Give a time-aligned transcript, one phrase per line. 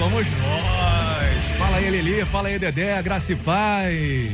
[0.00, 1.58] Somos nós.
[1.58, 4.30] Fala aí, Lili, fala aí, Dedé, graça e paz.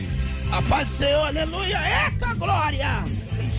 [0.52, 3.02] A paz do Senhor, aleluia, eita glória!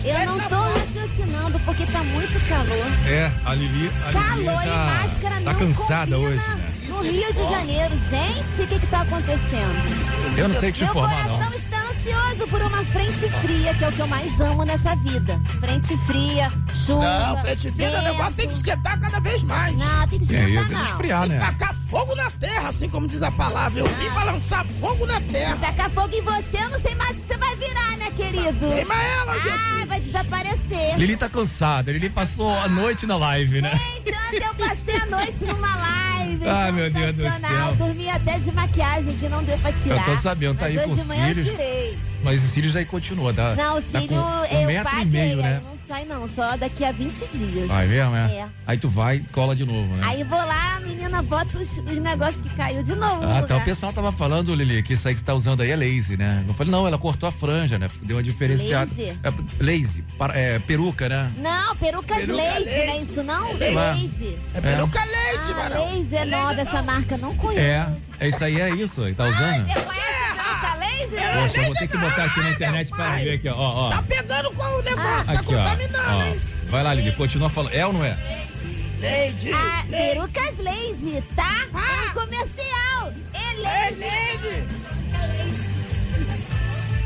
[0.04, 2.86] Eu não tô raciocinando porque tá muito calor.
[3.06, 6.70] É, a Lili, a Lili Calor e tá, máscara tá cansada hoje, né?
[6.88, 10.38] No Rio de Janeiro, gente, o que que tá acontecendo?
[10.38, 11.56] Eu não sei te Meu informar, coração não.
[11.56, 15.40] está ansioso por uma frente fria, que é o que eu mais amo nessa vida.
[15.60, 17.02] Frente fria, chuva.
[17.02, 18.04] Não, frente fria, o vento.
[18.04, 19.74] negócio tem que esquentar cada vez mais.
[19.76, 20.84] Não, tem que É, esquentar ia não.
[20.84, 21.46] esfriar, Tem que né?
[21.46, 23.80] tacar fogo na terra, assim como diz a palavra.
[23.80, 25.56] Eu vim pra lançar fogo na terra.
[25.56, 28.68] Tacar fogo em você, eu não sei mais o que você vai virar, né, querido?
[28.74, 29.86] Queima ela, Ah, Jesus.
[29.88, 30.98] vai desaparecer.
[30.98, 33.70] Lili tá cansada, Lili passou a noite na live, né?
[33.70, 36.17] Gente, ontem eu passei a noite numa live.
[36.46, 37.74] Ai, meu Deus do céu.
[37.76, 40.08] Dormi até de maquiagem que não deu pra tirar.
[40.08, 41.98] Eu tô sabendo, tá aí hoje com de manhã eu tirei.
[42.28, 43.54] Mas esse cílio já aí continua, tá?
[43.54, 45.02] Não, o tá cílio com um eu metro paguei.
[45.02, 45.56] e meio, né?
[45.56, 47.68] aí Não sai não, só daqui a 20 dias.
[47.68, 48.24] Vai mesmo, é?
[48.30, 48.46] É.
[48.66, 50.02] Aí tu vai e cola de novo, né?
[50.06, 53.22] Aí vou lá, a menina bota os, os negócios que caiu de novo.
[53.22, 53.40] no Ah, tá.
[53.40, 53.58] lugar.
[53.60, 56.18] O pessoal tava falando, Lili, que isso aí que você tá usando aí é lazy,
[56.18, 56.44] né?
[56.46, 57.88] Eu falei, não, ela cortou a franja, né?
[58.02, 58.90] Deu uma diferenciada.
[58.94, 59.18] Lazy?
[59.22, 59.32] É,
[59.64, 61.32] lazy, para- é, peruca, né?
[61.38, 62.86] Não, perucas Peruca leite, leite.
[62.86, 63.56] não é isso não?
[63.56, 63.92] Sei lá.
[63.92, 64.38] Leite.
[64.54, 65.84] É peruca leite, Ah, varão.
[65.96, 67.60] Lazy é nova, essa marca não conheço.
[67.64, 67.88] É,
[68.20, 69.66] é isso aí, é isso aí, tá usando?
[69.66, 70.17] Você conhece
[70.58, 71.42] peruca laser?
[71.42, 73.90] Poxa, eu vou ter que botar aqui na internet para ver aqui, ó, ó.
[73.90, 75.58] Tá pegando com o negócio, tá Aqui, ó.
[75.58, 76.40] contaminando, hein?
[76.68, 77.74] Vai lá, Lili, continua falando.
[77.74, 78.16] É ou não é?
[79.00, 81.66] Leite, Ah, leite, perucas Lady, tá?
[81.72, 83.12] É um comercial.
[83.32, 84.68] É Lady.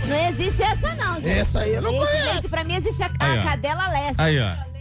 [0.07, 1.29] Não existe essa não, gente.
[1.29, 2.33] Essa aí eu não Esse conheço.
[2.33, 4.15] Leite, pra mim existe a, Aí, a cadela Lessa.
[4.23, 4.73] Aí, ó.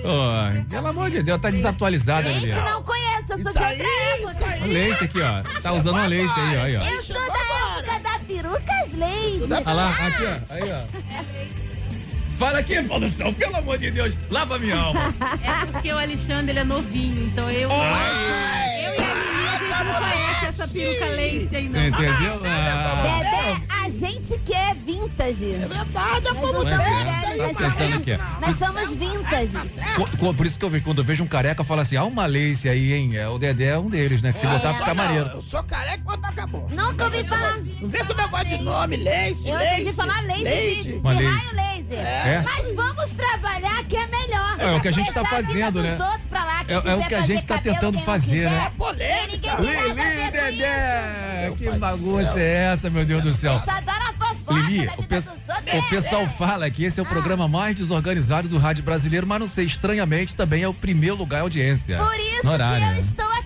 [0.00, 2.50] Ô, pelo amor de Deus, tá desatualizada, Lili.
[2.50, 3.80] Gente, não conheço, eu sou Isso de aí,
[4.24, 4.64] outra isso época.
[4.64, 4.88] aí.
[4.90, 5.60] Lace aqui, ó.
[5.60, 6.62] Tá usando uma lace aí, ó.
[6.62, 6.82] Aí, ó.
[6.84, 9.50] Eu sou da época da perucas Lady.
[9.50, 10.54] Olha lá, aqui, ó.
[10.54, 10.84] Aí, ó.
[12.38, 15.12] Fala aqui, produção, pelo amor de Deus, lava minha alma.
[15.42, 17.68] É porque o Alexandre ele é novinho, então eu.
[17.68, 19.37] Eu e a
[19.68, 21.86] gente não conhece essa peruca lace aí, não.
[21.86, 22.40] Entendeu?
[22.44, 25.52] Ah, Dedé, a gente que é vintage.
[25.54, 28.18] É verdade, é como Mas tá é, Nós tá somos- pensando que é.
[28.40, 29.52] Nós somos vintage.
[30.18, 32.04] Co- Por isso que eu vejo, quando eu vejo um careca, eu falo assim, ah,
[32.04, 33.16] uma lace aí, hein?
[33.16, 34.32] É, O Dedé é um deles, né?
[34.32, 35.30] Que se botar fica maneiro.
[35.32, 36.68] Eu sou careca quando acabou.
[36.70, 37.56] Nunca ouvi falar.
[37.80, 39.74] Não vem com negócio de nome, leite, Eu leite.
[39.82, 40.82] entendi falar laser de, leite.
[40.92, 41.54] de Uma raio laser.
[41.54, 41.98] laser.
[41.98, 42.42] É?
[42.44, 44.56] Mas vamos trabalhar que é melhor.
[44.58, 45.92] É, é o que a gente tá Deixar vida fazendo, dos né?
[46.00, 46.57] outros pra lá.
[46.68, 48.66] É- é o que a gente tá tentando fazer, quiser, né?
[48.66, 49.56] É polêmica.
[49.60, 51.52] Lili, Dedé!
[51.56, 53.60] Que bagunça é essa, meu Deus do céu?
[53.64, 55.22] Só adora fofoca Lili, da o, vida
[55.64, 59.40] pe- o pessoal fala que esse é o programa mais desorganizado do rádio brasileiro, mas
[59.40, 61.98] não sei, estranhamente também é o primeiro lugar em audiência.
[61.98, 62.98] Por isso no horário, que eu né?
[63.00, 63.38] estou aqui.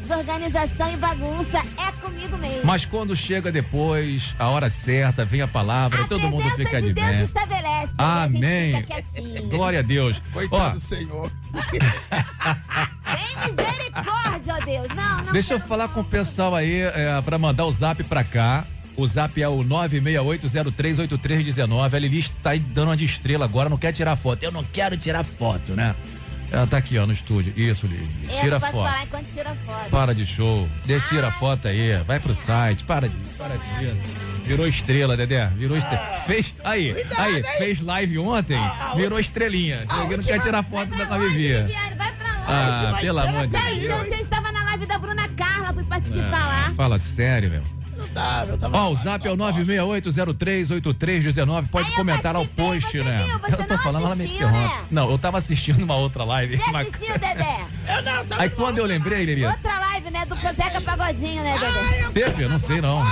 [0.00, 2.60] Desorganização e bagunça é comigo mesmo.
[2.64, 6.88] Mas quando chega depois, a hora certa, vem a palavra, a todo mundo fica de
[6.88, 7.22] de Deus bem.
[7.22, 7.92] estabelece.
[7.98, 8.40] Amém.
[8.70, 9.48] E a gente fica quietinho.
[9.48, 10.20] Glória a Deus.
[10.32, 11.30] Coitado Ó, do Senhor.
[11.52, 14.88] Tem misericórdia, ó Deus.
[14.94, 15.32] Não, não.
[15.32, 18.64] deixa eu falar com o pessoal aí é, para mandar o zap pra cá.
[18.96, 21.94] O zap é o 968038319.
[21.94, 24.42] A Lili está aí dando uma de estrela agora, não quer tirar foto.
[24.42, 25.94] Eu não quero tirar foto, né?
[26.52, 27.52] Ela tá aqui, ó, no estúdio.
[27.56, 28.08] Isso, Lili.
[28.28, 28.84] Eu Tira não posso foto.
[28.90, 29.90] falar enquanto tira foto.
[29.90, 30.68] Para de show.
[30.84, 31.96] De, tira a foto aí.
[32.04, 32.82] Vai pro site.
[32.84, 33.14] Para de.
[33.38, 34.29] Para de.
[34.50, 35.46] Virou estrela, Dedé.
[35.56, 36.02] Virou estrela.
[36.26, 36.52] Fez.
[36.64, 38.58] Aí, aí, fez live ontem.
[38.96, 39.76] Virou estrelinha.
[39.76, 41.18] a Ninguém não última- quer tirar Vai foto pra da.
[41.18, 41.72] Viviane?
[41.72, 42.42] Vai pra onde?
[42.48, 44.00] Ah, Última pelo amor de estrela Gente, Deus.
[44.02, 46.72] ontem eu estava na live da Bruna Carla, fui participar lá.
[46.76, 47.62] Fala sério, meu.
[47.96, 48.76] Não dá, eu tava.
[48.78, 51.68] Ó, o zap é o 968038319.
[51.68, 53.18] Pode Aí comentar ao post, você né?
[53.18, 53.38] viu?
[53.38, 54.58] Você eu tô não falando, ela me interrompe.
[54.58, 54.80] né?
[54.90, 56.56] Não, eu tava assistindo uma outra live.
[56.58, 57.56] Você mas- assistiu, Dedé?
[57.88, 59.44] Eu não, tava Aí quando eu lembrei, Lili.
[59.44, 60.24] Outra live, né?
[60.26, 62.08] Do Zeca Pagodinho, né, Dedé?
[62.12, 63.04] Pepe, eu não sei não.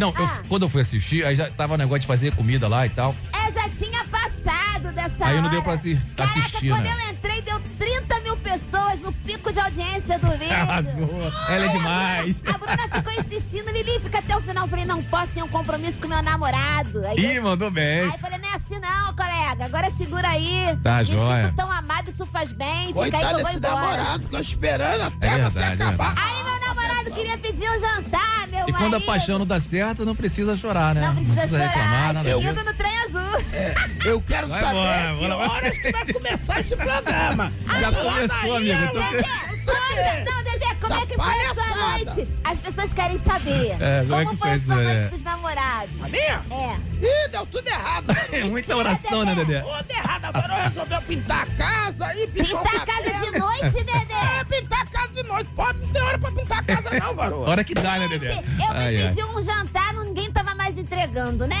[0.00, 0.08] Não.
[0.16, 0.38] Eu- Ah.
[0.48, 3.14] quando eu fui assistir, aí já tava o negócio de fazer comida lá e tal.
[3.32, 5.42] É, já tinha passado dessa Aí hora.
[5.42, 6.94] não deu pra assi- Caraca, assistir, quando né?
[7.06, 10.54] eu entrei, deu 30 mil pessoas no pico de audiência do vídeo.
[10.60, 11.32] Arrasou.
[11.48, 12.36] Ela é demais.
[12.46, 14.64] A Bruna ficou insistindo, Lili, fica até o final.
[14.64, 17.04] Eu falei, não posso ter um compromisso com meu namorado.
[17.06, 18.00] Aí, Ih, eu, mandou bem.
[18.00, 19.64] aí eu falei, não é assim não, colega.
[19.64, 20.76] Agora segura aí.
[20.82, 21.44] Tá, Me joia.
[21.46, 22.88] sinto tão amado, isso faz bem.
[22.88, 23.74] Fica aí que Coitado eu vou embora.
[23.74, 26.14] namorado, ficou esperando até É você verdade, acabar.
[26.16, 28.29] é Aí meu namorado queria pedir um jantar,
[28.60, 29.06] meu E quando a marido.
[29.06, 31.00] paixão não dá certo, não precisa chorar, né?
[31.02, 33.44] Não precisa, chorar, reclamar, nada seguindo no trem azul.
[33.52, 33.74] É,
[34.04, 37.52] eu quero Vai saber embora, que horas que vai começar esse programa.
[37.80, 39.00] Já começou, amigo, tô-.
[39.00, 40.39] Não,
[40.80, 42.28] como é que foi a sua noite?
[42.44, 43.76] As pessoas querem saber.
[43.80, 44.94] É, como é como que foi foi a sua Dedé?
[44.94, 45.90] noite dos namorados?
[46.04, 46.42] A minha?
[46.50, 46.76] É.
[47.02, 48.06] Ih, deu tudo errado.
[48.32, 49.60] É muita oração, né, Dedé?
[49.60, 50.24] Tudo errado.
[50.26, 54.44] Agora eu resolveu pintar a casa e Pintar o a casa de noite, É, Dedé?
[54.48, 55.50] pintar a casa de noite.
[55.56, 57.40] Pode, não tem hora pra pintar a casa não, varô.
[57.50, 58.32] Hora que dá, né, Dedé?
[58.32, 59.08] Eu Ai, me ai.
[59.08, 61.56] pedi um jantar, ninguém tava mais entregando, né?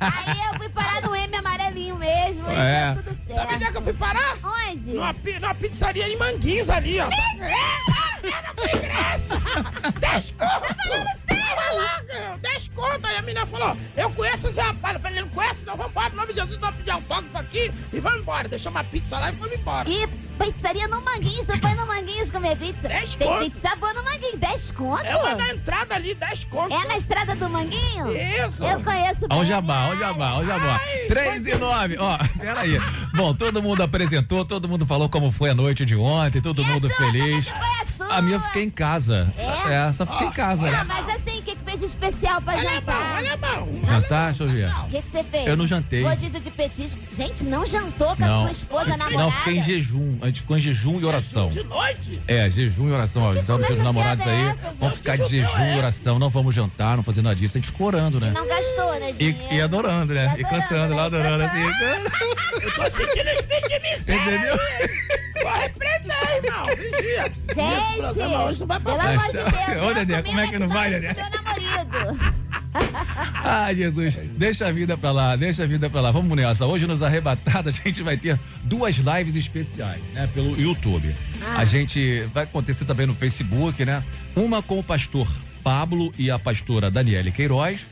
[0.00, 1.65] Aí eu fui parar no M amarelinho
[1.96, 2.92] mesmo É.
[2.94, 3.72] deu tudo Sabe onde é certo.
[3.72, 4.36] que eu fui parar?
[4.42, 4.94] Onde?
[4.94, 7.04] Numa, numa pizzaria em Manguinhos ali, ó.
[7.08, 10.00] É, é na tua igreja.
[10.00, 11.16] Dez conto.
[11.26, 13.06] Tava lá, cara, dez conto.
[13.06, 14.94] Aí a menina falou, eu conheço esse rapaz.
[14.94, 15.64] Eu falei, não conhece?
[15.66, 16.12] Não, vamos embora.
[16.12, 18.48] Em nome de Jesus, vamos pedir autógrafo aqui e vamos embora.
[18.48, 19.88] Deixou uma pizza lá e fomos embora.
[19.88, 20.06] E
[20.36, 22.88] pizzaria no Manguinhos, tu foi no Manguinhos comer pizza?
[22.88, 23.50] Dez Tem conto.
[23.50, 25.04] pizza boa no Manguinhos, 10 conto?
[25.04, 26.74] É uma na entrada ali, dez conto.
[26.74, 28.06] É na estrada do Manguinho?
[28.46, 28.64] Isso.
[28.64, 30.80] Eu conheço bem Ó o jabá, ó o jabá, ó o jabá.
[30.82, 32.78] Ai, 3 e 9, ó, peraí.
[33.14, 36.64] Bom, todo mundo apresentou, todo mundo falou como foi a noite de ontem, todo E
[36.64, 37.46] a mundo sua, como é feliz.
[37.46, 38.16] que foi a sua?
[38.16, 39.32] A minha eu fiquei em casa.
[39.36, 39.88] É?
[39.88, 40.66] É, só fiquei em casa.
[40.66, 40.84] Ah, né?
[40.86, 43.14] mas assim, o que, que fez especial pra Olha a mão, jantar?
[43.16, 43.68] olha a mão.
[43.86, 44.68] Jantar, deixa eu ver.
[44.68, 45.46] O que, você fez?
[45.46, 46.02] Eu não jantei.
[46.02, 46.98] Rodízio de petisco.
[47.12, 48.42] Gente, não jantou com a Não.
[48.42, 49.16] sua esposa namorada?
[49.18, 50.18] Não, fiquei em jejum.
[50.22, 51.50] A gente ficou em jejum e oração.
[51.50, 52.22] De noite.
[52.26, 53.22] É, jejum e oração.
[53.22, 54.76] Ó, então, seus namorados é aí, essa, gente?
[54.78, 55.78] vamos ficar de jejum é e esse?
[55.78, 56.18] oração.
[56.18, 57.56] Não vamos jantar, não fazer nada disso.
[57.56, 58.30] A gente ficou orando, né?
[58.34, 60.34] Não gastou, né, E, e adorando, né?
[60.36, 61.18] E E, adorando, cantando lá, né?
[61.18, 61.62] adorando assim.
[62.62, 64.22] Eu tô sentindo espírito de miséria.
[64.22, 64.56] Entendeu?
[65.42, 66.66] Vou repreender, irmão.
[66.66, 67.32] Vigia.
[67.48, 69.86] Esse Gente, hoje não vai pelo pra amor de Deus.
[69.90, 71.16] Ô, Dedé, como é que não vai, Dedé?
[73.48, 76.10] Ah, Jesus, deixa a vida pra lá, deixa a vida pra lá.
[76.10, 76.66] Vamos nessa.
[76.66, 80.28] Hoje nos Arrebatadas a gente vai ter duas lives especiais, né?
[80.34, 81.14] Pelo YouTube.
[81.42, 81.58] Ah.
[81.58, 84.02] A gente vai acontecer também no Facebook, né?
[84.34, 85.28] Uma com o pastor
[85.62, 87.86] Pablo e a pastora Daniele Queiroz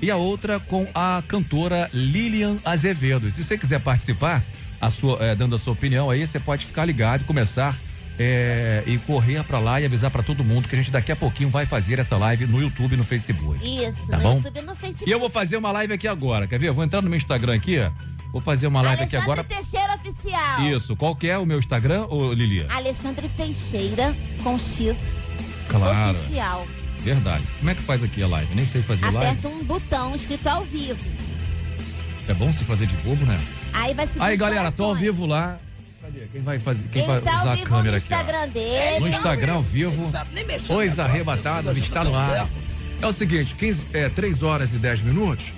[0.00, 3.30] e a outra com a cantora Lilian Azevedo.
[3.30, 4.42] Se você quiser participar,
[4.80, 7.76] a sua, eh, dando a sua opinião aí, você pode ficar ligado e começar
[8.18, 11.16] eh, e correr pra lá e avisar pra todo mundo que a gente daqui a
[11.16, 13.58] pouquinho vai fazer essa live no YouTube e no Facebook.
[13.64, 14.36] Isso, Tá no bom?
[14.36, 15.08] YouTube e no Facebook.
[15.08, 16.68] E eu vou fazer uma live aqui agora, quer ver?
[16.68, 17.90] Eu vou entrar no meu Instagram aqui, ó.
[18.32, 19.44] Vou fazer uma live aqui Alexandre agora.
[19.44, 20.60] Teixeira Oficial.
[20.76, 22.66] Isso, qual que é o meu Instagram, ô Lilia?
[22.70, 24.96] Alexandre Teixeira com X
[25.68, 26.66] Claro, Oficial.
[27.00, 27.44] verdade.
[27.58, 28.54] Como é que faz aqui a live?
[28.54, 29.18] Nem sei fazer live.
[29.18, 30.98] Aperta um botão escrito ao vivo.
[32.28, 33.40] É bom se fazer de bobo, né?
[33.72, 35.58] Aí vai se Aí, galera, tô ao vivo lá.
[36.32, 36.88] Quem vai fazer?
[36.88, 38.06] Quem vai tá usar a câmera no aqui?
[38.06, 39.00] Instagram dele.
[39.00, 40.02] No Instagram ao vivo.
[40.68, 42.30] Não arrebatados, isso está não no ar.
[42.30, 42.50] certo.
[43.02, 45.52] É o seguinte, 15, é, 3 horas e 10 minutos.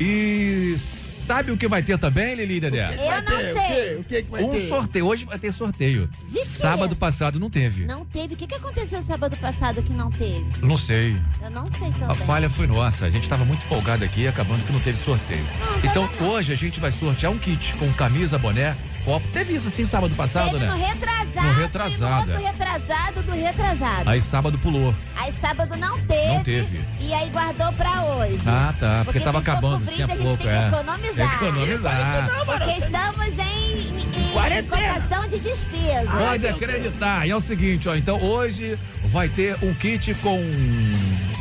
[0.00, 2.86] E sabe o que vai ter também, Lili Dedé?
[2.94, 3.66] Eu não ter, o sei.
[3.66, 3.96] quê?
[3.98, 4.68] O que que vai Um ter?
[4.68, 5.06] sorteio.
[5.06, 6.08] Hoje vai ter sorteio.
[6.26, 6.44] De quê?
[6.44, 7.86] Sábado passado não teve.
[7.86, 8.34] Não teve.
[8.34, 10.44] O que, que aconteceu sábado passado que não teve?
[10.62, 11.16] Não sei.
[11.42, 12.08] Eu não sei também.
[12.10, 13.06] A falha foi nossa.
[13.06, 15.44] A gente estava muito empolgado aqui, acabando que não teve sorteio.
[15.82, 19.26] Então hoje a gente vai sortear um kit com camisa, boné, copo.
[19.32, 20.86] Teve isso sim sábado passado, Teve no né?
[20.86, 21.46] retrasado.
[21.48, 22.46] No retrasado, no é.
[22.46, 24.10] retrasado do retrasado.
[24.10, 24.94] Aí sábado pulou.
[25.16, 26.26] Aí sábado não teve.
[26.28, 26.80] Não teve.
[27.00, 28.38] E aí guardou pra hoje.
[28.46, 29.02] Ah, tá.
[29.04, 29.84] Porque, tava tem pouco acabando.
[29.84, 30.68] brinde, Tinha a gente pouco, tem que é.
[30.68, 31.34] economizar.
[31.34, 32.30] Economizar.
[32.46, 34.94] Porque estamos em, em Quarentena.
[34.94, 36.10] cotação de despesa.
[36.10, 37.26] Pode acreditar.
[37.26, 37.94] E é o seguinte, ó.
[37.94, 38.78] Então hoje
[39.10, 40.40] vai ter um kit com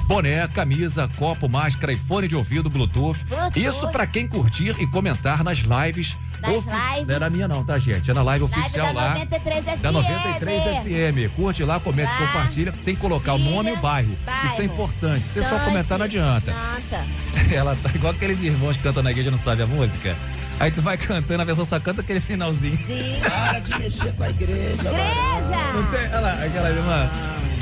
[0.08, 3.24] boné, camisa, copo, máscara e fone de ouvido Bluetooth.
[3.26, 3.60] Bluetooth.
[3.64, 6.16] Isso pra quem curtir e comentar nas lives.
[6.52, 7.08] Ofi- lives.
[7.08, 8.10] Não era minha não, tá, gente?
[8.10, 9.10] É na live Live oficial da lá.
[9.10, 9.82] 93 FM.
[9.82, 11.36] Da 93 FM.
[11.36, 12.28] Curte lá, comenta, Vai.
[12.28, 12.72] compartilha.
[12.84, 14.16] Tem que colocar o nome e o bairro.
[14.26, 14.46] Bairro.
[14.48, 15.24] Isso é importante.
[15.26, 16.52] Se você só comentar, não adianta.
[16.52, 17.06] Adianta.
[17.54, 20.16] Ela tá igual aqueles irmãos que cantam na igreja e não sabem a música.
[20.60, 22.78] Aí tu vai cantando, a pessoa só canta aquele finalzinho.
[22.78, 23.16] Sim.
[23.22, 24.84] Para de mexer com a igreja.
[24.84, 25.88] Não Igreja.
[25.92, 27.10] tem, olha lá, aquela irmã.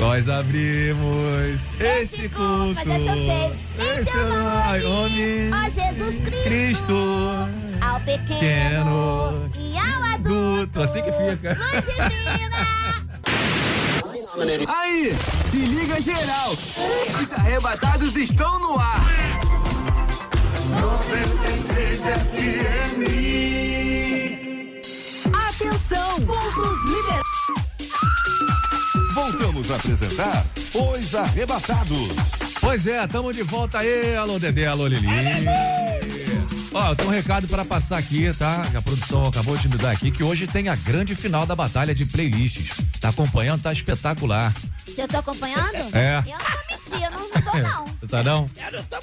[0.02, 2.74] Nós abrimos este culto.
[2.74, 3.52] Mas essa eu sei.
[3.78, 6.42] Em Esse teu nome, homem, ó Jesus Cristo.
[6.42, 6.92] Cristo.
[7.80, 10.14] Ao pequeno, Pequeno, e ao adulto.
[10.14, 11.56] adulto, assim que fica.
[11.56, 12.66] Luz divina.
[14.76, 15.14] Aí,
[15.50, 16.50] se liga geral.
[17.22, 19.04] Os arrebatados estão no ar.
[20.80, 22.98] 93 FM.
[25.32, 27.61] Atenção, pontos liberados.
[29.14, 32.08] Voltamos a apresentar Os Arrebatados.
[32.60, 34.16] Pois é, tamo de volta aí.
[34.16, 35.06] Alô, Dedé, alô, Lili.
[36.72, 38.62] Ó, tem um recado para passar aqui, tá?
[38.74, 41.94] A produção acabou de me dar aqui, que hoje tem a grande final da batalha
[41.94, 42.70] de playlists.
[43.00, 43.62] Tá acompanhando?
[43.62, 44.52] Tá espetacular.
[44.86, 45.72] Se eu tô acompanhando?
[45.92, 46.22] É.
[46.26, 48.08] Eu não vou mentir, eu não, não tô não.
[48.08, 48.50] Tá não?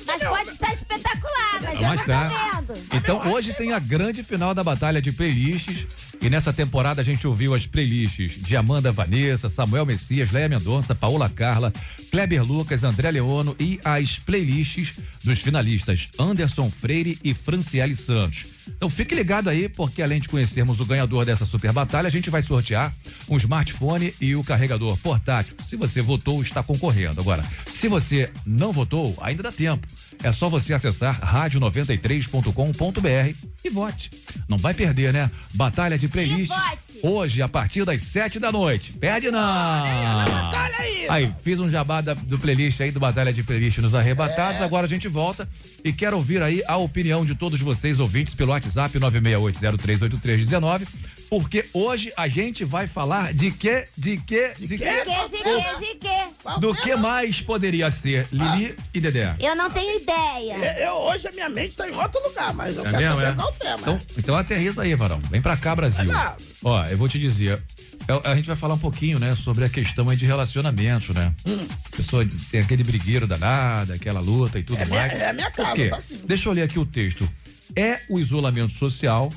[0.07, 2.29] Mas pode estar espetacular, mas eu Mas não tá.
[2.29, 2.79] tô vendo.
[2.95, 5.87] Então hoje tem a grande final da batalha de playlists.
[6.21, 10.93] E nessa temporada a gente ouviu as playlists de Amanda Vanessa, Samuel Messias, Leia Mendonça,
[10.93, 11.71] Paola Carla,
[12.11, 18.45] Kleber Lucas, André Leono e as playlists dos finalistas Anderson Freire e Franciele Santos.
[18.67, 22.29] Então fique ligado aí, porque além de conhecermos o ganhador dessa super batalha, a gente
[22.29, 22.93] vai sortear
[23.27, 25.55] um smartphone e o carregador portátil.
[25.65, 27.19] Se você votou, está concorrendo.
[27.19, 29.88] Agora, se você não votou, ainda dá tempo.
[30.21, 33.33] É só você acessar rádio93.com.br
[33.63, 34.11] e vote.
[34.49, 35.31] Não vai perder, né?
[35.53, 36.51] Batalha de playlist.
[37.01, 38.91] Hoje, a partir das sete da noite.
[38.93, 39.39] Perde não!
[39.39, 41.07] Olha aí.
[41.09, 44.61] Aí, fiz um jabá da- do playlist aí, do Batalha de Playlist nos Arrebatados.
[44.61, 45.47] Agora a gente volta
[45.83, 50.85] e quero ouvir aí a opinião de todos vocês, ouvintes, pelo WhatsApp 968038319.
[51.29, 53.86] Porque hoje a gente vai falar de quê?
[53.95, 54.51] De quê?
[54.57, 54.77] De quê?
[54.77, 56.59] De quê, de quê, de quê?
[56.59, 59.36] Do que mais poderia ser Lili e Dedé?
[59.39, 60.55] Eu não tenho ideia.
[60.79, 63.15] Eu, eu- hoje a minha mente tá em outro lugar, mas eu É quero mesmo,
[63.19, 63.36] saber é?
[63.36, 63.77] qual o tema.
[63.79, 65.19] Então, então aterriza aí, Varão.
[65.29, 66.09] Vem pra cá, Brasil.
[66.63, 67.62] Ó, eu vou te dizer.
[68.07, 71.31] é- A gente vai falar um pouquinho, né, sobre a questão aí de relacionamentos, né?
[71.45, 71.67] Hum.
[71.93, 75.13] A pessoa tem aquele brigueiro danado, aquela luta e tudo É minha- mais.
[75.13, 75.89] é a minha Por casa, quê?
[75.89, 76.19] tá assim.
[76.25, 77.29] Deixa eu ler aqui o texto.
[77.75, 79.31] É o isolamento social.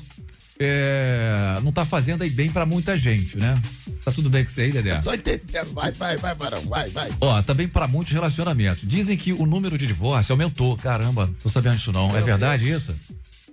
[0.65, 3.55] É, não tá fazendo aí bem pra muita gente, né?
[4.03, 4.99] Tá tudo bem com você aí, Dedé?
[5.01, 5.73] Tô entendendo.
[5.73, 6.61] Vai, vai, vai, Barão.
[6.61, 7.09] Vai, vai.
[7.21, 8.87] Ó, também pra muitos relacionamentos.
[8.87, 10.77] Dizem que o número de divórcio aumentou.
[10.77, 12.15] Caramba, tô sabendo disso não.
[12.15, 12.93] É verdade isso?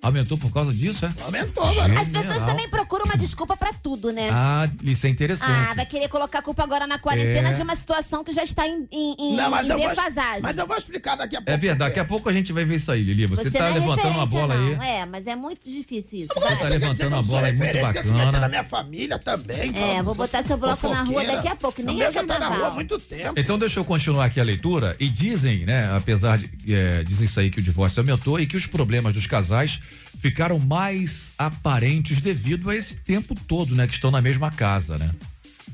[0.02, 1.12] Aumentou por causa disso, é?
[1.24, 1.98] Aumentou, Barão.
[2.00, 4.30] As pessoas também procuram uma desculpa pra tudo, né?
[4.32, 5.50] Ah, isso é interessante.
[5.70, 7.52] Ah, vai querer colocar a culpa agora na quarentena É.
[7.52, 10.40] de uma situação que já está em, em, em, Não, mas em eu, vou, defasagem.
[10.42, 11.50] mas eu vou explicar daqui a pouco.
[11.50, 13.26] É verdade, daqui a pouco a gente vai ver isso aí, Lili.
[13.26, 14.80] Você, tá não é levantando uma bola não.
[14.80, 14.90] aí.
[15.00, 16.28] É, mas é muito difícil isso.
[16.32, 16.48] Você Vai.
[16.50, 18.40] tá Você dizer levantando uma bola aí muito bacana.
[18.40, 19.72] na minha família também.
[19.76, 22.26] É, vou botar seu bloco na rua daqui a pouco, nem é eu já tá
[22.26, 22.58] na carnaval.
[22.58, 23.34] rua há muito tempo.
[23.38, 27.38] Então deixa eu continuar aqui a leitura e dizem, né, apesar de é, dizem isso
[27.38, 29.78] aí que o divórcio aumentou e que os problemas dos casais
[30.18, 35.10] ficaram mais aparentes devido a esse tempo todo, né, que estão na mesma casa, né?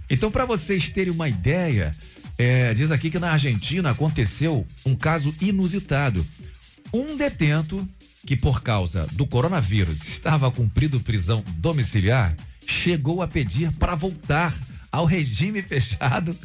[0.08, 1.94] Então para vocês terem uma ideia,
[2.38, 6.24] é, diz aqui que na Argentina aconteceu um caso inusitado.
[6.92, 7.86] Um detento
[8.26, 14.54] que por causa do coronavírus estava cumprindo prisão domiciliar chegou a pedir para voltar
[14.96, 16.36] ao regime fechado,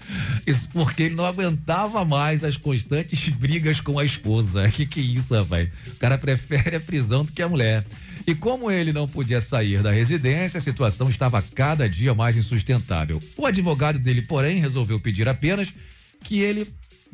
[0.74, 4.70] porque ele não aguentava mais as constantes brigas com a esposa.
[4.82, 5.70] Que que é isso, rapaz?
[5.88, 7.86] O cara prefere a prisão do que a mulher.
[8.26, 13.20] E como ele não podia sair da residência, a situação estava cada dia mais insustentável.
[13.38, 15.70] O advogado dele, porém, resolveu pedir apenas
[16.24, 16.68] que ele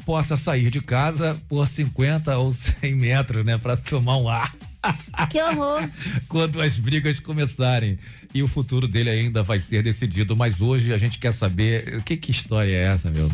[0.05, 4.53] possa sair de casa por 50 ou 100 metros, né, para tomar um ar
[5.29, 5.89] Que horror.
[6.27, 7.97] quando as brigas começarem.
[8.33, 10.35] E o futuro dele ainda vai ser decidido.
[10.35, 13.31] Mas hoje a gente quer saber o que, que história é essa, meu?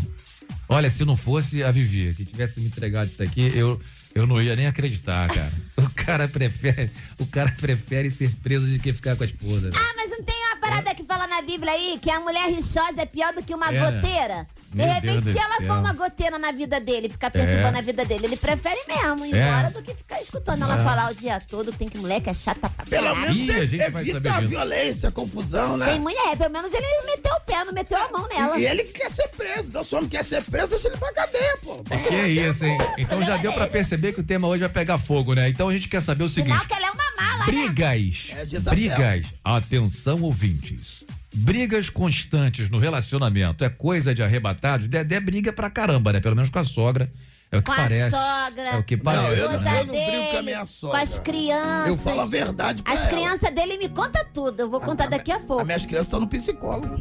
[0.70, 3.80] Olha, se não fosse a Vivi que tivesse me entregado isso aqui, eu,
[4.16, 5.52] eu não ia nem acreditar, cara.
[5.78, 9.70] O cara prefere, o cara prefere ser preso do que ficar com a esposa.
[9.70, 9.76] né?
[9.76, 13.02] Ah, mas não tem uma parada que fala na Bíblia aí que a mulher rixosa
[13.02, 13.80] é pior do que uma É.
[13.80, 14.48] goteira?
[14.74, 17.80] Meu repente, Deus se ela for uma goteira na vida dele, ficar perturbando É.
[17.80, 19.48] a vida dele, ele prefere mesmo ir É.
[19.48, 22.30] embora do que ficar escutando ela falar o dia todo que tem que mulher que
[22.30, 24.50] é chata pra Pelo menos Ih, a gente vai evita saber a disso.
[24.50, 25.86] violência, a confusão, né?
[25.92, 28.58] Tem mulher, pelo menos ele meteu o pé, não meteu a mão nela.
[28.60, 29.70] E ele quer ser preso.
[29.70, 31.84] Então, se o homem quer ser preso, deixa ele pra cadeia, pô.
[31.90, 32.78] É que é isso, hein?
[32.98, 35.50] Então já deu pra perceber que o tema hoje vai pegar fogo, né?
[35.50, 36.52] Então a gente quer saber o seguinte.
[36.54, 37.46] Sinal que ela é uma mala, né?
[37.46, 38.30] Brigas.
[38.36, 38.80] É, Jezabel.
[38.96, 39.26] Brigas.
[39.44, 41.04] Atenção, ouvintes.
[41.36, 44.88] Brigas constantes no relacionamento é coisa de arrebatados.
[44.88, 46.20] Dedé briga pra caramba, né?
[46.20, 47.12] Pelo menos com a sogra.
[47.52, 48.18] É o que Com a parece.
[48.18, 48.64] sogra.
[48.64, 49.26] É o que com parece.
[49.26, 49.82] a eu não- esposa né?
[49.82, 51.02] eu não brigo com a minha Com sogra.
[51.04, 51.88] as crianças.
[51.88, 54.60] Eu falo a verdade pra As crianças dele me conta tudo.
[54.60, 55.62] Eu vou contar daqui a pouco.
[55.62, 56.96] As minhas crianças estão no psicólogo.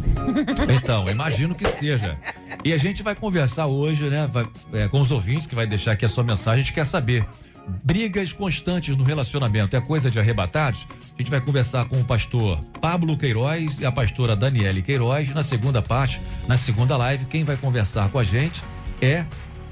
[0.78, 2.18] Então, imagino que esteja.
[2.64, 5.92] E a gente vai conversar hoje, né, vai- é, com os ouvintes, que vai deixar
[5.92, 6.60] aqui a sua mensagem.
[6.60, 7.26] A gente quer saber.
[7.84, 10.86] Brigas constantes no relacionamento é coisa de arrebatados?
[11.18, 15.42] A gente vai conversar com o pastor Pablo Queiroz e a pastora Daniele Queiroz na
[15.42, 17.24] segunda parte, na segunda live.
[17.26, 18.62] Quem vai conversar com a gente
[19.00, 19.24] é,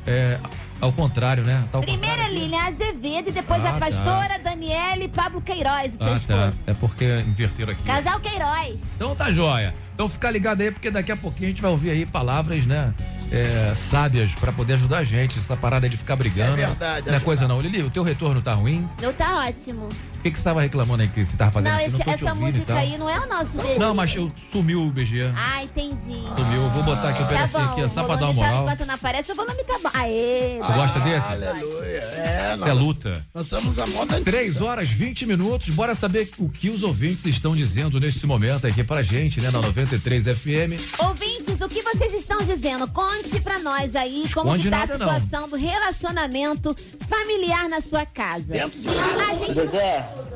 [0.07, 0.39] é
[0.81, 1.65] ao contrário, né?
[1.71, 2.35] Tá ao Primeiro contrário.
[2.35, 3.79] Lilian Azevedo e depois Ah, a tá.
[3.81, 6.17] pastora Daniele Pablo Queiroz, seu Ah, tá.
[6.17, 6.61] esposo.
[6.67, 7.83] É porque inverteram aqui.
[7.83, 8.83] Casal Queiroz.
[8.97, 9.75] Então tá joia.
[9.95, 12.95] Então fica ligado aí, porque daqui a pouquinho a gente vai ouvir aí palavras, né?
[13.31, 15.39] É, sábias pra poder ajudar a gente.
[15.39, 16.53] Essa parada de ficar brigando.
[16.61, 17.21] É verdade, Não é ajudar.
[17.21, 17.61] coisa não.
[17.61, 18.89] Lili, o teu retorno tá ruim?
[19.01, 19.89] Meu tá ótimo.
[20.19, 21.87] O que que você tava reclamando aí que você tava fazendo Não, assim?
[21.97, 23.79] esse- não essa música aí não é o nosso beijo.
[23.81, 25.33] Não, mas eu sumiu o BG.
[25.35, 25.97] Ah, entendi.
[26.37, 26.61] Sumiu.
[26.63, 28.63] Eu vou botar aqui Tá bom, aqui, ó, só pra dar uma volume tá- moral.
[28.65, 29.91] Enquanto não aparece, o volume tá bom.
[29.95, 30.59] Aê!
[30.63, 31.27] Você gosta desse?
[31.29, 31.87] Aleluia.
[32.01, 33.27] É, Isso é luta.
[33.35, 34.31] Nós somos a moda antiga.
[34.31, 35.75] 3 horas 20 minutos.
[35.75, 39.51] Bora saber o que os ouvintes estão dizendo neste momento aqui pra gente, né?
[39.51, 40.77] Na 93 FM.
[40.99, 42.87] Ouvintes, o que vocês estão dizendo?
[42.89, 45.15] Conte pra nós aí como Esconde que tá a nada, não.
[45.15, 46.77] situação do relacionamento
[47.09, 48.53] familiar na sua casa.
[48.53, 49.55] Dentro de A gente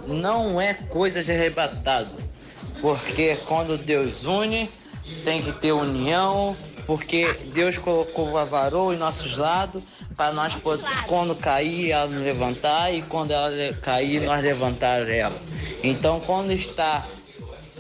[0.07, 2.11] não é coisa de arrebatado.
[2.81, 4.71] Porque quando Deus une,
[5.25, 6.57] tem que ter união.
[6.87, 9.83] Porque Deus colocou a varoa em nossos lados
[10.15, 13.51] para nós poder, quando cair, ela nos levantar e quando ela
[13.81, 15.35] cair, nós levantar ela.
[15.83, 17.07] Então, quando está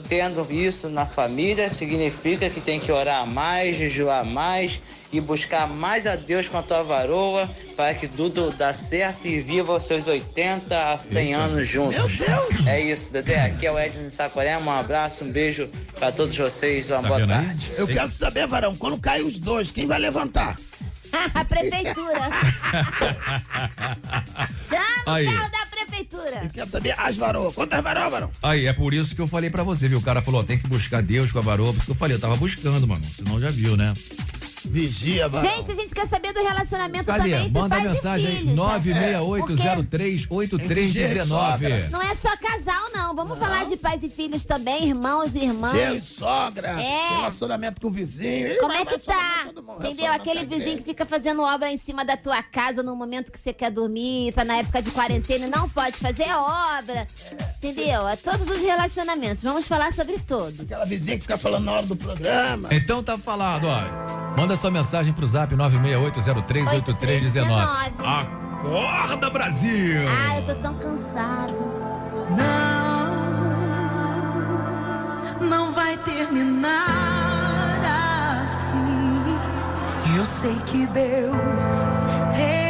[0.08, 4.80] tendo isso na família, significa que tem que orar mais, jejuar mais
[5.12, 9.40] e buscar mais a Deus com a tua varoa para que tudo dá certo e
[9.40, 12.18] viva os seus 80 a 100 anos juntos.
[12.18, 12.66] Meu Deus!
[12.66, 13.40] É isso, Dedé.
[13.40, 14.72] Aqui é o Edson de Saquarema.
[14.72, 15.68] Um abraço, um beijo
[15.98, 16.90] para todos vocês.
[16.90, 17.44] Uma Tá boa vendo aí?
[17.46, 17.72] tarde.
[17.76, 20.56] Eu quero saber, Varão, quando cair os dois, quem vai levantar?
[21.34, 22.20] A prefeitura.
[24.68, 25.28] Chama Aí.
[25.28, 26.40] o carro da prefeitura.
[26.44, 27.54] Eu quero saber as varoas.
[27.54, 28.30] Quantas varoas, Varão?
[28.42, 29.98] Aí, é por isso que eu falei pra você, viu?
[29.98, 31.72] O cara falou, ó, tem que buscar Deus com a varoa.
[31.72, 33.04] Por isso que eu falei, eu tava buscando, mano.
[33.04, 33.92] Senão já viu, né?
[34.68, 35.48] Vigia, Varão.
[35.50, 37.18] Gente, a gente quer saber do relacionamento Cadê?
[37.30, 38.56] também entre Manda pais mensagem e aí, filhos.
[38.56, 39.18] né?
[40.54, 41.90] 968038319.
[41.90, 43.14] Não é só casal, não.
[43.14, 45.74] Vamos falar de pais e filhos também, irmãos e irmãs.
[45.96, 47.16] E sogra, É.
[47.18, 48.58] relacionamento com o vizinho.
[48.58, 49.46] Como é que tá?
[49.78, 50.12] Entendeu?
[50.12, 53.52] Aquele vizinho que fica fazendo obra em cima da tua casa no momento que você
[53.52, 57.06] quer dormir, tá na época de quarentena e não pode fazer obra.
[57.58, 58.06] Entendeu?
[58.08, 59.42] É todos os relacionamentos.
[59.42, 60.60] Vamos falar sobre todos.
[60.60, 62.68] Aquela vizinha que fica falando na hora do programa.
[62.72, 63.82] Então tá falado, ó.
[64.36, 67.44] Manda sua mensagem pro zap 968038319.
[67.98, 70.02] Acorda, Brasil!
[70.08, 71.54] Ah, eu tô tão cansado.
[75.40, 77.80] Não, não vai terminar
[78.42, 79.38] assim.
[80.16, 81.34] Eu sei que Deus
[82.34, 82.63] tem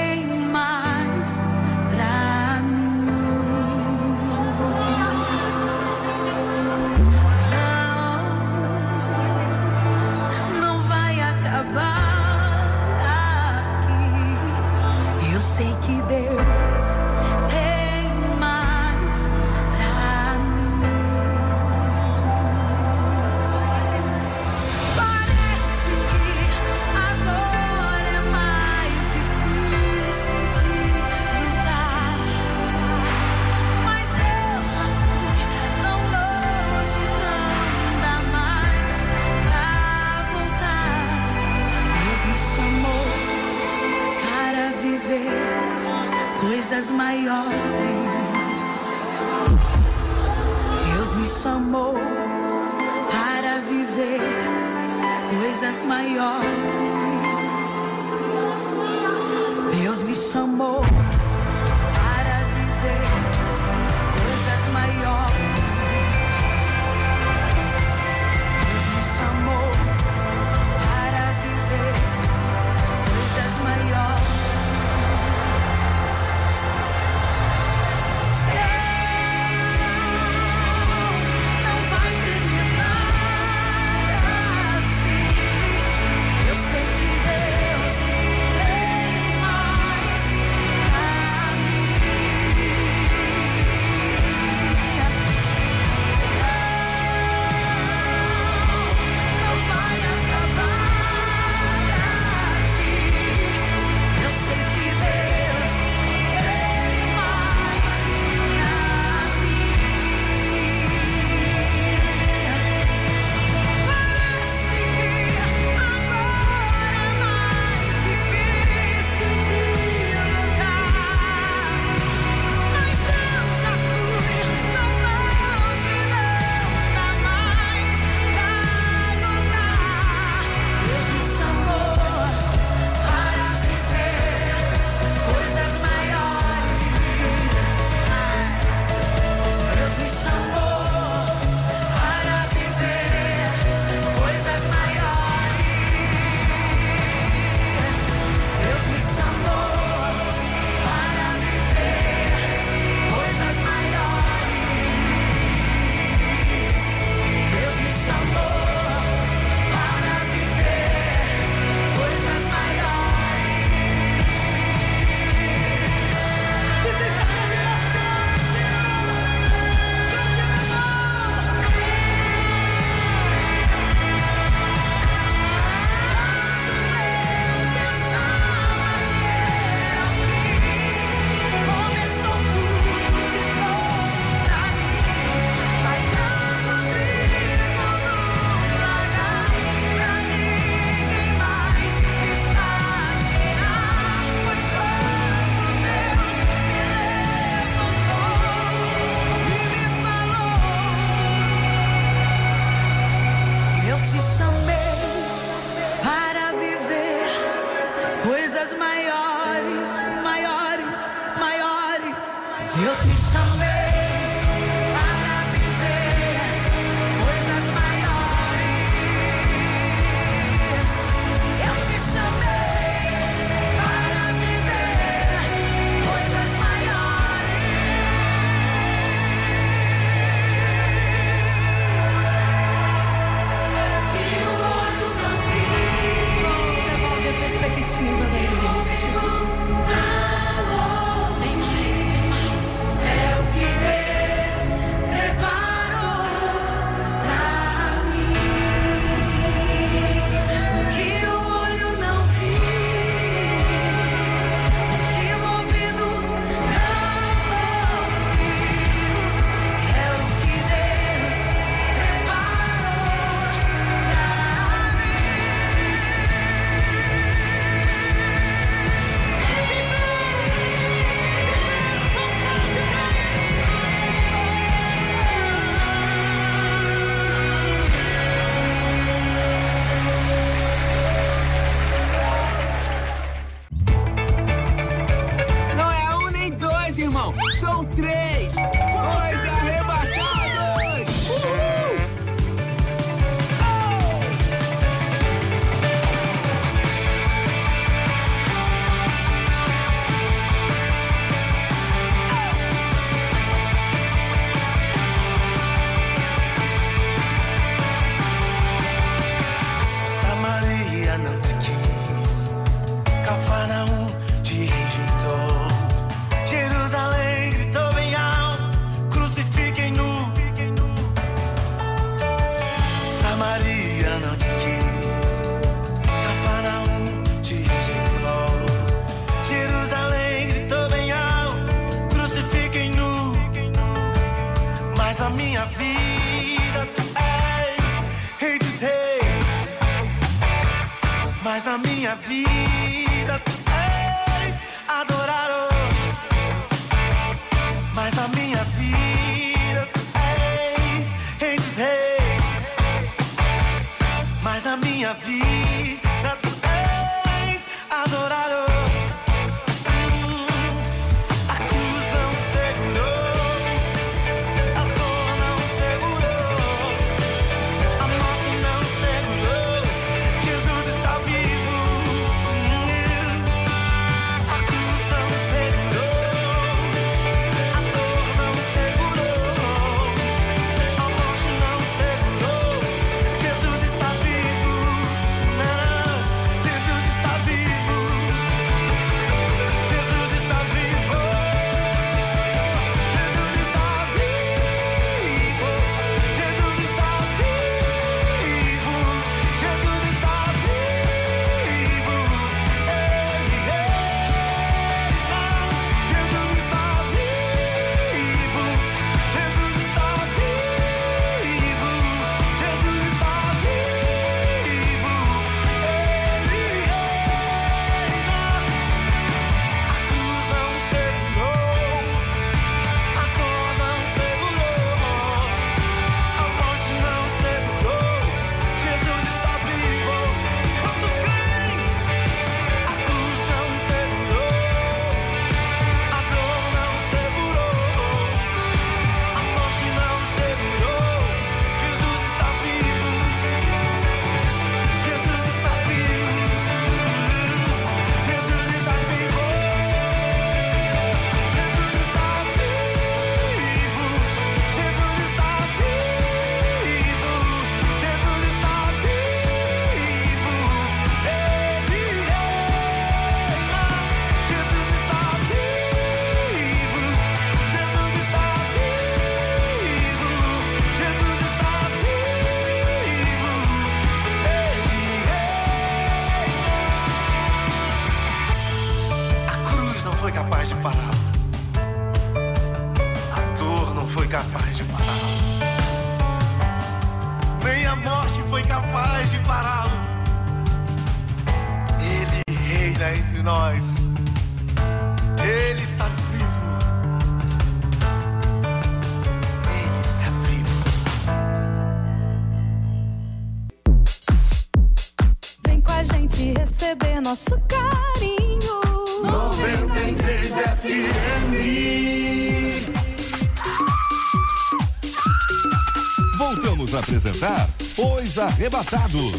[518.64, 519.34] Arrebatados.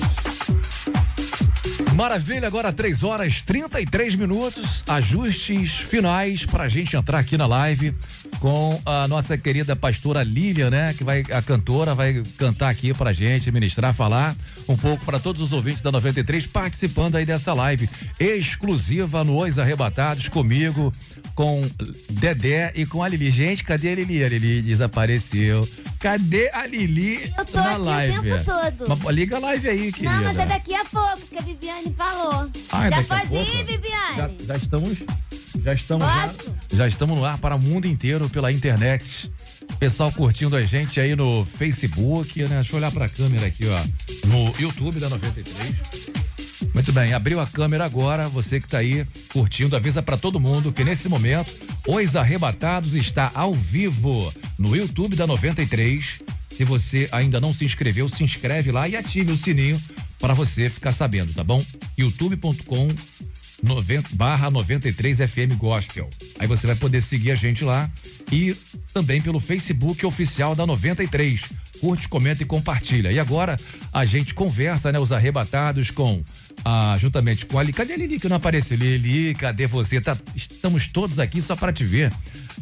[1.95, 7.91] Maravilha, agora 3 horas 33 minutos, ajustes finais pra gente entrar aqui na live
[8.39, 10.93] com a nossa querida pastora Lilian, né?
[10.93, 14.35] Que vai, a cantora vai cantar aqui pra gente, ministrar, falar
[14.69, 19.57] um pouco para todos os ouvintes da 93 participando aí dessa live exclusiva no Os
[19.57, 20.93] Arrebatados comigo,
[21.33, 21.67] com
[22.11, 23.31] Dedé e com a Lili.
[23.31, 24.23] Gente, cadê a Lili?
[24.23, 25.67] A Lili desapareceu.
[26.05, 28.21] Cadê a Lili Eu tô na aqui o live?
[28.21, 28.99] tempo todo.
[29.03, 30.13] Mas, liga a live aí, querida.
[30.13, 32.47] Não, mas é daqui a pouco, que a Viviane falou.
[32.71, 34.15] Ah, é Já pode ir, Viviane?
[34.15, 34.99] Já, já estamos,
[35.63, 36.33] já estamos, já,
[36.73, 39.31] já estamos no ar para o mundo inteiro pela internet.
[39.79, 42.57] Pessoal curtindo a gente aí no Facebook, né?
[42.57, 45.55] Deixa eu olhar para a câmera aqui, ó, no YouTube da 93.
[46.71, 50.71] Muito bem, abriu a câmera agora, você que está aí curtindo, avisa para todo mundo
[50.71, 51.49] que nesse momento
[51.87, 56.19] Os Arrebatados está ao vivo no YouTube da 93.
[56.49, 59.79] Se você ainda não se inscreveu, se inscreve lá e ative o sininho
[60.19, 61.63] para você ficar sabendo, tá bom?
[61.95, 62.87] youtube.com
[63.61, 66.09] 90 barra 93 FM Gospel.
[66.39, 67.89] Aí você vai poder seguir a gente lá
[68.31, 68.55] e
[68.91, 71.41] também pelo Facebook oficial da 93.
[71.79, 73.11] Curte, comenta e compartilha.
[73.11, 73.59] E agora
[73.93, 74.97] a gente conversa, né?
[74.97, 76.23] Os arrebatados com
[76.63, 77.73] a, juntamente com a Lili.
[77.73, 78.77] Cadê a Lili que não apareceu?
[78.77, 79.99] Lili, cadê você?
[79.99, 82.11] Tá, estamos todos aqui só para te ver.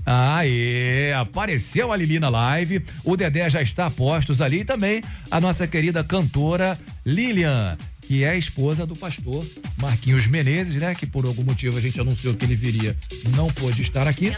[0.06, 2.84] Aê, apareceu a Lili na live.
[3.04, 8.24] O Dedé já está a postos ali e também a nossa querida cantora Lilian, que
[8.24, 9.46] é a esposa do pastor
[9.84, 10.96] Marquinhos Menezes, né?
[10.96, 12.96] Que por algum motivo a gente anunciou que ele viria,
[13.36, 14.32] não pôde estar aqui.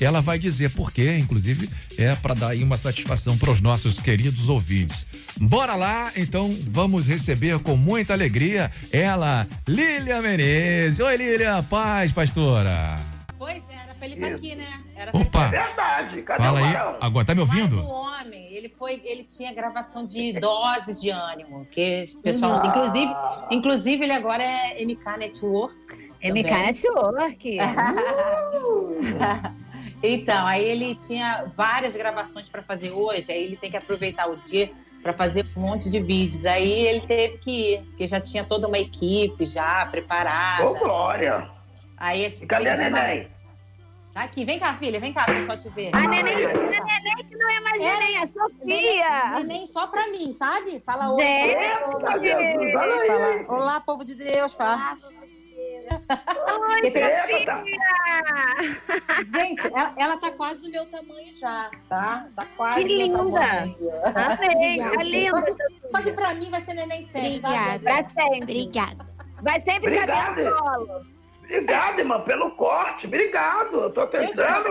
[0.00, 3.98] Ela vai dizer por quê, inclusive é para dar aí uma satisfação para os nossos
[3.98, 5.04] queridos ouvintes.
[5.40, 11.00] Bora lá, então vamos receber com muita alegria ela, Lilian Menezes.
[11.00, 12.96] Oi, Lilian, paz, pastora.
[13.36, 14.66] Pois é, pra ele estar aqui, né?
[14.96, 15.38] Era pra ele Opa.
[15.40, 15.48] tá.
[15.48, 17.80] Verdade, cadê Fala o aí, agora tá me Mas ouvindo?
[17.82, 23.12] o homem, ele foi, ele tinha gravação de doses de ânimo, que o pessoal, inclusive,
[23.50, 25.76] inclusive ele agora é MK Network.
[26.22, 26.44] MK também.
[26.44, 27.58] Network.
[30.06, 34.36] Então, aí ele tinha várias gravações para fazer hoje, aí ele tem que aproveitar o
[34.36, 34.70] dia
[35.02, 36.44] para fazer um monte de vídeos.
[36.44, 40.66] Aí ele teve que ir, porque já tinha toda uma equipe já preparada.
[40.68, 41.48] Ô, Glória.
[41.96, 43.28] Aí é E cadê a neném?
[44.14, 45.90] Tá aqui, vem cá, filha, vem cá, pra eu só te ver.
[45.92, 49.30] A neném, a neném que não é mais neném, é Sofia.
[49.40, 50.80] Neném só pra mim, sabe?
[50.86, 51.18] Fala oi.
[51.20, 53.06] Deus, Jesus, olha aí.
[53.08, 54.96] fala, Olá, povo de Deus, fala.
[56.70, 57.58] Oi, tem- Eita, tá.
[57.58, 59.24] Sofia.
[59.24, 62.26] Gente, ela, ela tá quase do meu tamanho já, tá?
[62.36, 63.40] Tá quase Que do meu linda.
[63.40, 63.76] tamanho.
[64.14, 65.30] Amei, tá linda.
[65.30, 67.40] Só que, só que pra mim vai ser neném sério.
[67.42, 67.48] tá?
[67.48, 67.80] Obrigada.
[67.80, 68.42] Pra sempre.
[68.42, 69.06] Obrigada.
[69.42, 70.12] Vai sempre Obrigada.
[70.12, 71.13] caber no colo.
[71.44, 73.06] Obrigado, irmã, pelo corte.
[73.06, 73.80] Obrigado.
[73.82, 74.70] Eu tô tentando.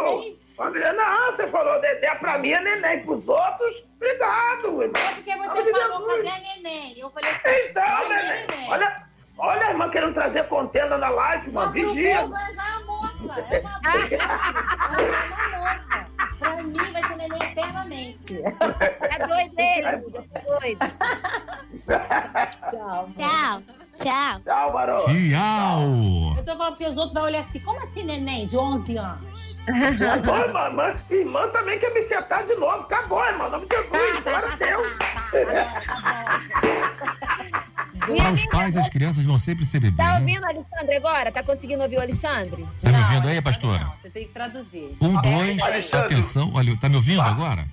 [0.58, 3.04] Olha, Não, você falou Dedé pra mim é neném.
[3.04, 5.02] Pros outros, obrigado, irmão.
[5.02, 6.30] É porque você falou, Jesus.
[6.30, 7.00] cadê a neném?
[7.00, 8.48] Eu falei assim, Então, é neném.
[8.48, 8.72] neném.
[8.72, 9.04] Olha,
[9.38, 11.72] olha a irmã querendo trazer contenda na live, irmã.
[11.72, 12.20] Vigia.
[12.22, 13.46] povo é já a moça.
[13.50, 14.16] É uma moça.
[14.16, 16.08] É uma moça.
[16.40, 18.42] Pra mim vai ser neném eternamente.
[18.44, 20.80] Tá doido tá doido.
[22.70, 23.06] Tchau.
[23.16, 23.64] Tchau.
[23.98, 24.40] Tchau.
[24.44, 24.96] Tchau, Barão.
[25.06, 26.34] Tchau.
[26.38, 29.54] Eu tô falando porque os outros vão olhar assim, como assim neném de 11 anos?
[29.68, 30.66] Acabou, irmã.
[30.68, 30.96] irmã.
[31.10, 32.82] Irmã também quer me sentar de novo.
[32.82, 33.48] Acabou, irmã.
[33.48, 34.24] Em nome de Jesus.
[34.24, 34.88] Glória a Deus.
[38.18, 40.06] Para os pais, as crianças vão sempre ser bebês.
[40.10, 41.32] Tá ouvindo o Alexandre agora?
[41.32, 42.68] Tá conseguindo ouvir o Alexandre?
[42.82, 43.80] Tá me Não, ouvindo aí, pastora?
[43.80, 44.98] Não, você tem que traduzir.
[45.00, 46.52] Um, É, dois, atenção.
[46.54, 47.66] Olha, tá me ouvindo agora?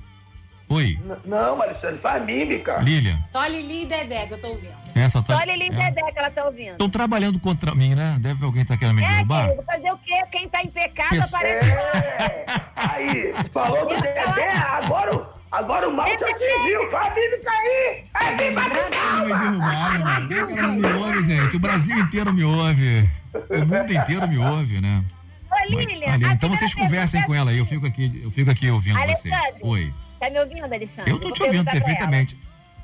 [0.71, 2.79] Oi, N- Não, Alexandre, faz mímica.
[2.79, 3.19] Lilian.
[3.33, 4.73] Só Lili e Dedé que eu tô ouvindo.
[4.95, 5.37] Essa tá.
[5.37, 6.73] Só Lili e Dedé que ela tá ouvindo.
[6.73, 8.17] Estão trabalhando contra mim, né?
[8.21, 9.47] Deve alguém tá querendo me É, derrubar.
[9.49, 10.15] querido, fazer o quê?
[10.31, 11.71] Quem tá em pecado Pessoa- aparece.
[11.71, 12.45] É.
[12.77, 16.89] Aí, falou do Dedé, agora, o- agora o mal te atingiu.
[16.91, 18.05] Faz mímica aí.
[18.15, 18.69] É mímica.
[19.03, 20.29] Não me derrubaram, mano.
[20.29, 20.47] Quem
[20.79, 21.57] me ouve, gente?
[21.57, 23.09] O Brasil inteiro me ouve.
[23.35, 25.03] O mundo inteiro me ouve, né?
[25.51, 27.59] Ô, Mas- Lilian, Ah, Lilian, então vocês conversem com ela aí.
[27.59, 29.35] Eu fico aqui, eu fico aqui ouvindo vocês.
[29.35, 29.61] Alexandre.
[29.63, 29.93] Oi.
[30.21, 31.11] Tá me ouvindo, Alexandre?
[31.11, 32.39] Eu tô te ouvindo pra perfeitamente.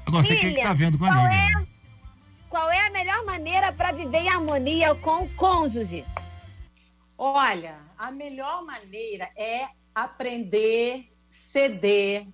[0.06, 1.66] Agora, você quem que tá vendo com a qual é,
[2.48, 6.02] qual é a melhor maneira pra viver em harmonia com o cônjuge?
[7.18, 12.26] Olha, a melhor maneira é aprender, ceder,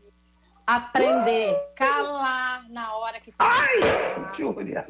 [0.64, 4.36] aprender, calar na hora que tem que Ai.
[4.36, 4.86] Júlia.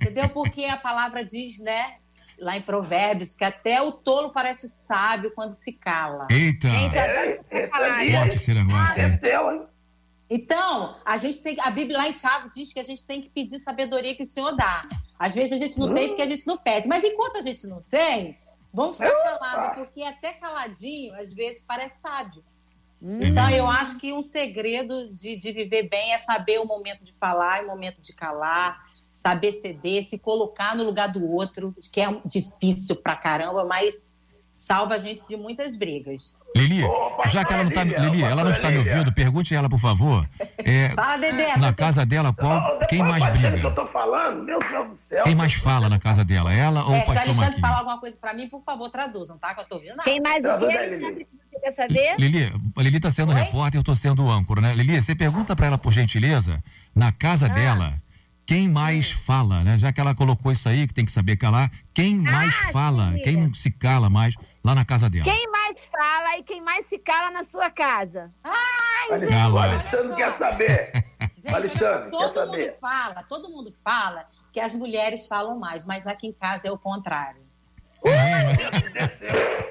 [0.00, 0.28] Entendeu?
[0.30, 1.98] Porque a palavra diz, né?
[2.38, 6.26] Lá em Provérbios, que até o tolo parece sábio quando se cala.
[6.30, 6.68] Eita!
[6.68, 9.12] Gente, É, esse aí Forte esse negócio é aí.
[9.12, 9.62] seu, hein?
[10.28, 11.56] Então, a gente tem.
[11.60, 14.26] A Bíblia lá em Tiago diz que a gente tem que pedir sabedoria que o
[14.26, 14.88] Senhor dá.
[15.18, 16.88] Às vezes a gente não tem porque a gente não pede.
[16.88, 18.36] Mas enquanto a gente não tem,
[18.72, 22.42] vamos ficar calados, porque até caladinho, às vezes, parece sábio.
[23.00, 27.12] Então, eu acho que um segredo de, de viver bem é saber o momento de
[27.12, 28.82] falar e o momento de calar,
[29.14, 34.10] saber ceder, se colocar no lugar do outro, que é difícil pra caramba, mas
[34.52, 36.36] salva a gente de muitas brigas.
[36.56, 39.54] Lili, Ô, já que ela não tá, pastora Lili, ela não está me ouvindo, pergunte
[39.54, 40.28] a ela, por favor.
[40.58, 41.56] É, Fala, Dedé.
[41.58, 43.68] na casa dela, qual, quem mais parceiro, que briga?
[43.68, 45.22] eu tô falando, meu Deus do céu.
[45.24, 46.52] Quem mais fala na casa dela?
[46.52, 48.90] Ela ou É, o se o pastor Alexandre falar alguma coisa pra mim, por favor,
[48.90, 49.54] traduzam, tá?
[49.54, 50.04] Que eu tô ouvindo nada.
[50.04, 51.26] Tem mais o que, Alexandre,
[51.60, 52.14] quer saber?
[52.18, 53.40] Lili, a Lili tá sendo Oi?
[53.40, 54.74] repórter, eu tô sendo âncora, né?
[54.74, 56.62] Lili, você pergunta pra ela, por gentileza,
[56.94, 57.48] na casa Ah.
[57.48, 57.94] dela,
[58.46, 59.18] quem mais Hum.
[59.18, 59.78] fala, né?
[59.78, 63.22] Já que ela colocou isso aí, que tem que saber calar, quem mais fala, sim.
[63.22, 65.24] quem não se cala mais lá na casa dela?
[65.24, 68.30] Quem mais fala e quem mais se cala na sua casa?
[69.10, 69.54] Alexandre, Cala.
[69.54, 70.92] o Alexandre quer saber.
[71.36, 72.78] Gente, Alexandre, só, quer todo mundo saber?
[72.80, 76.78] fala, todo mundo fala que as mulheres falam mais, mas aqui em casa é o
[76.78, 77.42] contrário.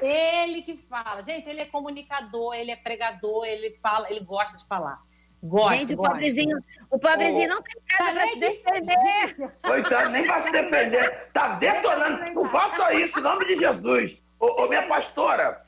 [0.02, 1.24] Ele que fala.
[1.24, 5.00] Gente, ele é comunicador, ele é pregador, ele fala, ele gosta de falar.
[5.44, 6.14] Gosta, Gente, o gosta.
[6.14, 6.58] pobrezinho,
[6.90, 8.96] o pobrezinho não tem casa pra se defender.
[8.96, 11.30] Gente, Coitado, nem vai se defender.
[11.34, 12.34] Tá detonando.
[12.34, 14.18] Não faça isso, em nome de Jesus.
[14.40, 15.62] Ô, ô, minha pastora,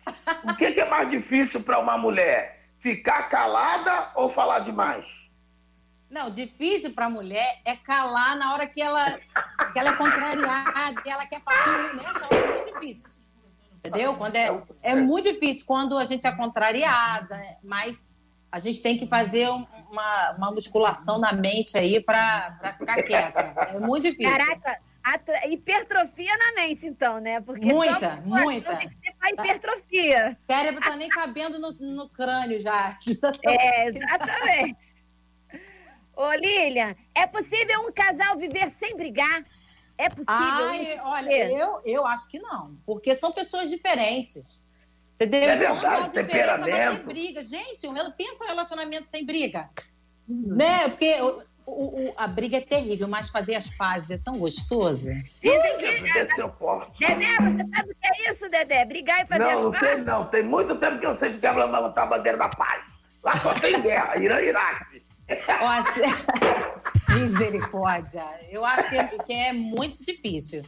[0.50, 2.70] o que, que é mais difícil para uma mulher?
[2.80, 5.06] Ficar calada ou falar demais?
[6.10, 9.20] Não, difícil para a mulher é calar na hora que ela,
[9.74, 11.94] que ela é contrariada, que ela quer falar.
[11.96, 13.18] Nessa hora é muito difícil.
[13.80, 14.16] Entendeu?
[14.16, 17.58] Quando é, é muito difícil quando a gente é contrariada, né?
[17.62, 18.15] mas
[18.56, 23.40] a gente tem que fazer um- uma, uma musculação na mente aí para ficar quieta.
[23.74, 24.32] É muito difícil.
[24.32, 24.80] Caraca,
[25.50, 27.42] hipertrofia na mente, então, né?
[27.42, 28.78] Porque Muita, muita.
[28.78, 30.38] Tem que pra hipertrofia.
[30.48, 32.98] O cérebro tá nem cabendo no, no crânio já.
[33.46, 34.96] É, exatamente.
[36.16, 39.44] Ô, Lilian, é possível um casal viver sem brigar?
[39.98, 40.26] É possível?
[40.30, 44.64] Ai, olha, eu, eu acho que não, porque são pessoas diferentes.
[45.20, 45.50] Entendeu?
[45.50, 47.06] É Quando verdade, há diferença, vai ter temperamento.
[47.06, 47.42] briga.
[47.44, 49.70] Gente, pensa um relacionamento sem briga.
[50.28, 50.90] Né?
[50.90, 55.10] Porque o- o- o- a briga é terrível, mas fazer as pazes é tão gostoso.
[55.42, 56.50] Dizem que.
[56.60, 57.00] Forte.
[57.00, 58.86] Dedé, você sabe o que é isso, Dedé?
[58.86, 59.88] Brigar e fazer Não, as não pazes?
[59.88, 60.26] sei não.
[60.28, 62.84] Tem muito tempo que eu sei que quebra levantar a bandeira da paz.
[63.24, 65.02] Lá só tem guerra, Irã e Iraque.
[65.94, 68.24] Se- Misericórdia.
[68.50, 70.64] Eu acho que é, que é muito difícil.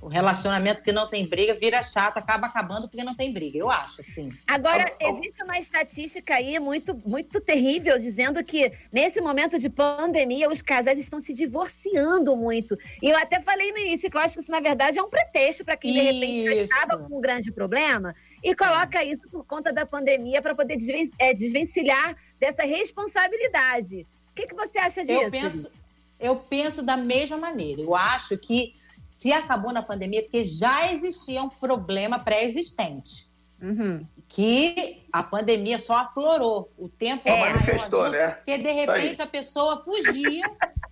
[0.00, 3.58] O relacionamento que não tem briga vira chato, acaba acabando porque não tem briga.
[3.58, 4.32] Eu acho, assim.
[4.46, 10.62] Agora, existe uma estatística aí muito, muito terrível dizendo que nesse momento de pandemia os
[10.62, 12.78] casais estão se divorciando muito.
[13.02, 15.10] E eu até falei no início que eu acho que isso, na verdade, é um
[15.10, 19.70] pretexto para quem de repente estava com um grande problema e coloca isso por conta
[19.70, 24.06] da pandemia para poder desven- é, desvencilhar dessa responsabilidade.
[24.32, 25.12] O que, que você acha disso?
[25.24, 25.72] Eu penso,
[26.18, 27.82] eu penso da mesma maneira.
[27.82, 28.72] Eu acho que
[29.04, 33.28] se acabou na pandemia, é porque já existia um problema pré-existente.
[33.60, 34.06] Uhum.
[34.28, 36.72] Que a pandemia só aflorou.
[36.78, 38.30] O tempo Só maior manifestou, ajuda, né?
[38.32, 40.44] Porque, de repente, a pessoa fugia,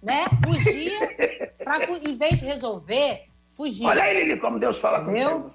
[0.03, 0.25] né?
[0.45, 0.99] Fugia,
[1.57, 3.89] pra, em vez de resolver, fugia.
[3.89, 5.31] Olha aí, Lili, como Deus fala Entendeu?
[5.31, 5.55] comigo.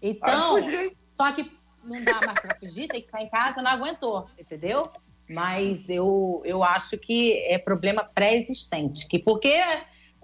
[0.00, 0.56] Então,
[1.04, 1.50] só que
[1.82, 4.82] não dá mais pra fugir, tem que ficar em casa, não aguentou, entendeu?
[5.28, 9.06] Mas eu, eu acho que é problema pré-existente.
[9.08, 9.60] Que porque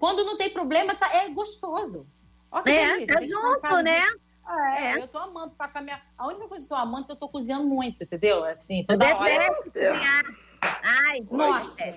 [0.01, 2.07] quando não tem problema, tá, é gostoso.
[2.63, 4.01] Que É, delícia, tá tem junto, né?
[4.77, 4.95] É, É.
[4.97, 6.01] eu tô amando ficar com a minha.
[6.17, 8.43] A única coisa que eu tô amando é que eu tô cozinhando muito, entendeu?
[8.43, 9.29] Assim, toda Dedé hora.
[9.29, 10.23] deve cozinhar.
[10.83, 11.93] Ai, Nossa!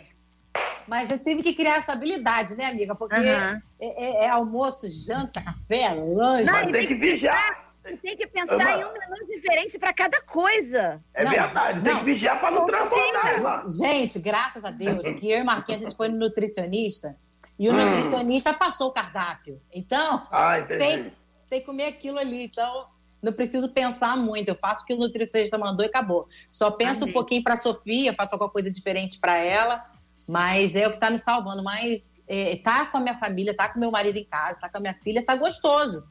[0.86, 2.94] Mas eu tive que criar essa habilidade, né, amiga?
[2.94, 6.44] Porque é, é- é almoço, janta, café, lanche.
[6.44, 7.72] Não, e tem que vigiar.
[7.82, 11.02] Tem que pensar em um menu diferente para cada coisa.
[11.14, 13.64] É verdade, tem que vigiar pra não transbordar, irmã.
[13.68, 17.16] Gente, graças a Deus, que eu e Marquinhos, a gente foi no nutricionista
[17.58, 17.76] e o Hum.
[17.76, 19.60] nutricionista passou o cardápio.
[19.72, 21.12] Então, Ah, tem,
[21.48, 22.44] tem que comer aquilo ali.
[22.44, 22.86] Então,
[23.22, 24.48] não preciso pensar muito.
[24.48, 26.28] Eu faço o que o nutricionista mandou e acabou.
[26.48, 29.84] Só penso um pouquinho para Sofia, faço alguma coisa diferente para ela.
[30.26, 31.62] Mas é o que tá me salvando.
[31.62, 34.78] Mas é, tá com a minha família, tá com meu marido em casa, tá com
[34.78, 36.04] a minha filha, tá gostoso.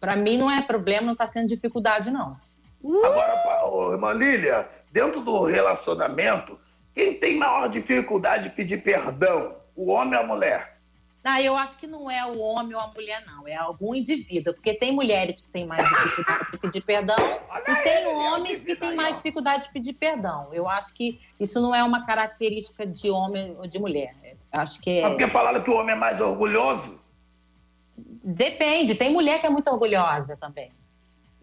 [0.00, 2.36] Para mim não é problema, não tá sendo dificuldade, não.
[3.04, 6.58] Agora, irmã Lília, dentro do relacionamento,
[6.94, 9.56] quem tem maior dificuldade de pedir perdão?
[9.76, 10.76] O homem ou a mulher?
[11.28, 13.48] Ah, eu acho que não é o homem ou a mulher, não.
[13.48, 14.54] É algum indivíduo.
[14.54, 17.16] Porque tem mulheres que têm mais dificuldade de pedir perdão
[17.66, 20.48] e tem homens que têm mais dificuldade de pedir perdão.
[20.54, 24.14] Eu acho que isso não é uma característica de homem ou de mulher.
[24.22, 25.30] Eu Acho que Mas porque é...
[25.30, 26.96] falaram que o homem é mais orgulhoso?
[27.96, 28.94] Depende.
[28.94, 30.70] Tem mulher que é muito orgulhosa também.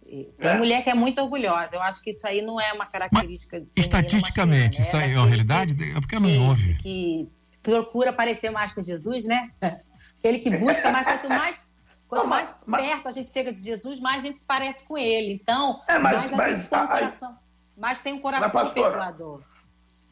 [0.06, 0.58] Tem É.
[0.58, 1.76] mulher que é muito orgulhosa.
[1.76, 5.28] Eu acho que isso aí não é uma característica feminina Estatisticamente, isso aí é uma
[5.28, 5.76] realidade?
[5.92, 6.76] É porque não ouve.
[6.76, 7.28] que
[7.64, 9.49] procura parecer mais com Jesus, né?
[10.20, 11.66] Aquele que busca, mas quanto mais,
[12.07, 15.34] quanto mais perto a gente chega de Jesus, mais a gente se parece com ele.
[15.34, 17.38] Então, É, mas- mais a mas gente tem um coração,
[17.78, 19.41] mais tem um coração pastora, perdoador.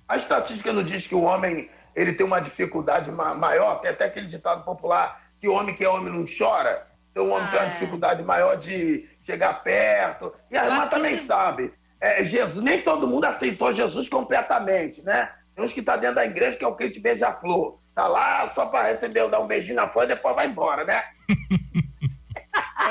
[0.08, 4.06] A estatística não diz que o homem ele tem uma dificuldade ma- maior, tem até
[4.06, 6.88] aquele ditado popular que o homem que é homem não chora.
[7.12, 10.34] Então o homem tem uma dificuldade maior de chegar perto.
[10.50, 11.26] E a irmã também sim.
[11.26, 11.74] sabe.
[12.00, 15.32] É, Jesus, nem todo mundo aceitou Jesus completamente, né?
[15.56, 17.78] Tem uns que tá dentro da igreja que é o crente beija-flor.
[17.94, 21.04] Tá lá só para receber, dar um beijinho na folha e depois vai embora, né?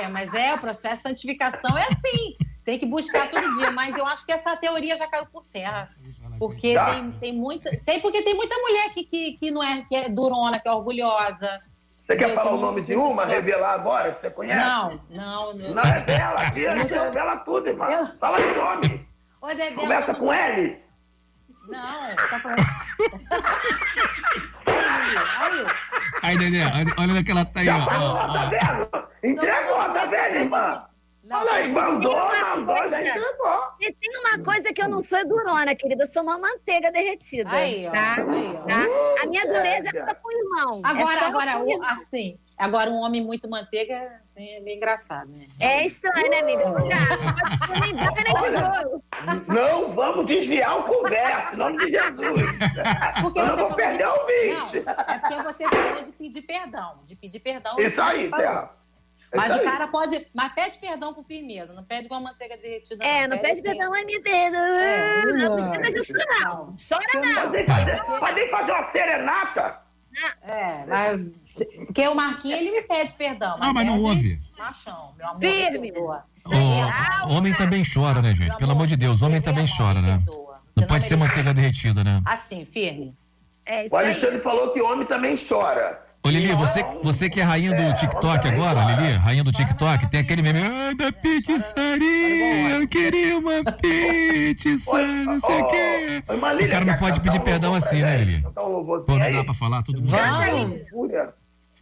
[0.01, 2.37] É, mas é, o processo de santificação é assim.
[2.65, 3.71] Tem que buscar todo dia.
[3.71, 5.91] Mas eu acho que essa teoria já caiu por terra.
[6.39, 6.95] Porque Tá.
[6.95, 7.71] tem, tem muita.
[7.85, 10.73] Tem, porque tem muita mulher que, que, que não é, que é durona, que é
[10.73, 11.61] orgulhosa.
[12.07, 12.35] Você quer entendeu?
[12.37, 14.65] falar o não- nome de uma, revelar agora, que você conhece?
[14.65, 15.53] Não, não.
[15.55, 17.87] Não revela, aqui a gente revela tudo, irmã.
[18.19, 19.07] Fala de nome.
[19.43, 20.79] Ô, Dedé, Começa eu com L.
[21.71, 22.67] Não, tá falando.
[24.67, 25.67] aí, aí.
[26.23, 27.77] Aí, Dedé, olha- olha naquela tá aí, ó.
[27.79, 28.49] ó, Tá ó.
[28.49, 29.09] vendo?
[29.23, 30.85] Entregou, tá vendo, irmã?
[31.31, 32.77] Olha aí, mandou, mandou.
[33.81, 36.05] E tem uma coisa que eu não sou é durona, querida.
[36.05, 37.49] Eu sou uma manteiga derretida.
[37.51, 38.17] Aí, ó, tá?
[38.17, 38.67] aí, ó.
[38.67, 39.23] Tá?
[39.23, 40.83] A minha dureza é só com o irmão.
[40.85, 45.47] Agora, É agora, assim, Agora, um homem muito manteiga, assim, é meio engraçado, né?
[45.59, 46.67] É estranho, né, amiga?
[46.67, 46.97] Não dá.
[47.81, 49.03] Nem dá nem tijolo.
[49.49, 52.43] Não vamos desviar o conversa, em nome de Jesus.
[53.23, 54.85] Porque Eu não vou perder de- o.
[54.85, 57.01] Não, é porque você falou de pedir perdão.
[57.03, 57.81] De pedir perdão.
[57.81, 58.47] Isso aí, você
[59.31, 59.47] Terra.
[59.49, 59.65] Mas o aí.
[59.65, 60.27] cara pode.
[60.35, 63.05] Mas pede perdão com firmeza, não pede com a manteiga derretida.
[63.05, 63.63] É, não pede assim.
[63.63, 64.61] perdão, ai, perdoa.
[64.61, 65.71] É, Não não.
[65.71, 66.75] precisa disso, não.
[66.89, 67.51] Chora, não.
[67.51, 69.81] Pode nem fazer, pode nem fazer uma serenata.
[70.43, 71.21] É, mas.
[71.87, 73.57] Porque o Marquinhos, ele me pede perdão.
[73.61, 74.41] Ah, mas não pede ouve.
[74.59, 75.41] Machão, meu amor.
[75.41, 75.79] Firme.
[75.79, 76.25] me perdoa.
[77.29, 78.57] O homem também chora, né, gente?
[78.57, 80.21] Pelo amor de Deus, homem também chora, né?
[80.77, 82.21] Não pode ser manteiga derretida, né?
[82.25, 83.15] Assim, firme.
[83.67, 86.10] É O Alexandre falou que homem também chora.
[86.23, 90.21] Ô, Lili, você, você que é rainha do TikTok agora, Lili, rainha do TikTok, tem
[90.21, 96.23] aquele meme, ai, da pizzaria, eu queria uma pizza, não sei o quê.
[96.29, 98.19] O cara não pode pedir perdão assim, né?
[98.19, 98.45] Lili?
[98.47, 100.11] Um Pô, não dá pra falar tudo mundo.
[100.11, 100.91] Vamos.
[100.91, 101.35] Fúria.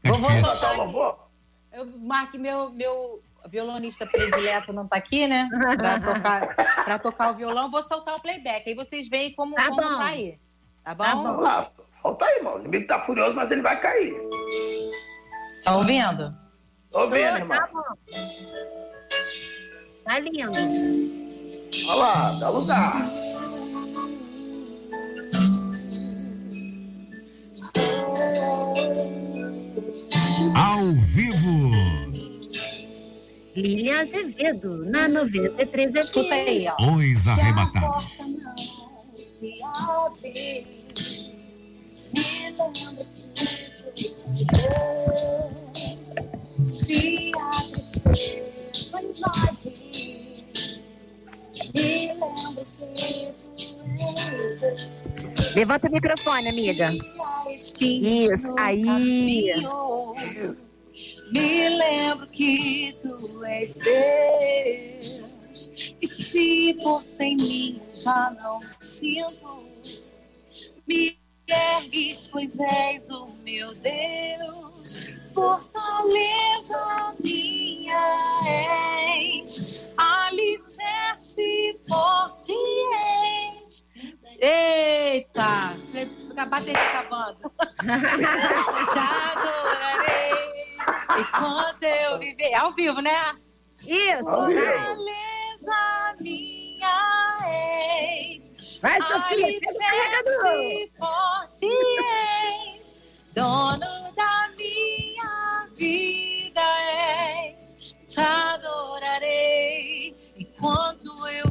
[0.02, 0.76] Fica Vou difícil.
[0.76, 1.28] louvor?
[1.72, 3.20] Eu, Marque, meu, meu
[3.50, 5.48] violonista predileto não tá aqui, né?
[5.76, 8.68] Pra tocar, pra tocar o violão, vou soltar o playback.
[8.68, 10.38] Aí vocês veem como Tá como tá aí.
[10.84, 11.24] Tá bom?
[11.24, 11.87] Tá bom.
[12.08, 12.56] Solta aí, irmão.
[12.56, 14.14] O inimigo tá furioso, mas ele vai cair.
[15.62, 16.30] Tá ouvindo?
[16.90, 17.58] Tô vendo, Tá irmão.
[17.70, 17.82] bom.
[20.04, 20.52] Tá lindo.
[21.86, 22.94] Olha lá, dá lugar.
[30.54, 30.84] Ao
[31.14, 31.70] vivo.
[33.56, 36.76] Lilian Azevedo, na 93 Escuta aí, ó.
[36.94, 38.04] Os arrebatados.
[38.04, 40.10] se lembra que tu se a
[55.54, 56.92] Levanta o microfone, amiga.
[57.56, 58.82] Isso, aí.
[61.32, 65.24] Me lembro que tu és Deus.
[66.00, 69.64] E se for sem mim, já não sinto.
[70.86, 71.18] Me
[71.48, 75.20] ergues, pois és o meu Deus.
[75.34, 79.90] Fortaleza minha és.
[79.96, 82.52] Alicerce forte
[83.62, 83.86] és.
[84.40, 85.76] Eita!
[86.36, 87.52] A bateria acabando.
[88.92, 89.00] Te
[89.32, 90.78] adorarei
[91.18, 92.54] enquanto eu viver.
[92.54, 93.10] Ao vivo, né?
[93.84, 94.24] Isso.
[94.24, 98.57] Fortaleza minha és.
[98.80, 100.46] Vai, Sofia, pega o carregador.
[100.46, 102.96] Alicerce forte és.
[103.34, 106.60] Dono da minha vida
[107.46, 107.94] és.
[108.06, 111.48] Te adorarei enquanto eu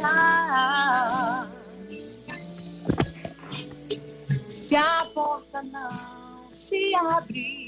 [0.00, 1.50] la.
[4.46, 7.67] Se a porta não se abrir,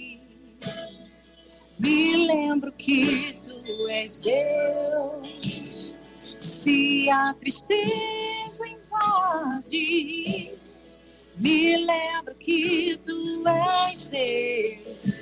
[1.80, 5.96] me lembro que tu és Deus.
[6.22, 10.58] Se a tristeza invade,
[11.36, 15.20] me lembro que tu és Deus.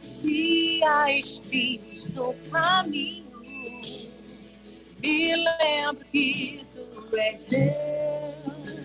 [0.00, 3.42] Se há espinhos no caminho,
[5.02, 8.84] me lembro que tu és Deus.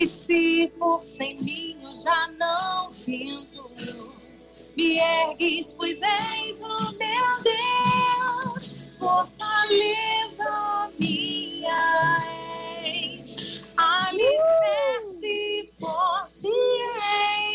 [0.00, 3.70] E se for sem mim, eu já não sinto.
[4.76, 8.90] Me ergues, pois és o meu Deus.
[8.98, 12.16] Fortaleza minha
[12.84, 13.64] és.
[13.76, 16.48] Alicerce forte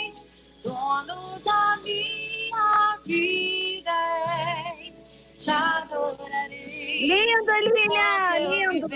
[0.03, 0.29] és.
[0.63, 3.99] Dono da minha vida
[4.79, 5.05] és.
[5.37, 7.07] Te adorarei.
[7.07, 8.87] Lindo, Lilian, lindo.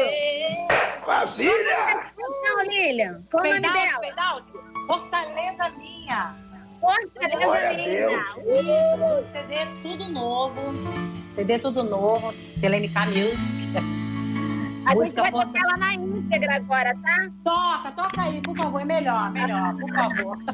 [2.43, 3.23] Não, Lilian.
[3.31, 3.99] O nome dela?
[4.01, 4.47] fade out.
[4.87, 6.44] Fortaleza minha.
[6.85, 8.23] Fortaleza Glória linda.
[8.45, 10.61] Isso, CD tudo novo.
[11.35, 12.31] CD tudo novo.
[12.61, 13.65] Pela MK Music.
[14.85, 17.27] A gente Música vai tocar ela na íntegra agora, tá?
[17.43, 18.79] Toca, toca aí, por favor.
[18.81, 20.37] É melhor, melhor, por favor.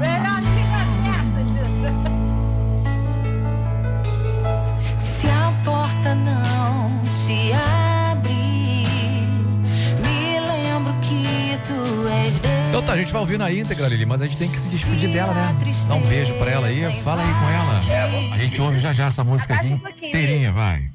[0.00, 0.80] melhor fica
[1.14, 1.90] essa, Gilda.
[4.98, 7.03] Se a porta não
[12.74, 14.68] Então tá, a gente vai ouvir na íntegra, Lili, mas a gente tem que se
[14.68, 15.42] despedir dela, né?
[15.86, 18.34] Dá um beijo pra ela aí, fala aí com ela.
[18.34, 20.90] A gente ouve já já essa música aqui inteirinha, vai.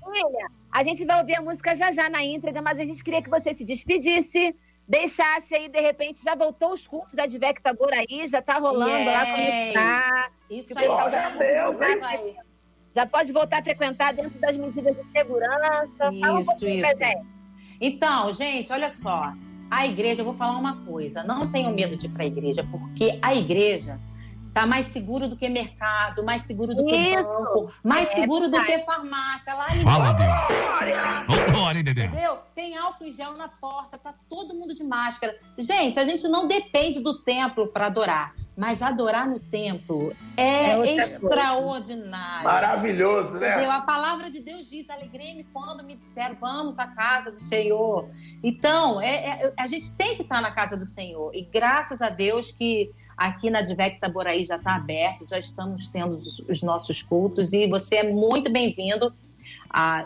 [0.69, 3.29] A gente vai ouvir a música já já na íntegra, mas a gente queria que
[3.29, 4.53] você se despedisse,
[4.85, 9.05] deixasse aí, de repente, já voltou os cultos da Divec Tabor aí, já tá rolando
[9.05, 9.73] lá como Yes.
[9.73, 10.29] tá.
[10.49, 12.35] Isso aí, já, Deus, aí.
[12.93, 16.09] já pode voltar a frequentar dentro das medidas de segurança.
[16.11, 17.03] Um Isso, isso.
[17.79, 19.31] Então, gente, olha só.
[19.69, 21.23] A igreja, eu vou falar uma coisa.
[21.23, 23.99] Não tenham medo de ir para a igreja, porque a igreja
[24.53, 27.23] tá mais seguro do que mercado, mais seguro do que Isso.
[27.23, 28.79] banco, mais É seguro do verdade.
[28.79, 29.53] que farmácia.
[29.53, 30.13] Lá Fala!
[30.13, 30.29] Deus.
[31.75, 32.05] Hein, Dedé?
[32.05, 32.39] Entendeu?
[32.55, 35.37] Tem álcool em gel na porta, tá todo mundo de máscara.
[35.57, 40.95] Gente, a gente não depende do templo para adorar, mas adorar no templo é, É
[40.95, 42.43] extraordinário.
[42.43, 43.51] Maravilhoso, né?
[43.51, 43.71] Entendeu?
[43.71, 48.09] A palavra de Deus diz: alegrei-me quando me disseram, vamos à casa do Senhor.
[48.43, 51.33] Então, é- é- a gente tem que estar na casa do Senhor.
[51.35, 56.11] E graças a Deus que aqui na Divec Taboraí já está aberto, já estamos tendo
[56.11, 57.51] os, os nossos cultos.
[57.51, 59.13] E você é muito bem-vindo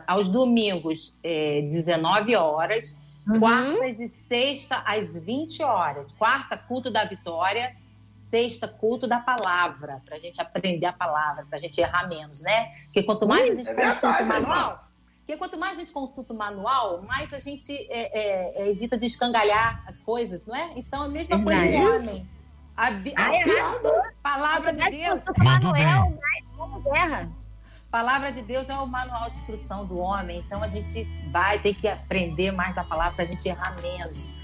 [0.07, 2.99] aos domingos, é, 19 horas.
[3.39, 6.11] Quartas e sexta às 20 horas.
[6.11, 7.75] Quarta, culto da vitória.
[8.09, 10.01] Sexta, culto da palavra.
[10.05, 12.73] Para a gente aprender a palavra, para a gente errar menos, né?
[12.85, 14.87] Porque quanto mais a gente É consulta o manual,
[15.19, 18.97] porque quanto mais a gente consulta o manual, mais a gente é, é, é, evita
[18.97, 20.73] de escangalhar as coisas, não é?
[20.75, 22.27] Então, a mesma coisa do homem.
[22.75, 23.91] A, Bi- a errado.
[24.21, 25.21] palavra de Deus.
[25.37, 26.17] Manuel,
[26.57, 27.29] como guerra.
[27.91, 31.75] Palavra de Deus é o manual de instrução do homem, então a gente vai ter
[31.75, 34.35] que aprender mais da palavra para a gente errar menos,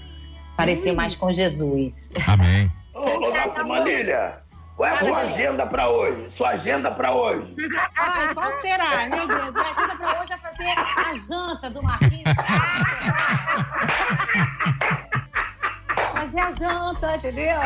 [0.56, 2.12] parecer mais com Jesus.
[2.28, 2.70] Amém.
[2.94, 4.38] Ô, ô nossa Marília,
[4.76, 6.30] qual é a sua agenda pra hoje?
[6.30, 7.56] Sua agenda pra hoje?
[7.96, 9.08] Ai, qual será?
[9.08, 12.22] Meu Deus, minha agenda para hoje é fazer a janta do Marquinhos.
[16.30, 17.56] Fazer a janta, entendeu?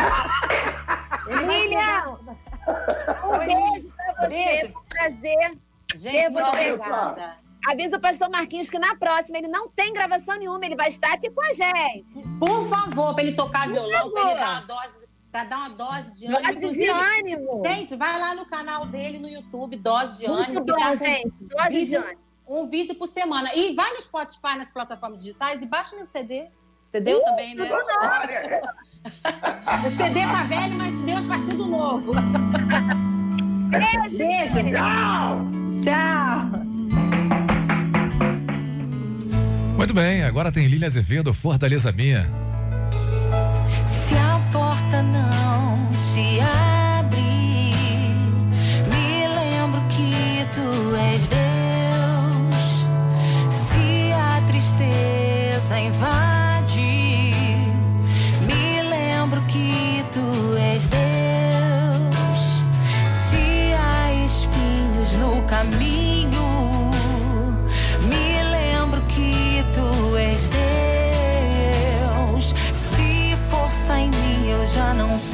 [1.27, 2.09] Ele vai chegar.
[2.09, 4.29] Um beijo pra você.
[4.29, 4.73] Beijo.
[4.73, 5.59] Foi um prazer.
[5.95, 7.39] Gente, muito obrigada.
[7.67, 11.15] Avisa o pastor Marquinhos que na próxima ele não tem gravação nenhuma, ele vai estar
[11.15, 12.05] aqui com a gente.
[12.39, 15.69] Por favor, para ele tocar Por violão, para ele dar uma dose, para dar uma
[15.71, 16.61] dose de ânimo.
[16.61, 17.63] Dose de ânimo.
[17.67, 21.33] Gente, vai lá no canal dele no YouTube, Dose de Muito Ânimo, bom, tá gente.
[21.41, 22.21] Dose de vídeo- ânimo.
[22.47, 23.55] um vídeo por semana.
[23.55, 26.47] E vai no Spotify, nas plataformas digitais e baixa meu CD.
[26.95, 27.67] Entendeu Uh, também, né?
[29.85, 32.13] O CD tá velho, mas Deus faz tudo novo.
[34.17, 34.55] Beijo.
[34.73, 35.41] Tchau.
[35.83, 36.61] Tchau.
[39.77, 42.31] Muito bem, agora tem Lília Azevedo, Fortaleza Minha.
[44.07, 47.75] Se a porta não se abrir,
[48.89, 51.44] me lembro que tu és Deus.
[74.75, 75.34] Já não sinto,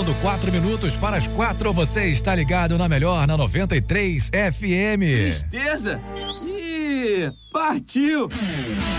[0.00, 5.00] faltando quatro minutos para as quatro, você está ligado na melhor, na 93 FM.
[5.00, 6.00] Tristeza?
[6.42, 8.30] Ih, partiu!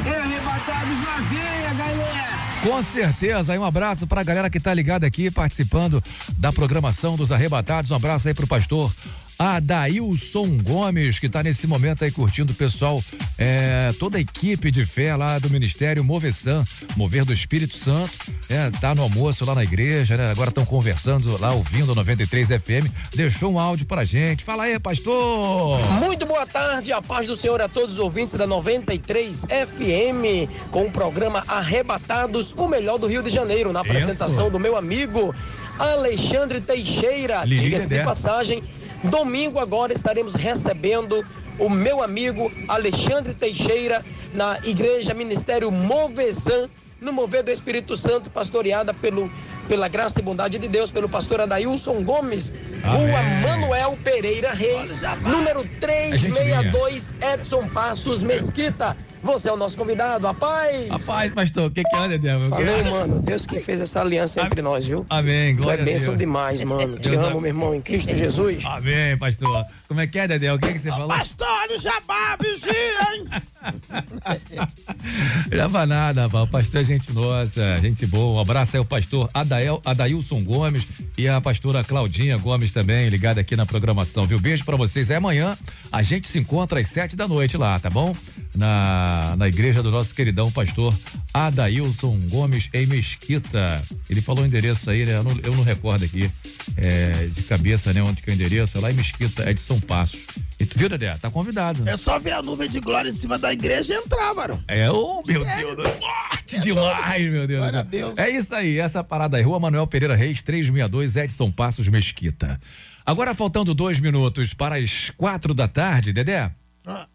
[0.06, 2.32] É arrebatados na veia, galera!
[2.62, 6.04] Com certeza, aí um abraço pra galera que tá ligada aqui, participando
[6.38, 7.90] da programação dos Arrebatados.
[7.90, 8.94] Um abraço aí pro pastor
[9.40, 13.04] Adailson Gomes, que tá nesse momento aí curtindo o pessoal,
[13.40, 16.64] é, toda a equipe de fé lá do Ministério Movesan,
[16.96, 20.30] Mover do Espírito Santo, é, tá no almoço lá na igreja, né?
[20.30, 22.92] Agora estão conversando lá, ouvindo a 93 FM.
[23.16, 24.44] Deixou um áudio pra gente.
[24.44, 25.80] Fala aí, pastor!
[25.94, 30.84] Muito boa tarde, a paz do Senhor a todos os ouvintes da 93 FM, com
[30.84, 35.34] o programa Arrebatados, o melhor do Rio de Janeiro, na apresentação do meu amigo
[35.80, 37.44] Alexandre Teixeira.
[37.46, 38.64] Diga-se de passagem,
[39.06, 41.26] domingo agora estaremos recebendo
[41.58, 46.70] o meu amigo Alexandre Teixeira na Igreja Ministério Movezan,
[47.02, 49.30] no Mover do Espírito Santo, pastoreada pelo,
[49.68, 52.54] pela graça e bondade de Deus, pelo pastor Adailson Gomes,
[52.86, 58.96] Rua Manuel Pereira Reis, número 362, Edson Passos Mesquita.
[59.24, 60.88] Você é o nosso convidado, a paz!
[60.88, 62.50] Rapaz, pastor, o que que anda, Deus?
[62.50, 63.20] Valeu, mano.
[63.22, 65.06] Deus que fez essa aliança entre nós, viu?
[65.10, 66.20] Amém, Tu é glória a bênção Deus.
[66.20, 66.98] demais, mano.
[66.98, 68.64] Te Deus amo, meu irmão, em Cristo Jesus.
[68.66, 69.66] Amém, pastor.
[69.88, 70.52] Como é que é, Dedé?
[70.52, 71.08] O que que você falou?
[71.08, 73.26] Pastor do Jabá, vigia, hein?
[75.52, 76.44] Leva nada, rapaz.
[76.44, 78.40] O pastor é gente nossa, gente boa.
[78.40, 83.42] Um abraço aí ao pastor Adael, Adailson Gomes e a pastora Claudinha Gomes também, ligada
[83.42, 84.40] aqui na programação, viu?
[84.40, 85.10] Beijo pra vocês.
[85.12, 85.58] É amanhã
[85.92, 88.14] a gente se encontra às sete da noite lá, tá bom?
[88.54, 90.94] Na, na igreja do nosso queridão pastor
[91.34, 93.82] Adailson Gomes em Mesquita.
[94.10, 95.16] Ele falou o endereço aí, né?
[95.16, 96.30] Eu não, eu não recordo aqui
[96.76, 98.04] é, de cabeça, né?
[98.04, 98.78] Onde que é o endereço?
[98.78, 100.20] É lá em Mesquita, é de São Passos.
[100.60, 101.16] E tu viu, Dedé?
[101.18, 101.88] Tá convidado.
[101.88, 104.62] É só ver a nuvem de glória em cima da igreja e entrar, mano.
[104.68, 107.62] É, oh, meu Deus, do- forte demais, meu Deus.
[107.62, 108.18] Glória a Deus.
[108.18, 109.44] É isso aí, essa parada aí.
[109.44, 112.60] Rua Manuel Pereira Reis, 362, Edson Passos Mesquita.
[113.06, 116.52] Agora faltando dois minutos para as quatro da tarde, Dedé.
[116.86, 117.08] Ah.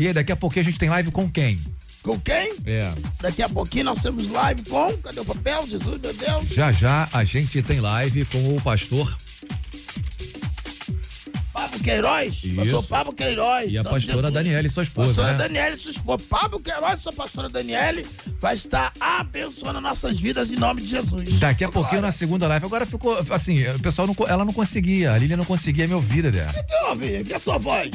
[0.00, 1.60] E aí, daqui a pouquinho a gente tem live com quem?
[2.02, 2.54] Com quem?
[2.64, 2.90] É.
[3.20, 4.96] Daqui a pouquinho nós temos live com.
[4.96, 5.66] Cadê o papel?
[5.68, 6.46] Jesus, meu Deus.
[6.48, 9.14] Já já a gente tem live com o pastor
[11.52, 12.42] Pablo Queiroz.
[12.42, 12.56] Isso.
[12.56, 13.70] Pastor Pablo Queiroz.
[13.70, 14.30] e a pastora.
[14.30, 15.38] Daniele, sua esposa, Pastora né?
[15.38, 16.24] Daniele, sua esposa.
[16.30, 18.06] Pablo Queiroz, sua pastora Daniele,
[18.40, 21.38] vai estar abençoando nossas vidas em nome de Jesus.
[21.38, 22.64] Daqui a pouquinho na segunda live.
[22.64, 26.22] Agora ficou assim, o pessoal não, ela não conseguia, a Lília não conseguia me ouvir,
[26.22, 26.46] Dedé.
[26.46, 27.24] O que houve?
[27.24, 27.90] Que é a sua voz?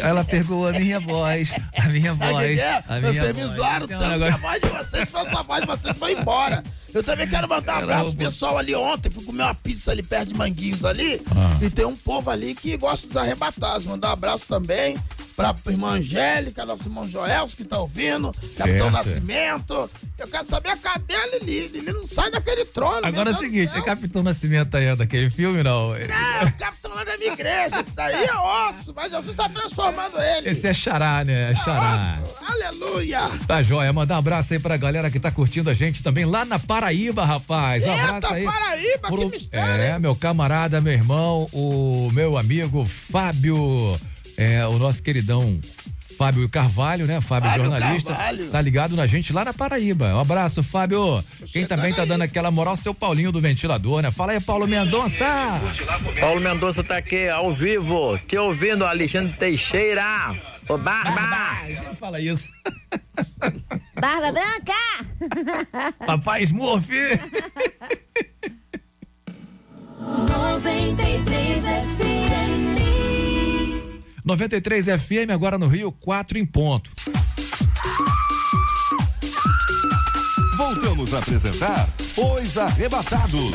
[0.00, 4.04] Ela pegou a minha voz, a minha o voz, a minha Vocês me zoaram tanto
[4.04, 6.62] agora- que a voz de vocês foi essa voz vocês embora.
[6.92, 9.10] Eu também quero mandar um abraço pro pessoal ali ontem.
[9.10, 11.20] Fui comer uma pizza ali perto de Manguinhos ali.
[11.34, 11.58] Ah.
[11.60, 13.84] E tem um povo ali que gosta dos arrebatados.
[13.84, 14.96] Mandar um abraço também
[15.36, 18.32] pra irmã Angélica, nosso irmão Joel, que tá ouvindo.
[18.56, 18.90] Capitão Certo.
[18.92, 19.90] Nascimento.
[20.16, 21.66] Eu quero saber cadê a Lili.
[21.66, 23.04] Lili não sai daquele trono.
[23.04, 23.82] Agora é o seguinte, é.
[23.82, 25.88] Capitão Nascimento aí daquele filme, não?
[25.88, 27.80] Não, o capitão lá da minha igreja.
[27.80, 28.34] Esse daí é
[28.68, 28.92] osso.
[28.94, 30.48] Mas Jesus tá transformando ele.
[30.50, 31.52] Esse é Xará, né?
[31.52, 32.16] É Xará.
[32.46, 33.20] Aleluia.
[33.46, 36.44] Tá joia, mandar um abraço aí pra galera que tá curtindo a gente também lá
[36.44, 37.84] na Paraíba, rapaz.
[37.84, 38.44] Um abraço aí.
[38.44, 39.84] Paraíba, que pro- mistério.
[39.84, 43.98] É, meu camarada, meu irmão, o meu amigo Fábio,
[44.36, 45.58] é, o nosso queridão
[46.16, 47.20] Fábio Carvalho, né?
[47.20, 48.14] Fábio, Fábio jornalista.
[48.14, 48.50] Carvalho.
[48.50, 50.14] Tá ligado na gente lá na Paraíba.
[50.14, 51.22] Um abraço, Fábio.
[51.52, 54.10] Quem também tá dando aquela moral, seu Paulinho do ventilador, né?
[54.10, 55.24] Fala aí, Paulo Mendonça.
[56.20, 60.36] Paulo Mendonça tá aqui ao vivo, te ouvindo, Alexandre Teixeira.
[60.68, 61.58] Ô, Barba!
[61.98, 62.48] Fala isso.
[64.00, 65.92] Barba Branca!
[66.06, 66.88] Papai Smurf.
[70.00, 72.13] 93 FM.
[74.24, 76.90] 93 FM, agora no Rio, 4 em ponto.
[80.56, 83.52] Voltamos a apresentar Os Arrebatados.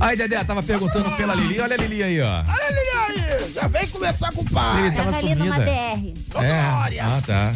[0.00, 1.60] Aí, Dedé, tava perguntando pela Lili.
[1.60, 2.42] Olha a Lili aí, ó.
[2.42, 3.52] Olha a Lili aí.
[3.52, 4.82] Já vem conversar com o pai.
[4.82, 5.64] Lili tava ali numa sumida.
[5.64, 6.44] BR.
[6.44, 6.62] É.
[6.62, 7.04] Glória.
[7.04, 7.54] Ah, tá.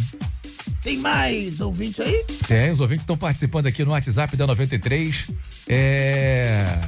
[0.82, 2.24] Tem mais ouvinte aí?
[2.46, 5.28] Tem, os ouvintes estão participando aqui no WhatsApp da 93.
[5.66, 6.78] É.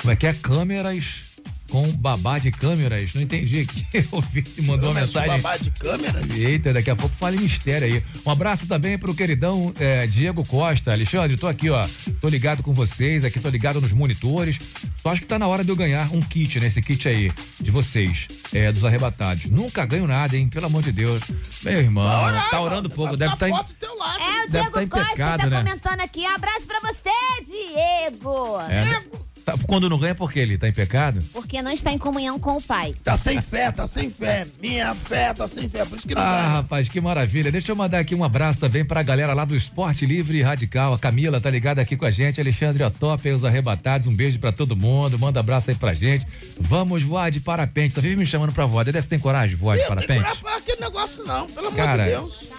[0.00, 0.32] Como é que é?
[0.32, 1.25] Câmeras
[1.70, 3.14] com babá de câmeras.
[3.14, 3.86] Não entendi aqui.
[4.12, 5.40] O ouvinte mandou uma mensagem.
[5.40, 6.20] babá de câmera?
[6.34, 8.02] Eita, daqui a pouco fala em mistério aí.
[8.24, 10.92] Um abraço também pro queridão eh, Diego Costa.
[10.92, 11.84] Alexandre, tô aqui, ó.
[12.20, 14.58] Tô ligado com vocês, aqui tô ligado nos monitores.
[15.02, 16.66] Só acho que tá na hora de eu ganhar um kit, né?
[16.66, 19.46] Esse kit aí, de vocês, eh, dos arrebatados.
[19.46, 20.48] Nunca ganho nada, hein?
[20.48, 21.22] Pelo amor de Deus.
[21.62, 23.16] Meu irmão, Vai orar, tá orando pouco.
[23.16, 24.22] Deve a estar lado.
[24.22, 25.64] É, o Deve Diego tá em Costa pecado, tá né?
[25.64, 26.20] comentando aqui.
[26.20, 28.60] Um abraço pra você, Diego.
[28.68, 30.40] É, Tá, Quando não ganha, por quê?
[30.40, 31.22] Ele tá em pecado?
[31.32, 32.92] Porque não está em comunhão com o pai.
[33.04, 34.44] Tá sem fé, tá sem fé.
[34.60, 36.48] Minha fé tá sem fé, por isso que não Ah, ganha.
[36.48, 37.52] rapaz, que maravilha.
[37.52, 40.92] Deixa eu mandar aqui um abraço também pra galera lá do Esporte Livre e Radical.
[40.94, 42.40] A Camila tá ligada aqui com a gente.
[42.40, 44.08] Alexandre Otop, os arrebatados.
[44.08, 45.16] Um beijo pra todo mundo.
[45.16, 46.26] Manda abraço aí pra gente.
[46.58, 47.94] Vamos voar de parapente.
[47.94, 48.84] Tá vive me chamando pra voar.
[48.84, 50.20] Dedé, você tem coragem de voar de Eu tenho parapente?
[50.22, 52.50] coragem pra aquele negócio não, pelo amor Cara, de Deus.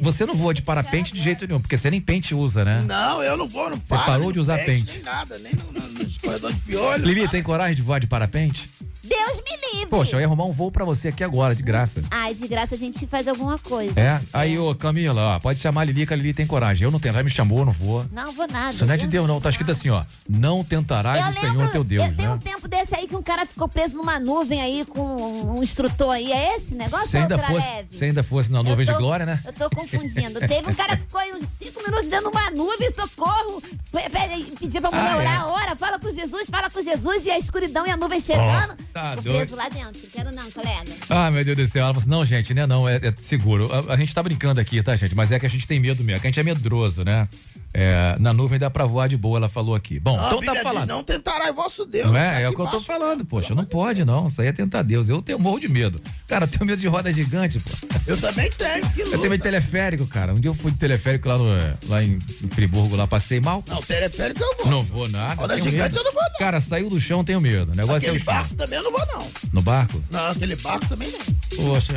[0.00, 2.82] você- não voa de parapente de jeito nenhum, porque você nem pente usa, né?
[2.86, 4.92] Não, eu não vou, não Você paro, parou de usar no pente.
[4.94, 7.04] Nem nada, nem no, no, nos corredores de piolho.
[7.04, 8.70] Lili, tem coragem de voar de parapente?
[9.10, 9.86] Deus me livre.
[9.90, 12.02] Poxa, eu ia arrumar um voo pra você aqui agora, de graça.
[12.10, 13.98] Ai, de graça a gente faz alguma coisa.
[13.98, 14.20] É?
[14.32, 16.84] Aí, ô Camila, ó, pode chamar a Lili que a Lili tem coragem.
[16.84, 18.06] Eu não tenho, ela me chamou, eu não vou.
[18.12, 18.70] Não vou nada.
[18.72, 19.06] Isso não é de?
[19.08, 19.40] Deus, não.
[19.40, 20.04] Tá escrito assim, ó.
[20.28, 22.32] Não tentarás o Senhor teu Deus, eu, tem né?
[22.34, 26.12] um tempo desse aí que um cara ficou preso numa nuvem aí com um instrutor
[26.12, 26.30] aí.
[26.32, 27.86] É esse negócio Se ou ainda, outra fosse, leve?
[27.90, 29.40] se ainda fosse na nuvem tô- de glória, né?
[29.44, 30.38] Eu tô confundindo.
[30.38, 33.60] Teve um cara que ficou aí uns cinco minutos dentro de uma nuvem, socorro.
[33.90, 35.16] Pe- pe- Pedia pra mulher Ah, é.
[35.16, 38.74] orar, ora, fala com Jesus, fala com Jesus, e a escuridão e a nuvem chegando.
[39.00, 39.36] Tá Tô doido.
[39.38, 40.00] preso lá dentro.
[40.12, 40.92] Quero não, colega.
[41.08, 41.82] Ah, meu Deus do céu.
[41.84, 42.66] Ela falou assim, não, gente, né?
[42.66, 43.68] Não, é, é seguro.
[43.72, 45.14] A, a gente tá brincando aqui, tá, gente?
[45.14, 47.28] Mas é que a gente tem medo mesmo, que a gente é medroso, né?
[47.72, 50.00] É, na nuvem dá pra voar de boa, ela falou aqui.
[50.00, 50.88] Bom, Não, a então tá diz, falando.
[50.88, 52.06] não tentará vosso Deus.
[52.06, 52.42] Não Tá é?
[52.42, 53.54] É o que eu tô falando, poxa.
[53.54, 54.26] Não pode, não.
[54.26, 55.08] Isso aí é tentar Deus.
[55.08, 56.00] Eu tenho morro de medo.
[56.26, 57.70] Cara, eu tenho medo de roda gigante, pô.
[58.08, 59.18] Eu também tenho, que Eu luta.
[59.18, 60.34] tenho medo de teleférico, cara.
[60.34, 61.44] Um dia eu fui de teleférico lá, no,
[61.88, 63.62] lá em, em Friburgo, lá passei mal.
[63.68, 64.66] Não, teleférico eu vou.
[64.66, 65.34] Não vou nada.
[65.34, 65.98] Roda gigante medo.
[65.98, 66.38] eu não vou, não.
[66.40, 67.70] Cara, saiu do chão, tenho medo.
[67.70, 68.34] O negócio Aquele é o chão.
[68.34, 69.30] barco também eu não vou, não.
[69.52, 70.02] No barco?
[70.10, 71.20] Não, aquele barco também não.
[71.56, 71.94] Poxa.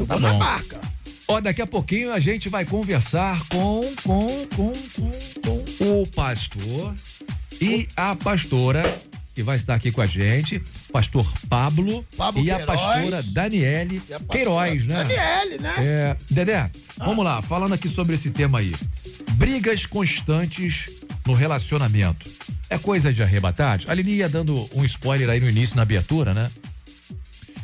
[0.00, 0.38] Eu Tá vou na bom.
[0.38, 0.80] barca.
[1.26, 4.72] Ó, daqui a pouquinho a gente vai conversar com, com, com,
[5.42, 6.94] com, com o pastor
[7.60, 8.82] e a pastora
[9.34, 10.62] que vai estar aqui com a gente,
[10.92, 12.80] pastor Pablo, Pablo e a Queiroz.
[12.80, 14.94] pastora Daniele E a pastora Queiroz, né?
[15.04, 15.74] Daniele, né?
[15.78, 18.72] É, Dedé, vamos lá, falando aqui sobre esse tema aí.
[19.32, 20.88] Brigas constantes
[21.26, 22.28] no relacionamento.
[22.68, 23.88] É coisa de arrebatados?
[23.88, 26.50] A Lili ia dando um spoiler aí no início, na abertura, né?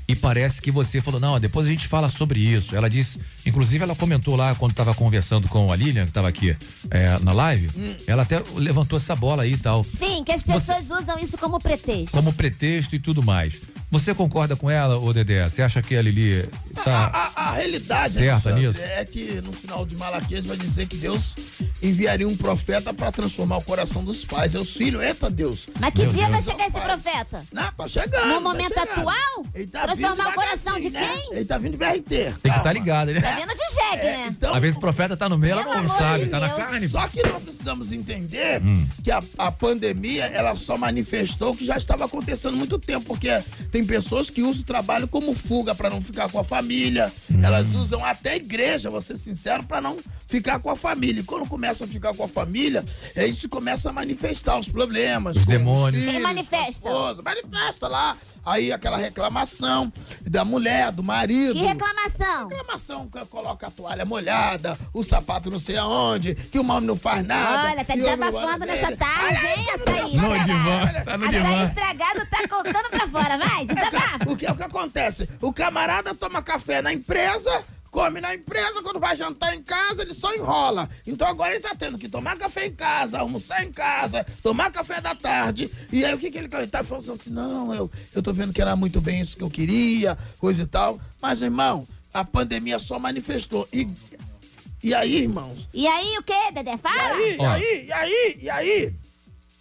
[0.08, 2.74] E parece que você falou, não, depois a gente fala sobre isso.
[2.74, 6.56] Ela disse, inclusive ela comentou lá quando estava conversando com a Lilian, que estava aqui
[6.90, 7.94] é, na live, Hum.
[8.08, 11.60] ela até levantou essa bola aí e tal, Sim, que as pessoas usam isso como
[11.60, 12.10] pretexto.
[12.10, 13.54] como pretexto e tudo mais.
[13.90, 15.48] Você concorda com ela, ô Dedé?
[15.48, 16.48] Você acha que a Lili
[16.84, 17.10] tá.
[17.12, 18.78] A, a realidade Certa Alexandre, nisso?
[18.80, 21.34] é que no final de Malaquias vai dizer que Deus
[21.82, 24.54] enviaria um profeta para transformar o coração dos pais.
[24.54, 25.68] É os filhos, eita Deus.
[25.80, 26.30] Mas que Meu dia Deus.
[26.30, 27.44] vai chegar esse profeta?
[27.52, 28.26] Não, tá chegando.
[28.28, 28.90] No tá momento chegando.
[29.00, 29.44] atual?
[29.54, 31.30] Ele tá Transformar vindo o coração de devagarzinho, quem?
[31.30, 31.36] Né?
[31.36, 32.08] Ele tá vindo de BRT.
[32.42, 33.20] Tem que estar ligado, né?
[33.20, 34.26] Tá vendo de jegue, né?
[34.28, 36.58] Então, Às vezes o profeta tá no meio, ela não amor sabe, tá na Deus.
[36.58, 36.88] carne.
[36.88, 38.86] Só que nós precisamos entender Hum.
[39.02, 43.04] que a, a pandemia ela só manifestou o que já estava acontecendo há muito tempo,
[43.06, 43.28] porque
[43.72, 47.12] tem pessoas que usam o trabalho como fuga para não ficar com a família.
[47.30, 47.40] Hum.
[47.42, 51.20] Elas usam até a igreja, vou ser sincero, para não ficar com a família.
[51.20, 54.68] E quando começa a ficar com a família, é isso que começa a manifestar os
[54.68, 55.36] problemas.
[55.36, 56.02] Os com demônios.
[56.02, 56.70] filhos, Quem com a manifesta?
[56.70, 57.22] esposa.
[57.22, 58.16] manifesta lá.
[58.44, 61.52] Aí aquela reclamação da mulher, do marido.
[61.54, 62.48] Que reclamação?
[62.48, 66.96] Reclamação que coloca a toalha molhada, o sapato não sei aonde, que o homem não
[66.96, 67.70] faz nada.
[67.70, 70.16] Olha, tá não desabafando nessa tarde, hein, açaí?
[70.16, 70.46] No estragado.
[70.46, 71.64] divã, tá no Açaí divã.
[71.64, 74.18] estragado tá colocando pra fora, vai, desabafa.
[74.30, 75.28] O que é o que acontece?
[75.40, 80.14] O camarada toma café na empresa, come na empresa, quando vai jantar em casa, ele
[80.14, 80.88] só enrola.
[81.06, 85.00] Então agora ele tá tendo que tomar café em casa, almoçar em casa, tomar café
[85.00, 85.70] da tarde.
[85.92, 88.52] E aí o que, que ele, ele tá falando assim: não, eu, eu tô vendo
[88.52, 91.00] que era muito bem isso que eu queria, coisa e tal.
[91.20, 93.68] Mas, irmão, a pandemia só manifestou.
[93.72, 93.88] E,
[94.82, 95.68] e aí, irmãos?
[95.74, 96.74] E aí, o que, Dedé?
[96.74, 97.14] E Fala.
[97.14, 98.94] aí, e aí, e aí, e aí?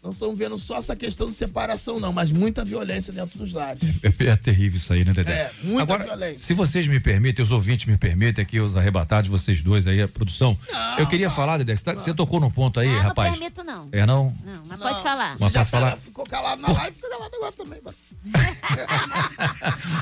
[0.02, 3.82] Não estamos vendo só essa questão de separação, não, mas muita violência dentro dos lares.
[4.02, 5.34] É, é terrível isso aí, né, Dedé?
[5.34, 6.40] É, muita Agora, violência.
[6.40, 10.08] se vocês me permitem, os ouvintes me permitem aqui, os arrebatados, vocês dois aí, a
[10.08, 10.58] produção.
[10.98, 13.32] eu queria falar, Dedé, você, tá- tocou num ponto aí, Ah, não rapaz.
[13.34, 13.90] permito, não.
[13.92, 14.34] É, não?
[14.46, 15.36] Não, mas pode falar.
[15.38, 15.92] Mas já posso falar?
[15.92, 17.80] tá- ficou calado na live, fica calado agora também.
[17.84, 17.94] vai.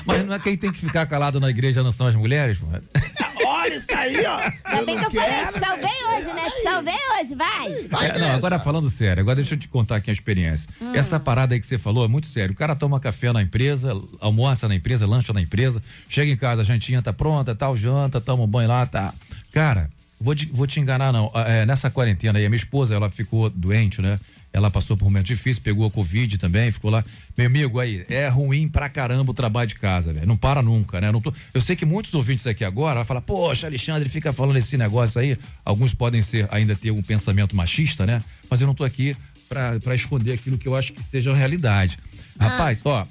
[0.05, 2.67] Mas não é quem tem que ficar calado na igreja não são as mulheres, pô?
[3.45, 4.51] Olha isso aí, ó.
[4.63, 6.49] Ainda bem que eu falei, te salvei hoje, né?
[6.51, 8.07] Te salvei hoje, vai.
[8.09, 10.69] É, não, agora falando sério, agora deixa eu te contar aqui a experiência.
[10.81, 10.93] Hum.
[10.93, 12.53] Essa parada aí que você falou é muito sério.
[12.53, 16.61] O cara toma café na empresa, almoça na empresa, lancha na empresa, chega em casa,
[16.61, 19.13] a jantinha tá pronta, tal, janta, toma um banho lá, tá.
[19.51, 21.31] Cara, vou te, vou te enganar, não.
[21.33, 24.19] Ah, é, nessa quarentena aí, a minha esposa, ela ficou doente, né?
[24.53, 27.03] Ela passou por um momento difícil, pegou a Covid também, ficou lá.
[27.37, 30.25] Meu amigo, aí, é ruim pra caramba o trabalho de casa, velho.
[30.25, 31.11] Não para nunca, né?
[31.21, 34.75] Tô- Eu sei que muitos ouvintes aqui agora vão falar, poxa, Alexandre, fica falando esse
[34.77, 35.37] negócio aí.
[35.63, 38.23] Alguns podem ser, ainda ter um pensamento machista, né?
[38.49, 39.15] Mas eu não tô aqui
[39.47, 41.97] pra, pra esconder aquilo que eu acho que seja a realidade.
[42.39, 43.05] Rapaz, ó,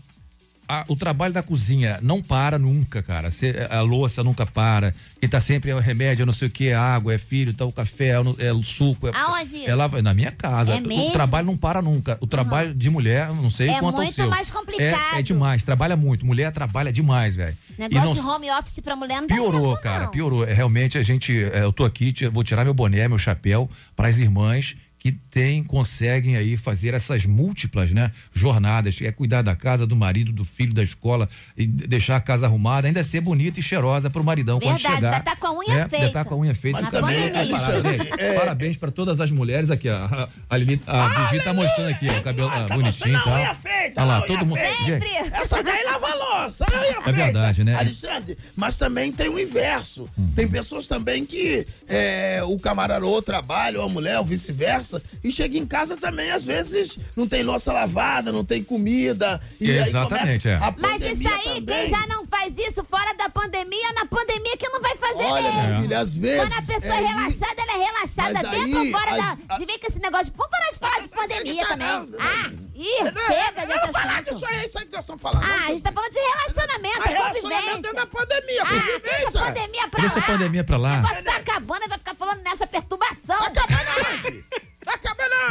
[0.68, 3.30] a- o trabalho da cozinha não para nunca, cara.
[3.30, 4.92] Cê- a louça nunca para.
[5.22, 7.70] E tá sempre é remédio, não sei o que, é água, é filho, tá o
[7.70, 9.06] café, é, o- é o suco.
[9.06, 9.64] É, Aonde?
[9.64, 10.74] É lá, na minha casa.
[10.74, 11.12] É o mesmo?
[11.12, 12.18] trabalho não para nunca.
[12.20, 14.28] O trabalho de mulher, não sei É quanto ao muito seu.
[14.28, 15.14] mais complicado.
[15.14, 16.26] É, é demais, trabalha muito.
[16.26, 17.56] Mulher trabalha demais, velho.
[17.78, 20.10] Negócio não- de home office pra mulher não dá Piorou, certo, cara, não.
[20.10, 20.44] piorou.
[20.44, 24.08] É, Realmente a gente, é, eu tô aqui, vou tirar meu boné, meu chapéu para
[24.08, 24.74] as irmãs
[25.06, 30.32] que tem, conseguem aí fazer essas múltiplas, né, jornadas, é cuidar da casa, do marido,
[30.32, 34.10] do filho, da escola, e de- deixar a casa arrumada, ainda ser bonita e cheirosa
[34.10, 35.12] pro maridão quando Verdade, chegar.
[35.14, 35.88] ainda tá com a unha né?
[35.88, 36.10] feita.
[36.10, 36.80] Tá com a unha feita.
[36.80, 37.52] Mas também, é parabéns.
[37.52, 39.96] Alexandre, Gente, é- Parabéns para todas as mulheres aqui, ó.
[39.96, 43.34] A, a, Lili, a Vivi tá mostrando aqui, ó, o cabelo ah, bonitinho e tal.
[43.34, 44.58] unha feita, Olha lá, unha todo mundo.
[44.84, 47.12] Gente, Essa daí lava a louça, a unha feita.
[47.12, 47.76] verdade, né?
[47.76, 50.08] Alexandre, mas também tem o inverso.
[50.18, 50.32] Uhum.
[50.34, 55.56] Tem pessoas também que é, o camarada trabalha, ou a mulher, ou vice-versa, e chega
[55.58, 59.40] em casa também, às vezes, não tem louça lavada, não tem comida.
[59.60, 60.54] E Exatamente, é.
[60.56, 61.64] a Mas isso aí, também.
[61.64, 65.42] quem já não faz isso fora da pandemia, na pandemia que não vai fazer Olha,
[65.52, 65.62] mesmo.
[65.68, 68.78] minha filha, às vezes, Quando a pessoa é, é, relaxada, ela é relaxada mas dentro
[68.78, 69.56] aí, ou fora as- da.
[69.56, 70.32] De ver com esse negócio de.
[70.36, 71.86] Vamos parar de falar de pandemia também.
[72.18, 75.22] Ah, ih, Não, chega não, desse não falar disso aí, isso aí que nós estamos
[75.22, 75.44] falando.
[75.44, 79.40] Ah, a gente tá falando de relacionamento, Ah, relacionamento dentro da pandemia, Ah, deixa convivência.
[79.40, 80.26] a pandemia pra Deixa a lá.
[80.26, 80.88] pandemia pra lá.
[80.92, 83.36] O negócio tá acabando e vai ficar falando nessa perturbação.
[83.38, 84.44] Tá acabando Tá acabando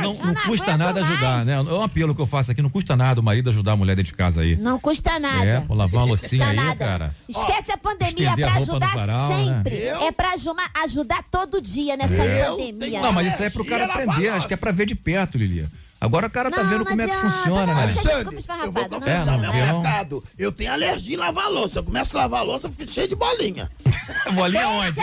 [0.02, 1.54] Não, não custa nada ajudar, né?
[1.54, 3.96] É um apelo que eu faço aqui, não custa nada o marido ajudar a mulher
[3.96, 4.56] dentro de casa aí.
[4.58, 5.46] Não custa nada.
[5.46, 6.76] É, pô, lavar uma loucinha aí, nada.
[6.76, 7.16] cara.
[7.28, 9.46] Esquece a pandemia, é pra ajudar varal, né?
[9.56, 9.76] sempre.
[9.86, 10.34] É pra
[10.84, 13.02] ajudar, todo dia nessa pandemia.
[13.02, 15.38] Não, mas isso aí é pro cara aprender, acho que é pra ver de perto,
[15.38, 15.70] Lilia.
[16.06, 17.82] Agora o cara tá Não, vendo não como é que adianta, funciona, não, né?
[17.82, 19.82] é Alexandre, eu vou É, confessar não meu viu?
[19.82, 20.24] pecado.
[20.38, 21.80] Eu tenho alergia em lavar louça.
[21.80, 23.72] Eu começo a lavar louça, eu fico cheio de bolinha.
[24.34, 24.96] bolinha onde?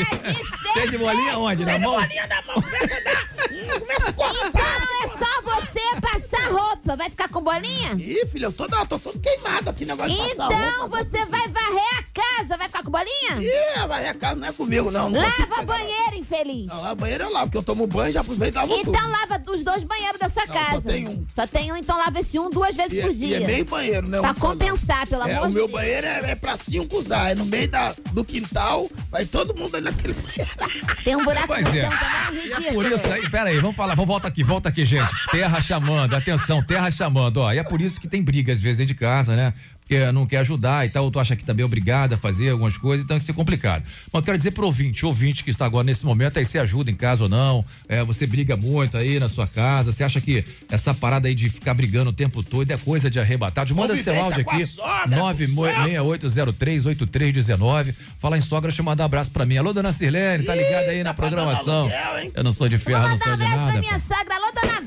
[0.73, 1.65] Cheio de bolinha onde?
[1.65, 2.01] Na Cheio de mão?
[2.01, 2.63] bolinha na mão.
[2.63, 3.29] Começa a dar.
[3.51, 4.47] hum, Começa a coçar.
[4.47, 6.97] Então é só você passar roupa.
[6.97, 7.93] Vai ficar com bolinha?
[7.99, 10.99] Ih, filha, eu tô, não, tô todo queimado aqui, negócio de passar Então roupa.
[11.05, 12.03] você vai varrer a
[12.43, 12.57] casa.
[12.59, 13.41] Vai ficar com bolinha?
[13.41, 15.09] Ih, vai a casa não é comigo, não.
[15.11, 15.65] não Lava não.
[15.65, 16.67] banheiro, infeliz.
[16.67, 18.91] Não, a banheira eu lavo, porque eu tomo banho e já aproveito e lavo tudo.
[18.91, 20.75] Então lava os dois banheiros da sua Não, casa.
[20.75, 21.27] só tem um.
[21.35, 23.37] Só tem um, então lava esse um duas vezes E é- por e dia.
[23.39, 24.21] é meio banheiro, né?
[24.21, 25.81] Pra um compensar, pelo É, amor o de meu Deus.
[25.81, 27.31] banheiro é, é pra cinco usar.
[27.31, 30.95] É no meio da, do quintal, vai todo mundo ali naquele banheiro.
[31.05, 31.81] Tem um buraco Pois no é.
[31.83, 32.75] chão também, E é ridículo.
[32.75, 35.11] por isso aí, pera aí, vamos falar, vamos volta aqui, volta aqui, gente.
[35.31, 37.53] Terra chamando, atenção, terra chamando, ó.
[37.53, 39.55] E é por isso que tem briga às vezes dentro de casa, né?
[39.93, 42.79] Porque não quer ajudar e tal, tu acha que também é obrigado a fazer algumas
[42.79, 43.85] coisas, então isso é complicado.
[44.11, 46.91] Mas eu quero dizer pro ouvinte, ouvinte que está agora nesse momento, aí você ajuda
[46.91, 50.43] em casa ou não, é, você briga muito aí na sua casa, você acha que
[50.71, 53.75] essa parada aí de ficar brigando o tempo todo é coisa de arrebatado?
[53.75, 57.95] Manda seu áudio a aqui, sogra, 968038319.
[58.19, 59.59] Falar em sogra, deixa eu mandar um abraço pra mim.
[59.59, 61.93] Alô, dona Sirlene, tá ligada aí na programação?
[62.35, 63.73] Eu não sou de ferro, não sou de nada.
[63.73, 64.81] pra minha sogra, alô, dona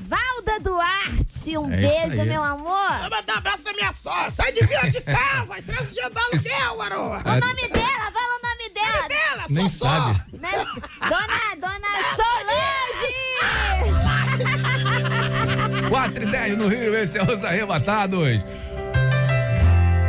[0.55, 1.57] Valda Duarte.
[1.57, 2.99] Um É beijo, meu amor.
[3.01, 4.29] Vou mandar um abraço pra minha sogra.
[4.31, 5.61] Sai de vira de cá, vai.
[5.61, 7.29] Traz o dia do aluguel, garoto.
[7.29, 9.07] O nome dela, fala o nome dela.
[9.07, 9.85] dela, Nem Sossó.
[9.89, 10.21] sabe.
[10.33, 10.51] Né?
[11.01, 13.15] Dona, dona Solange!
[15.89, 18.45] 4 e 10 no Rio, esse é os arrebatados.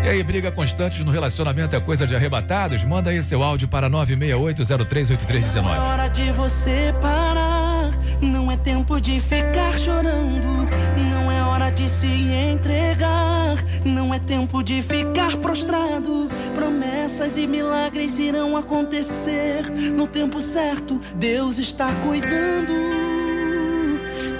[0.06, 2.84] E aí, briga constantes no relacionamento é coisa de arrebatados?
[2.84, 5.62] Manda aí seu áudio para 968038319.
[5.62, 7.90] Não é hora de você parar.
[8.22, 10.68] Não é tempo de ficar chorando.
[11.10, 13.56] Não é hora de se entregar.
[13.84, 16.30] Não é tempo de ficar prostrado.
[16.54, 19.68] Promessas e milagres irão acontecer.
[19.92, 22.72] No tempo certo, Deus está cuidando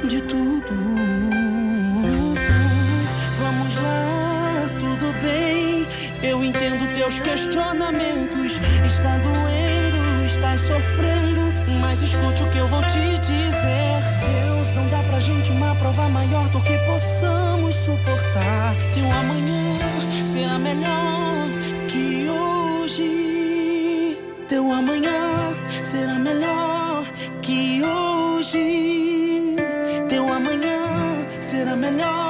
[0.07, 0.56] de tudo.
[7.07, 8.61] Teus questionamentos.
[8.85, 11.53] Está doendo, estás sofrendo.
[11.81, 14.03] Mas escute o que eu vou te dizer.
[14.45, 18.75] Deus não dá pra gente uma prova maior do que possamos suportar.
[18.95, 19.79] Teu amanhã
[20.27, 21.49] será melhor
[21.89, 24.19] que hoje.
[24.49, 25.55] Teu amanhã
[25.85, 27.05] será melhor
[27.43, 29.57] que hoje.
[30.09, 30.79] Teu amanhã
[31.41, 32.26] será melhor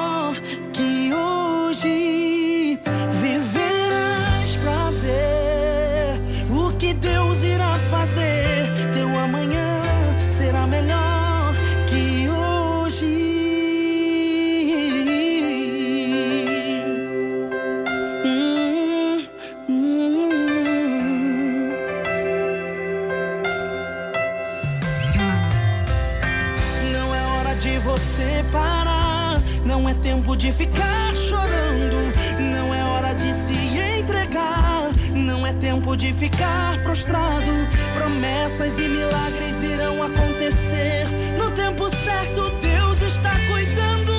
[30.37, 32.13] de ficar chorando.
[32.39, 33.55] Não é hora de se
[33.99, 34.91] entregar.
[35.15, 37.53] Não é tempo de ficar prostrado.
[37.95, 41.07] Promessas e milagres irão acontecer.
[41.39, 44.13] No tempo certo, Deus está cuidando.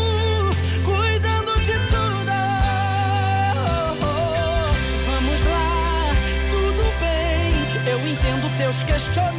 [0.84, 2.08] Cuidando de tudo.
[5.06, 6.12] Vamos lá,
[6.52, 7.92] tudo bem.
[7.92, 9.37] Eu entendo teus questionamentos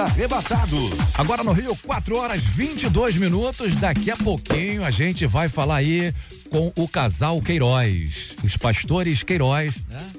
[0.00, 0.90] arrebatados.
[1.14, 3.74] Agora no Rio, 4 horas 22 minutos.
[3.76, 6.14] Daqui a pouquinho a gente vai falar aí
[6.50, 8.30] com o casal Queiroz.
[8.42, 10.10] Os pastores Queiroz, né?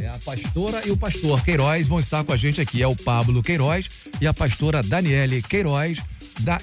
[0.00, 2.82] É a pastora e o pastor Queiroz vão estar com a gente aqui.
[2.82, 3.88] É o Pablo Queiroz
[4.20, 5.98] e a pastora Daniele Queiroz
[6.40, 6.60] da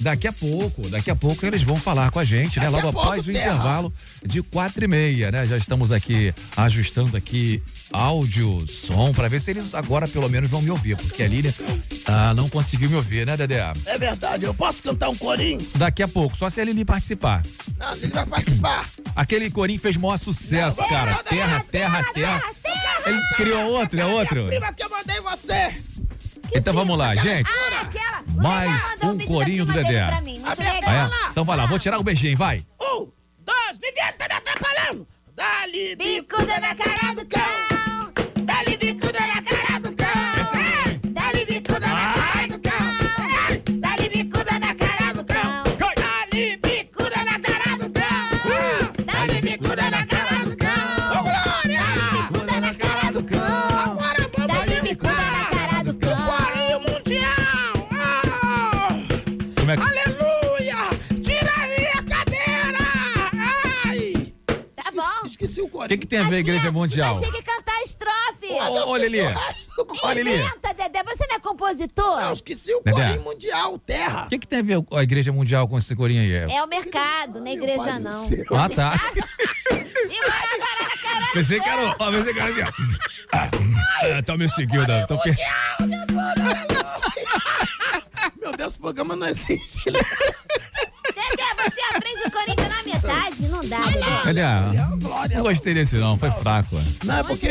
[0.00, 2.68] Daqui a pouco, daqui a pouco eles vão falar com a gente, né?
[2.68, 3.46] Logo após o terra.
[3.46, 3.92] intervalo
[4.24, 5.44] de quatro e meia, né?
[5.44, 7.60] Já estamos aqui ajustando aqui
[7.92, 11.52] áudio, som, para ver se eles agora pelo menos vão me ouvir, porque a Lília
[12.08, 13.72] ah, não conseguiu me ouvir, né, Dedé?
[13.86, 15.58] É verdade, eu posso cantar um corinho?
[15.76, 17.42] Daqui a pouco, só se a Lili participar.
[17.78, 18.88] Não, ele vai participar.
[19.14, 21.14] Aquele corinho fez maior sucesso, cara.
[21.24, 22.42] Terra, terra, terra.
[23.06, 24.46] Ele criou outro, é outro?
[24.46, 25.74] Prima que eu mandei você.
[26.54, 27.50] Então vamos lá, gente.
[27.50, 28.24] Ah, aquela.
[28.42, 30.06] Mais um corinho do Dedé.
[30.06, 30.90] Pra mim, muito Ah, legal.
[31.26, 31.30] é?
[31.30, 32.58] Então vai lá, vou tirar o beijinho, vai.
[32.80, 33.10] Um,
[33.44, 35.06] dois, Viviane tá me atrapalhando.
[35.36, 37.77] Dá-lhe bicuda na cara do cão.
[65.88, 67.16] O O que, que tem a ver a Igreja Mundial?
[67.16, 68.52] Achei que cantar a estrofe.
[68.86, 69.20] Ô, Lili.
[69.22, 70.34] Ô, Lili.
[70.34, 71.02] Inventa, Dedé.
[71.04, 72.20] Você não é compositor?
[72.20, 73.04] Não, esqueci o Dedé.
[73.06, 74.24] corinho mundial, terra.
[74.26, 76.52] O que, que tem a ver a Igreja Mundial com esse corinho aí?
[76.54, 78.28] É o mercado, na igreja não.
[78.52, 79.00] Ah, tá.
[79.70, 81.96] E vai agora na cara Pensei que era.
[81.98, 82.72] Ó, pensei que era assim, ó.
[83.32, 83.50] Ah,
[84.18, 84.86] ah, Tá me seguindo,
[85.22, 85.38] pensando.
[88.40, 89.90] Meu Deus, esse programa não existe.
[89.90, 90.00] né?
[93.38, 93.50] Metade.
[93.52, 94.42] Não dá, Dedé.
[95.10, 96.76] Olha, não gostei desse não, foi fraco.
[96.76, 97.06] ó.
[97.06, 97.48] Não, é porque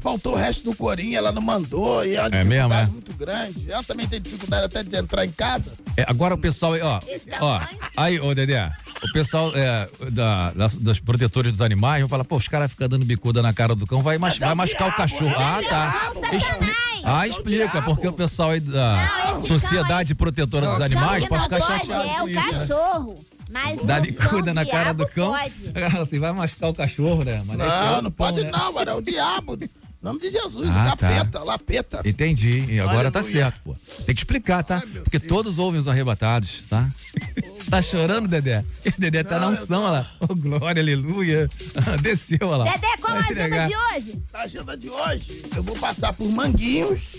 [0.00, 2.86] faltou o resto do corinho, ela não mandou, e é uma É mesmo, é?
[2.86, 3.70] muito grande.
[3.70, 5.72] Ela também tem dificuldade até de entrar em casa.
[5.96, 7.00] É, agora o pessoal, aí, ó,
[7.40, 7.60] ó,
[7.96, 8.70] aí, ô Dedé,
[9.02, 12.88] o pessoal é, da, das, dos protetores dos animais vão falar, pô, os caras ficam
[12.88, 15.34] dando bicuda na cara do cão, vai, mas, vai machucar o cachorro.
[15.36, 16.12] Ah, tá.
[16.36, 16.74] Expli-
[17.04, 22.08] ah, explica, porque o pessoal aí da Sociedade Protetora dos Animais pode ficar chateado.
[22.08, 22.42] é o né?
[22.50, 23.24] cachorro.
[23.54, 25.32] Mas Dá bicuda na cara do cão.
[25.32, 25.54] Pode.
[26.02, 27.40] Assim, vai machucar o cachorro, né?
[27.46, 28.50] Mas é Não, não pão, pode né?
[28.50, 29.56] não, mano, é o diabo.
[29.62, 29.68] Em
[30.06, 31.08] nome de Jesus, Ah, tá.
[31.08, 32.00] capeta, lapeta.
[32.04, 32.66] Entendi.
[32.68, 33.44] E agora tá Aleluia.
[33.44, 33.74] certo, pô.
[34.04, 34.82] Tem que explicar, tá?
[35.02, 36.86] Porque todos ouvem os arrebatados, tá?
[37.70, 38.62] tá chorando, Dedé?
[38.98, 40.10] Dedé tá na unção, olha lá.
[40.20, 41.48] Oh, glória, aleluia.
[42.02, 42.64] Desceu, olha lá.
[42.72, 44.22] Dedé, qual a agenda de hoje?
[44.34, 47.14] A agenda de hoje, eu vou passar por Manguinhos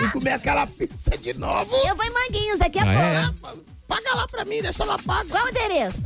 [0.00, 1.74] e comer aquela pizza de novo.
[1.86, 3.64] Eu vou em Manguinhos daqui a Ah, pouco.
[3.86, 5.28] Paga lá pra mim, deixa ela paga.
[5.28, 5.98] Qual o endereço?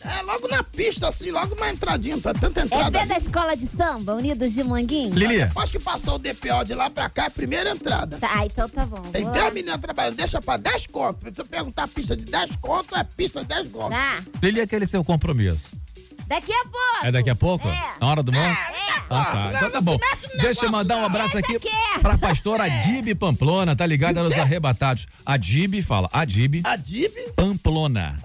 [0.00, 2.90] É logo na pista, assim, logo uma entradinha, tá tanta É entrada.
[2.90, 5.14] perto da escola de samba, Unidos de Manguinhos?
[5.56, 8.16] Acho que passou o DPO de lá pra cá, é a primeira entrada.
[8.18, 9.02] Tá, então tá bom.
[9.12, 9.50] Tem três lá.
[9.50, 11.18] meninas trabalhando, deixa pra 10 conto.
[11.34, 13.90] Se eu perguntar pista de 10 conto, é pista de 10 conto.
[13.90, 14.22] Tá.
[14.40, 15.76] Ele é aquele seu compromisso.
[16.28, 17.06] Daqui a pouco.
[17.06, 17.68] É daqui a pouco?
[18.00, 18.56] Na hora do mão?
[19.10, 19.52] Ah, tá.
[19.54, 19.96] Então tá bom.
[20.40, 21.58] Deixa eu mandar um abraço aqui
[22.02, 25.06] pra pastora Adib Pamplona, tá ligada nos arrebatados.
[25.24, 27.12] Adib, fala, Adib Adib?
[27.34, 28.18] Pamplona.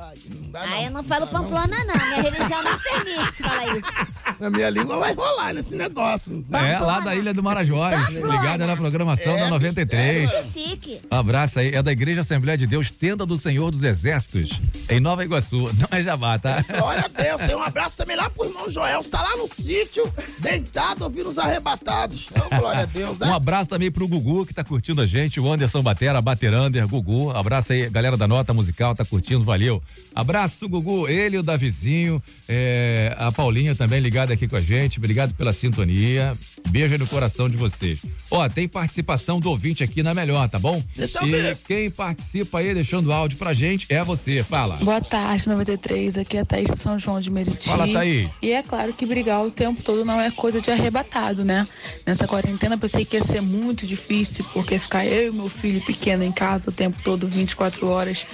[0.54, 2.08] Ah, eu não falo pamplona, não.
[2.08, 3.88] Minha religião não permite falar isso.
[4.40, 6.46] Na minha língua vai rolar nesse negócio.
[6.52, 10.30] É, lá da Ilha do Marajós, ligada na programação da 93.
[10.30, 11.02] Que chique.
[11.10, 14.60] Um abraço aí, é da Igreja Assembleia de Deus, Tenda do Senhor dos Exércitos,
[14.90, 15.70] em Nova Iguaçu.
[15.74, 16.64] Não é Jabá, tá?
[16.78, 17.42] Glória a Deus.
[17.42, 19.00] Tem um abraço também lá pro irmão Joel.
[19.00, 22.28] Está lá no sítio, deitado, ouvindo os arrebatados.
[22.32, 23.28] Então, glória a Deus, né?
[23.28, 27.32] Um abraço também pro Gugu, que tá curtindo a gente, o Anderson Batera, Baterander, Gugu.
[27.32, 29.82] Abraço aí, galera da Nota Musical, tá curtindo, valeu.
[30.16, 35.00] Abraço, Gugu, ele, o Davizinho, é, a Paulinha também ligada aqui com a gente.
[35.00, 36.34] Obrigado pela sintonia.
[36.70, 38.00] Beijo no coração de vocês.
[38.32, 40.82] Ó, tem participação do ouvinte aqui na melhor, tá bom?
[40.96, 41.58] Deixa eu e ver.
[41.68, 44.44] quem participa aí deixando áudio pra gente é você.
[44.44, 44.78] Fala.
[44.78, 46.18] Boa tarde, 93.
[46.18, 47.66] Aqui é a Thaís de São João de Meriti.
[47.66, 48.30] Fala, Thaís.
[48.42, 51.68] E é claro que brigar o tempo todo não é coisa de arrebatado, né?
[52.06, 55.82] Nessa quarentena eu pensei que ia ser muito difícil, porque ficar eu e meu filho
[55.82, 58.26] pequeno em casa o tempo todo, 24 horas.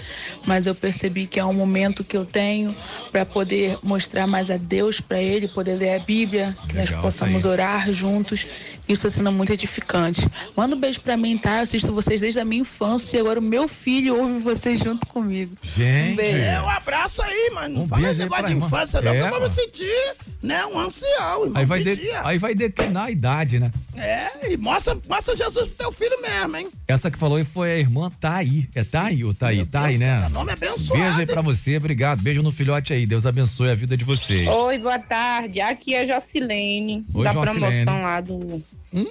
[0.45, 1.68] Mas eu percebi que é um momento
[2.03, 2.75] que eu tenho
[3.11, 7.01] para poder mostrar mais a Deus para ele, poder ler a Bíblia, que nós Legal,
[7.01, 7.45] possamos Thaís.
[7.53, 8.47] orar juntos.
[8.87, 10.27] Isso está sendo muito edificante.
[10.55, 11.57] Manda um beijo pra mim, tá?
[11.57, 15.05] Eu assisto vocês desde a minha infância e agora o meu filho ouve vocês junto
[15.05, 15.55] comigo.
[15.61, 16.13] Gente.
[16.13, 16.37] Um beijo.
[16.37, 18.65] É, um abraço aí, mas não Um fala esse aí negócio de irmã.
[18.65, 21.51] infância, não, É, que eu vou me sentir, né, um ancião, irmão.
[21.55, 23.69] Aí vai, de aí vai declinar a idade, né?
[23.95, 26.69] É, e mostra, mostra Jesus pro teu filho mesmo, hein?
[26.87, 28.67] Essa que falou aí foi a irmã Thaí.
[28.73, 29.65] É Thaí ou Thaí?
[29.67, 30.27] Thaí, né?
[30.31, 32.21] nome abençoado, Beijo aí pra você, obrigado.
[32.21, 33.05] Beijo no filhote aí.
[33.05, 34.47] Deus abençoe a vida de vocês.
[34.47, 35.59] Oi, boa tarde.
[35.61, 37.59] Aqui é Jocilene, Oi, da Jocilene.
[37.85, 38.63] promoção lá do,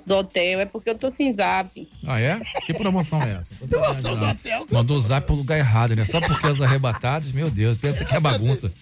[0.07, 0.61] do hotel.
[0.61, 1.89] É porque eu tô sem zap.
[2.07, 2.41] Ah, é?
[2.67, 3.55] Que promoção é essa?
[3.69, 4.67] Promoção do hotel.
[4.71, 6.05] Mandou o zap pro lugar errado, né?
[6.05, 8.73] Só porque os arrebatados, meu Deus, pensa que é bagunça.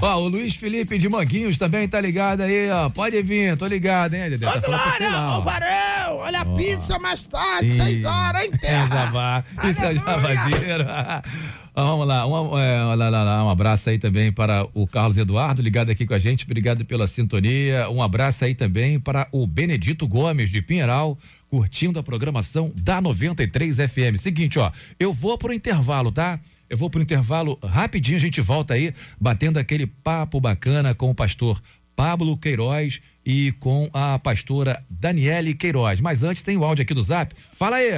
[0.00, 2.88] Ó, o Luiz Felipe de Manguinhos também tá ligado aí, ó.
[2.90, 4.46] Pode vir, tô ligado, hein, Dedé?
[4.48, 5.40] Ô, Tá Glória, lá, ó.
[5.40, 9.44] Varão, Olha a pizza mais tarde, seis horas, hein, terra?
[9.64, 11.90] Isso é Javadeiro.
[11.90, 15.60] Vamos lá, um, é, lá, lá, lá, um abraço aí também para o Carlos Eduardo,
[15.60, 17.90] ligado aqui com a gente, obrigado pela sintonia.
[17.90, 21.18] Um abraço aí também para o Benedito Gomes de Pinheiral,
[21.50, 24.18] curtindo a programação da 93 FM.
[24.18, 24.70] Seguinte, ó,
[25.00, 26.38] eu vou pro intervalo, tá?
[26.70, 31.14] Eu vou pro intervalo rapidinho, a gente volta aí, batendo aquele papo bacana com o
[31.14, 31.60] pastor
[31.96, 36.00] Pablo Queiroz e com a pastora Daniele Queiroz.
[36.00, 37.34] Mas antes tem o áudio aqui do Zap.
[37.58, 37.90] Fala aí.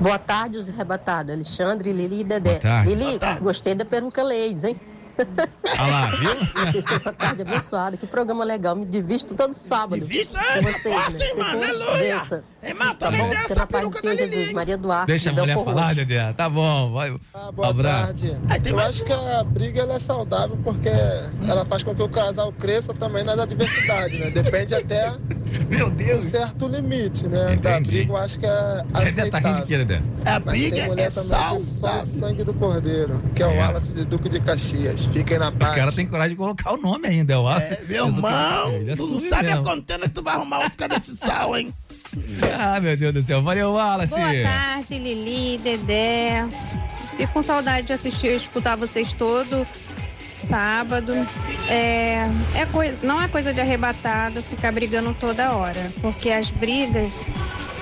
[0.00, 1.32] Boa tarde, os arrebatados.
[1.34, 2.50] Alexandre, Lili e Dedé.
[2.50, 2.94] Boa tarde.
[2.94, 4.76] Lili, gostei da peruca Leis, hein?
[5.78, 6.30] Olha lá, viu?
[6.72, 7.96] Vocês têm uma tarde abençoada.
[7.96, 8.74] Que programa legal.
[8.74, 10.00] Me divisto todo sábado.
[10.00, 11.26] Divisto, Com é, vocês, fácil, né?
[11.28, 12.18] irmã, aleluia.
[12.20, 12.42] benção.
[12.68, 13.30] Irmã, Tá também bom?
[13.30, 14.52] Fica na paz do peruca Senhor da Lili, Jesus.
[14.54, 15.06] Maria Duarte.
[15.06, 15.94] Deixa a mulher falar.
[15.94, 16.32] Dedé.
[16.32, 17.10] Tá bom, vai.
[17.12, 17.18] um
[17.54, 18.06] Boa abraço.
[18.06, 18.36] tarde.
[18.66, 20.88] Eu acho que a briga ela é saudável porque
[21.48, 24.30] ela faz com que o casal cresça também nas adversidades, né?
[24.30, 25.12] Depende até
[25.68, 26.24] Meu Deus.
[26.24, 27.56] um certo limite, né?
[27.56, 29.62] Da briga eu acho que é Dedé tá rindo aceitável.
[29.62, 30.02] aqui, Dedé.
[30.24, 31.22] A Mas briga é que só
[31.58, 31.98] saudável.
[31.98, 35.04] o sangue do cordeiro, que é o Wallace de Duque de Caxias.
[35.06, 35.74] Fiquem na O paz.
[35.74, 37.72] cara tem coragem de colocar o nome ainda, eu acho.
[37.72, 39.64] É, meu irmão, Ele tu não sabe a mesmo.
[39.64, 41.72] contenda que tu vai arrumar outro cada desse sal, hein?
[42.58, 43.42] Ah, meu Deus do céu.
[43.42, 44.10] Valeu, Wallace.
[44.14, 46.44] Boa tarde, Lili, Dedé.
[47.16, 49.66] Fico com saudade de assistir e escutar vocês todo
[50.36, 51.12] sábado.
[51.68, 57.24] É, é coi- não é coisa de arrebatado ficar brigando toda hora, porque as brigas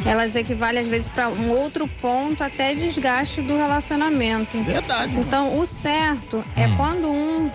[0.04, 4.60] elas equivalem às vezes para um outro ponto até desgaste do relacionamento.
[4.64, 5.16] Verdade.
[5.16, 7.50] Então, o certo é quando um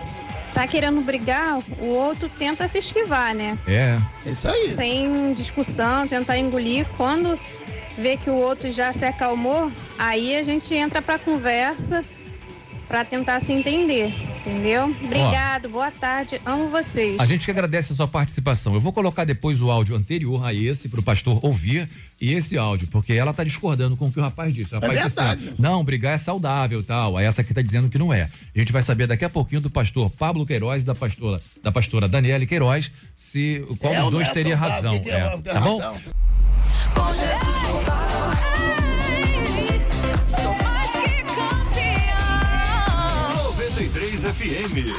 [0.52, 3.58] tá querendo brigar, o outro tenta se esquivar, né?
[3.66, 3.98] É.
[4.26, 4.70] Isso aí.
[4.70, 6.86] Sem discussão, tentar engolir.
[6.96, 7.38] Quando
[7.96, 12.04] vê que o outro já se acalmou, aí a gente entra pra conversa
[12.88, 14.06] pra tentar se entender,
[14.40, 14.84] entendeu?
[15.04, 17.20] Obrigado, boa tarde, amo vocês.
[17.20, 18.72] A gente que agradece a sua participação.
[18.72, 21.88] Eu vou colocar depois o áudio anterior a esse pro pastor ouvir
[22.18, 24.74] e esse áudio, porque ela tá discordando com o que o rapaz disse.
[24.74, 25.48] O rapaz disse verdade.
[25.48, 27.18] assim, não, brigar é saudável, tal.
[27.18, 28.22] Aí essa aqui tá dizendo que não é.
[28.54, 31.70] A gente vai saber daqui a pouquinho do pastor Pablo Queiroz e da pastora da
[31.70, 34.90] pastora Daniele Queiroz se qual É dos dois é teria saudável?
[34.90, 35.02] razão.
[35.12, 35.18] É.
[35.18, 35.42] razão?
[35.42, 35.80] Tá bom?
[36.94, 38.07] Com Jesus
[44.18, 44.92] 93 FM.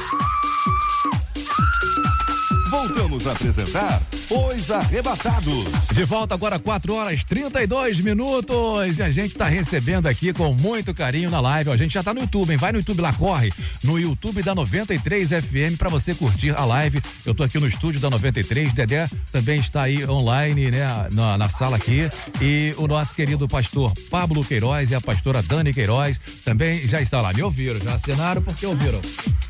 [2.70, 4.00] Voltamos a apresentar
[4.30, 5.64] Os Arrebatados.
[5.92, 8.98] De volta agora, 4 horas 32 minutos.
[8.98, 11.70] E a gente tá recebendo aqui com muito carinho na live.
[11.70, 12.56] A gente já tá no YouTube, hein?
[12.56, 13.52] Vai no YouTube lá, corre.
[13.82, 17.02] No YouTube da 93 FM pra você curtir a live.
[17.26, 18.72] Eu tô aqui no estúdio da 93.
[18.72, 21.08] Dedé também está aí online, né?
[21.12, 22.08] Na, na sala aqui.
[22.40, 27.20] E o nosso querido pastor Pablo Queiroz e a pastora Dani Queiroz também já está
[27.20, 27.32] lá.
[27.32, 29.00] Me ouviram, já assinaram porque ouviram.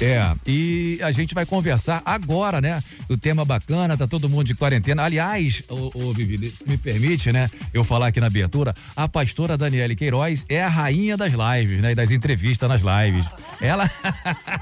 [0.00, 2.82] É, e a gente vai conversar agora, né?
[3.10, 5.02] O tema bacana, tá todo mundo de quarentena.
[5.02, 7.50] Aliás, ô, ô Vivi, me permite, né?
[7.74, 11.92] Eu falar aqui na abertura, a pastora Daniele Queiroz é a rainha das lives, né?
[11.92, 13.26] E das entrevistas nas lives.
[13.60, 13.90] Ela,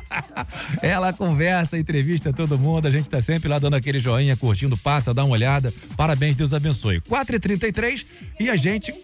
[0.81, 5.13] ela conversa, entrevista todo mundo, a gente tá sempre lá dando aquele joinha, curtindo, passa,
[5.13, 5.73] dá uma olhada.
[5.97, 7.01] Parabéns, Deus abençoe.
[7.03, 8.07] 4h33
[8.41, 8.95] e a gente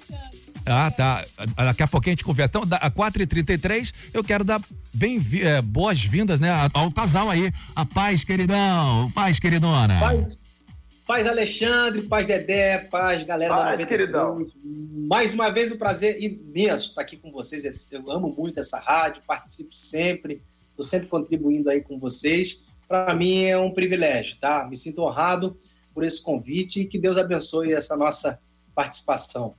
[0.67, 1.23] ah, tá.
[1.57, 2.53] Daqui a pouquinho a gente conversa.
[2.57, 4.63] Então, a 4h33, eu quero dar
[4.95, 7.53] bem eh, boas-vindas, né, ao casal aí.
[7.77, 9.11] A paz, queridão.
[9.15, 10.01] Paz, queridona.
[10.01, 10.27] Paz,
[11.07, 13.89] paz Alexandre, paz Dedé, paz galera da Paz, 93.
[13.89, 14.47] queridão.
[15.07, 17.93] Mais uma vez um prazer imenso estar aqui com vocês.
[17.93, 22.61] Eu amo muito essa rádio, participo sempre, estou sempre contribuindo aí com vocês.
[22.89, 24.67] Para mim é um privilégio, tá?
[24.67, 25.57] Me sinto honrado
[25.93, 28.41] por esse convite e que Deus abençoe essa nossa
[28.75, 29.55] participação.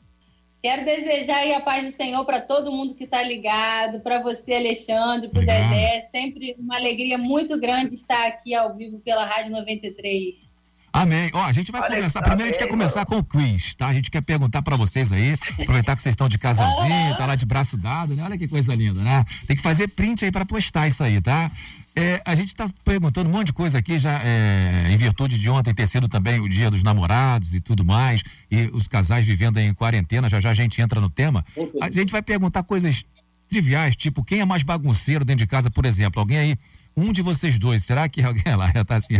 [0.61, 4.55] Quero desejar aí a paz do Senhor para todo mundo que está ligado, para você,
[4.55, 5.45] Alexandre, para o.
[5.45, 5.99] Dedé.
[6.11, 10.54] Sempre uma alegria muito grande estar aqui ao vivo pela Rádio 93.
[10.95, 11.29] Amém.
[11.33, 12.21] Ó, a gente vai Olha, começar.
[12.21, 13.87] Primeiro a gente quer começar com o quiz, tá?
[13.87, 17.35] A gente quer perguntar pra vocês aí, aproveitar que vocês estão de casalzinho, tá lá
[17.35, 18.23] de braço dado, né?
[18.23, 19.25] Olha que coisa linda, né?
[19.45, 21.51] Tem que fazer print aí pra postar isso aí, tá?
[21.97, 25.49] É, a gente tá perguntando um monte de coisa aqui, já é, em virtude de
[25.49, 29.57] ontem ter sido também o dia dos namorados e tudo mais, e os casais vivendo
[29.57, 31.45] aí em quarentena, já já a gente entra no tema.
[31.81, 33.05] A gente vai perguntar coisas
[33.47, 36.19] triviais, tipo, quem é mais bagunceiro dentro de casa, por exemplo?
[36.19, 36.57] Alguém aí,
[36.97, 39.17] um de vocês dois, será que alguém lá já tá assim,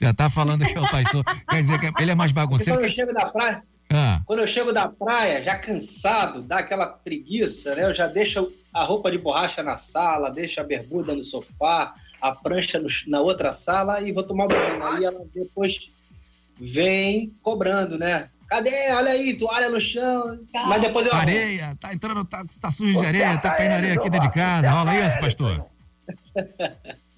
[0.00, 2.72] já tá falando que é o pastor, quer dizer que ele é mais bagunceiro?
[2.78, 6.86] quando eu chego da praia, Ah, quando eu chego da praia, já cansado, dá aquela
[6.86, 7.84] preguiça, né?
[7.84, 12.32] Eu já deixo a roupa de borracha na sala, deixo a bermuda no sofá, a
[12.32, 14.82] prancha no- na outra sala e vou tomar banho.
[14.86, 15.90] Aí ela depois
[16.58, 18.28] vem cobrando, né?
[18.48, 18.70] Cadê?
[18.92, 20.38] Olha aí, toalha no chão.
[20.54, 21.14] Mas depois eu.
[21.14, 24.70] areia, tá entrando, tá, tá sujo de areia, tá caindo areia aqui dentro de casa,
[24.70, 25.66] rola isso, pastor?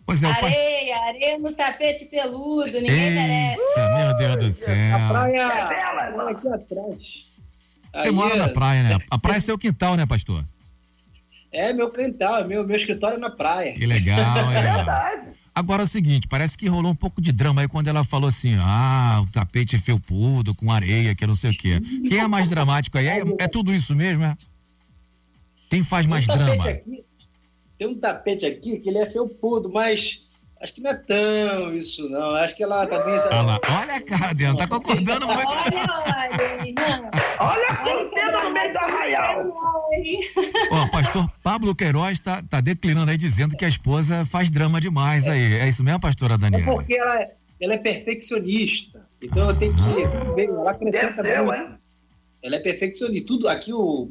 [0.06, 0.26] Pois é.
[0.26, 3.60] Areia, areia no tapete peludo, ninguém merece.
[3.60, 4.96] Eita, meu Deus do céu.
[4.96, 5.66] A praia, a
[6.12, 7.26] praia aqui atrás.
[7.92, 8.98] Você Aí mora na é- praia, né?
[9.10, 10.44] A praia é seu quintal, né, pastor?
[11.52, 13.72] É meu quintal, é meu, meu escritório é na praia.
[13.72, 14.62] Que legal, é é.
[14.74, 15.28] verdade.
[15.54, 18.28] Agora é o seguinte, parece que rolou um pouco de drama aí quando ela falou
[18.28, 21.80] assim, ah, o tapete felpudo com areia, que não sei o quê.
[22.08, 23.06] Quem é mais dramático aí?
[23.06, 24.36] É, é tudo isso mesmo, é?
[25.70, 26.78] Quem faz mais Tem um tapete drama?
[26.78, 27.04] aqui-
[27.84, 30.22] tem um tapete aqui que ele é felpudo, mas
[30.60, 32.30] acho que não é tão isso não.
[32.30, 33.14] Acho que ela também...
[33.14, 35.52] Olha lá, olha a cara dela, tá concordando muito.
[37.40, 39.52] Olha a cortena no meio do arraial.
[40.70, 45.28] Ó, pastor Pablo Queiroz tá, tá declinando aí, dizendo que a esposa faz drama demais
[45.28, 45.56] aí.
[45.56, 46.72] É isso mesmo, pastora É Daniela?
[46.72, 49.04] porque ela é, ela é perfeccionista.
[49.22, 50.08] Então eu tenho que.
[50.18, 51.50] Tudo bem, ela acrescenta Deve ser, muito.
[51.50, 51.68] ué.
[52.42, 53.26] Ela é perfeccionista.
[53.26, 54.08] Tudo aqui, o,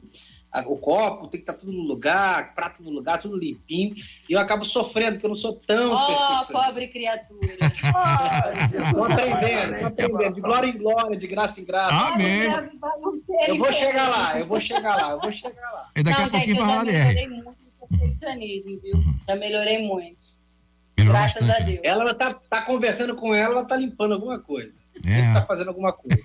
[0.68, 3.94] o copo tem que estar tudo no lugar, prato no lugar, tudo limpinho.
[4.30, 6.54] E eu acabo sofrendo, porque eu não sou tão Oh, perfeccionista.
[6.54, 7.58] pobre criatura.
[8.94, 10.34] Tô aprendendo, tô aprendendo.
[10.36, 12.14] De glória em glória, de graça em graça.
[12.14, 12.44] Amém.
[13.48, 15.90] Eu vou chegar lá, eu vou chegar lá, eu vou chegar lá.
[15.96, 19.04] E daqui não, a pouquinho gente, eu já melhorei muito no perfeccionismo, viu?
[19.28, 20.24] Já melhorei muito.
[20.96, 21.62] Melhorou Graças bastante.
[21.64, 21.80] a Deus.
[21.84, 24.84] Ela, ela tá, tá conversando com ela, ela tá limpando alguma coisa.
[25.04, 25.10] É.
[25.10, 26.18] Sempre tá fazendo alguma coisa.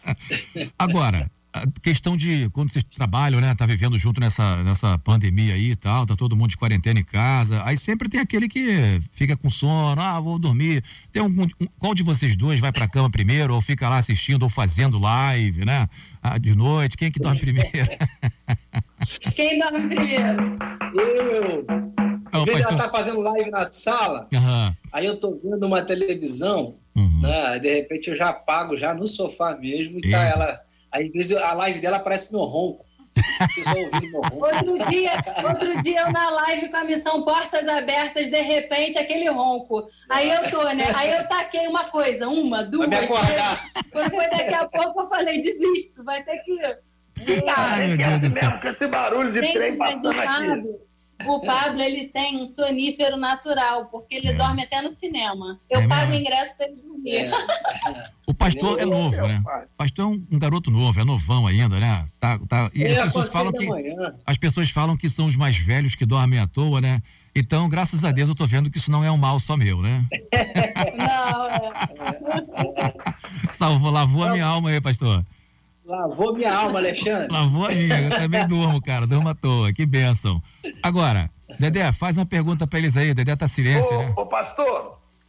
[0.78, 3.54] Agora, a questão de quando vocês trabalham, né?
[3.54, 7.04] Tá vivendo junto nessa, nessa pandemia aí e tal, tá todo mundo de quarentena em
[7.04, 7.62] casa.
[7.64, 10.82] Aí sempre tem aquele que fica com sono, ah, vou dormir.
[11.12, 14.42] Tem algum, um- qual de vocês dois vai pra cama primeiro, ou fica lá assistindo
[14.44, 15.88] ou fazendo live, né?
[16.22, 17.68] Ah, de noite, quem é que dorme primeiro?
[19.34, 20.58] Quem dorme primeiro?
[20.94, 22.44] Eu.
[22.46, 24.74] Vez de ela tá fazendo live na sala, Aham.
[24.92, 27.20] aí eu tô vendo uma televisão, Uhum.
[27.20, 27.58] né?
[27.58, 30.60] De repente eu já apago já no sofá mesmo e tá ela.
[30.92, 32.84] Aí às vezes a live dela parece meu ronco.
[33.14, 34.46] O pessoal ouvindo meu ronco.
[34.46, 35.12] Outro dia,
[35.46, 39.86] outro dia eu na live com a missão Portas Abertas, de repente aquele ronco.
[40.08, 40.90] Aí eu tô, né?
[40.94, 43.70] Aí eu taquei uma coisa, uma, duas, me acordar.
[43.72, 43.86] três.
[43.90, 46.58] Quando foi daqui a pouco eu falei, desisto, vai ter que.
[47.56, 48.42] Ai, meu Deus do céu.
[48.48, 50.26] Mesmo com esse barulho de Gente, trem mas o passando aqui.
[50.48, 50.80] Pablo,
[51.26, 55.60] o Pablo, ele tem um sonífero natural, porque ele dorme até no cinema.
[55.70, 56.20] Eu É pago mesmo?
[56.20, 57.30] ingresso pra ele dormir.
[58.24, 59.42] O pastor é novo, né?
[59.44, 62.04] O pastor é um, um garoto novo, é novão ainda, né?
[62.18, 63.68] Tá, tá, e É, as pessoas falam que
[64.24, 67.02] as pessoas falam que são os mais velhos que dormem à toa, né?
[67.34, 69.82] Então, graças a Deus, eu tô vendo que isso não é um mal só meu,
[69.82, 70.06] né?
[70.96, 72.94] Não, é.
[73.50, 75.26] Salvou, lavou a minha alma aí, pastor.
[75.84, 77.30] Lavou minha alma, Alexandre.
[77.30, 80.40] Lavou a minha, eu também durmo, cara, durmo à toa, que bênção.
[80.82, 84.14] Agora, Dedé, faz uma pergunta pra eles aí, Dedé tá silêncio, né?
[84.16, 84.26] Ô, ô,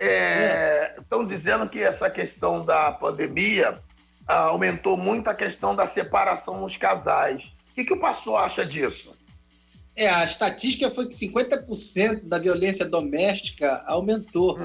[0.05, 3.80] pastor, estão dizendo que essa questão da pandemia
[4.27, 7.43] ah, aumentou muito a questão da separação nos casais.
[7.71, 9.13] O que, que o pastor acha disso?
[9.95, 14.57] É, a estatística foi que 50% da violência doméstica aumentou.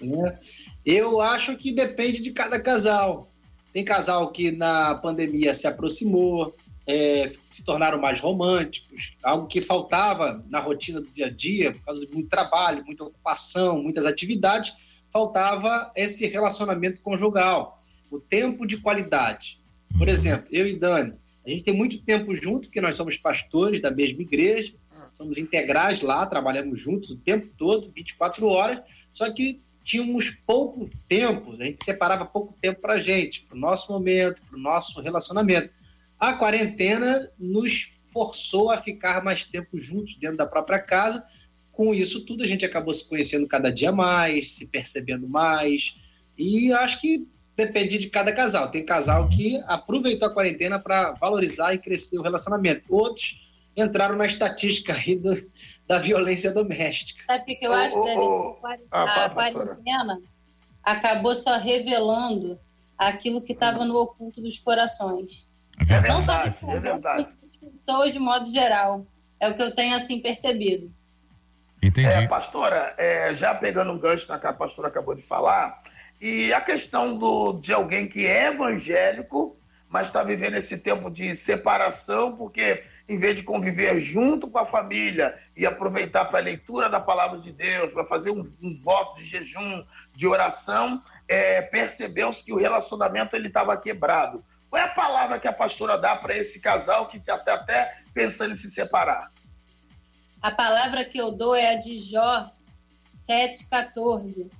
[0.00, 0.38] né?
[0.84, 3.28] Eu acho que depende de cada casal.
[3.72, 6.54] Tem casal que na pandemia se aproximou,
[6.86, 11.82] é, se tornaram mais românticos, algo que faltava na rotina do dia a dia, por
[11.82, 14.72] causa de muito trabalho, muita ocupação, muitas atividades,
[15.16, 17.78] faltava esse relacionamento conjugal,
[18.10, 19.58] o tempo de qualidade.
[19.96, 23.80] Por exemplo, eu e Dani, a gente tem muito tempo junto, porque nós somos pastores
[23.80, 24.74] da mesma igreja,
[25.14, 31.52] somos integrais lá, trabalhamos juntos o tempo todo, 24 horas, só que tínhamos pouco tempo,
[31.52, 35.00] a gente separava pouco tempo para a gente, para o nosso momento, para o nosso
[35.00, 35.70] relacionamento.
[36.20, 41.24] A quarentena nos forçou a ficar mais tempo juntos dentro da própria casa.
[41.76, 45.94] Com isso tudo, a gente acabou se conhecendo cada dia mais, se percebendo mais.
[46.38, 48.70] E acho que depende de cada casal.
[48.70, 52.82] Tem casal que aproveitou a quarentena para valorizar e crescer o relacionamento.
[52.88, 53.42] Outros
[53.76, 55.36] entraram na estatística aí do-
[55.86, 57.22] da violência doméstica.
[57.26, 58.20] Sabe o que, que eu acho, ô, Dani?
[58.24, 58.56] ô.
[58.90, 60.18] A quarentena
[60.82, 62.58] acabou só revelando
[62.96, 65.46] aquilo que estava no oculto dos corações.
[65.90, 67.28] É Não só de verdade, é verdade.
[67.72, 69.06] pessoas de modo geral.
[69.38, 70.90] É o que eu tenho assim percebido.
[71.86, 72.08] Entendi.
[72.08, 75.82] É, pastora, é, já pegando um gancho na que a pastora acabou de falar,
[76.20, 79.56] e a questão do, de alguém que é evangélico,
[79.88, 84.66] mas está vivendo esse tempo de separação, porque em vez de conviver junto com a
[84.66, 89.18] família e aproveitar para a leitura da palavra de Deus, para fazer um, um voto
[89.18, 89.84] de jejum,
[90.14, 94.44] de oração, é, percebeu-se que o relacionamento ele estava quebrado.
[94.68, 98.54] Qual é a palavra que a pastora dá para esse casal que está até, pensando
[98.54, 99.28] em se separar?
[100.42, 102.50] A palavra que eu dou é a de Jó
[103.10, 104.50] 7,14.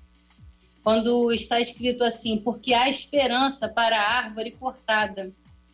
[0.83, 5.33] Quando está escrito assim, porque há esperança para a árvore cortada.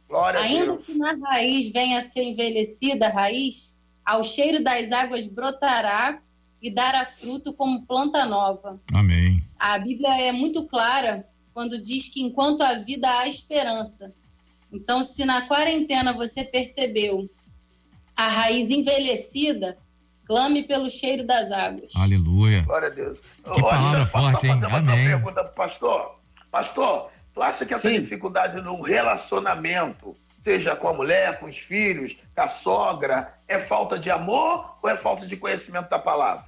[0.08, 3.74] Glória a Ainda que na raiz venha a ser envelhecida a raiz,
[4.04, 6.20] ao cheiro das águas brotará
[6.60, 8.80] e dará fruto como planta nova.
[8.94, 9.42] Amém.
[9.58, 14.12] A Bíblia é muito clara quando diz que enquanto há vida há esperança.
[14.72, 17.28] Então, se na quarentena você percebeu
[18.16, 19.76] a raiz envelhecida,
[20.26, 21.92] clame pelo cheiro das águas.
[21.96, 22.62] Aleluia.
[22.62, 23.18] Glória a Deus.
[23.52, 24.60] Que palavra forte, hein?
[24.70, 25.08] Amém.
[25.08, 26.20] pergunta pro pastor.
[26.50, 28.00] Pastor, tu acha que essa Sim.
[28.00, 33.98] dificuldade no relacionamento, seja com a mulher, com os filhos, com a sogra, é falta
[33.98, 36.44] de amor ou é falta de conhecimento da palavra?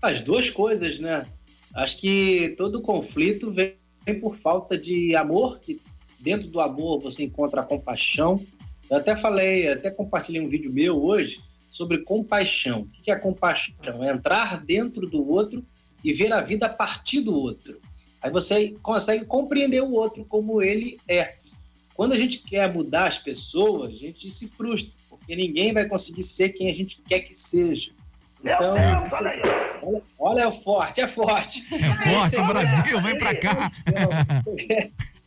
[0.00, 1.26] As duas coisas, né?
[1.74, 5.80] Acho que todo conflito vem, vem por falta de amor, que
[6.20, 8.44] dentro do amor você encontra a compaixão.
[8.90, 11.40] Eu até falei, até compartilhei um vídeo meu hoje
[11.72, 12.82] sobre compaixão.
[12.82, 13.74] O que é compaixão?
[13.82, 15.64] É entrar dentro do outro
[16.04, 17.80] e ver a vida a partir do outro.
[18.20, 21.34] Aí você consegue compreender o outro como ele é.
[21.94, 26.22] Quando a gente quer mudar as pessoas, a gente se frustra, porque ninguém vai conseguir
[26.24, 27.92] ser quem a gente quer que seja.
[28.40, 28.74] Então,
[29.10, 31.64] olha, olha, é forte, é forte.
[31.74, 33.72] É forte, o Brasil, vem pra cá.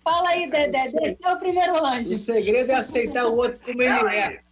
[0.03, 2.11] Fala aí, Dedé, esse é o primeiro anjo.
[2.11, 4.44] O segredo é aceitar o outro como ele é.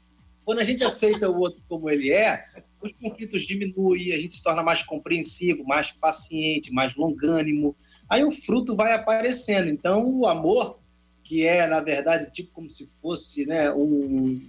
[0.45, 2.45] Quando a gente aceita o outro como ele é,
[2.81, 7.75] os conflitos diminuem, a gente se torna mais compreensivo, mais paciente, mais longânimo.
[8.09, 9.69] Aí o fruto vai aparecendo.
[9.69, 10.79] Então, o amor,
[11.23, 14.41] que é, na verdade, tipo como se fosse né, um,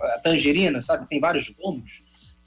[0.00, 1.08] a tangerina, sabe?
[1.08, 2.02] Tem vários gomos.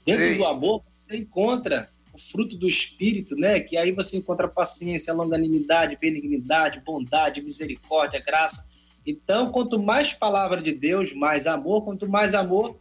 [0.06, 0.36] Dentro Sim.
[0.38, 3.58] do amor, você encontra o fruto do espírito, né?
[3.58, 8.64] Que aí você encontra paciência, longanimidade, benignidade, bondade, misericórdia, graça.
[9.04, 11.84] Então, quanto mais palavra de Deus, mais amor.
[11.84, 12.78] Quanto mais amor,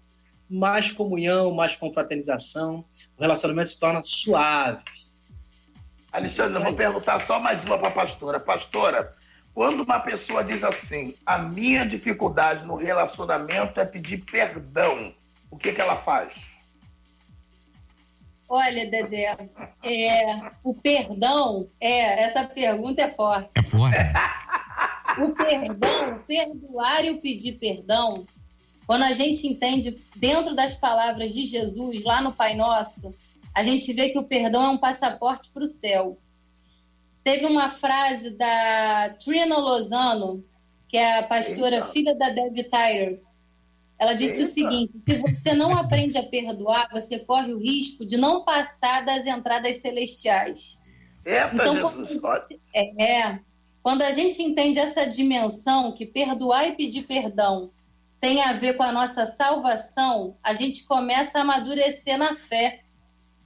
[0.49, 2.86] mais comunhão, mais confraternização.
[3.18, 4.84] O relacionamento se torna suave.
[6.11, 8.40] Alexandre, eu vou perguntar só mais uma para a pastora.
[8.40, 9.11] Pastora,
[9.53, 15.14] quando uma pessoa diz assim, a minha dificuldade no relacionamento é pedir perdão,
[15.49, 16.34] o que, que ela faz?
[18.49, 19.36] Olha, Dedé,
[19.84, 23.52] é, o perdão, é, essa pergunta é forte.
[23.56, 23.98] É forte.
[25.15, 28.26] O perdão, perdoar e o pedir perdão,
[28.94, 33.11] quando a gente entende dentro das palavras de Jesus, lá no Pai Nosso,
[33.52, 36.15] a gente vê que o perdão é um passaporte para o céu.
[37.24, 40.45] Teve uma frase da Trina Lozano,
[40.88, 41.88] que é a pastora Eita.
[41.88, 43.44] filha da Debbie Tires.
[43.98, 44.52] Ela disse o Eita.
[44.52, 49.26] seguinte: se você não aprende a perdoar, você corre o risco de não passar das
[49.26, 50.80] entradas celestiais.
[51.26, 52.61] Eita, Então, Jesus, quando a gente-
[53.02, 53.40] é,
[53.82, 57.72] quando a gente entende essa dimensão que perdoar e pedir perdão
[58.24, 62.86] tem a ver com a nossa salvação, a gente começa a amadurecer na fé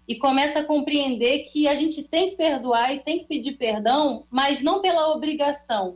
[0.08, 4.28] e começa a compreender que a gente tem que perdoar e tem que pedir perdão,
[4.30, 5.96] mas não pela obrigação,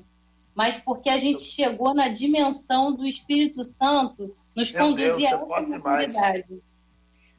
[0.55, 5.59] mas porque a gente chegou na dimensão do Espírito Santo nos Meu conduzir Deus, a
[5.59, 6.63] essa maturidade.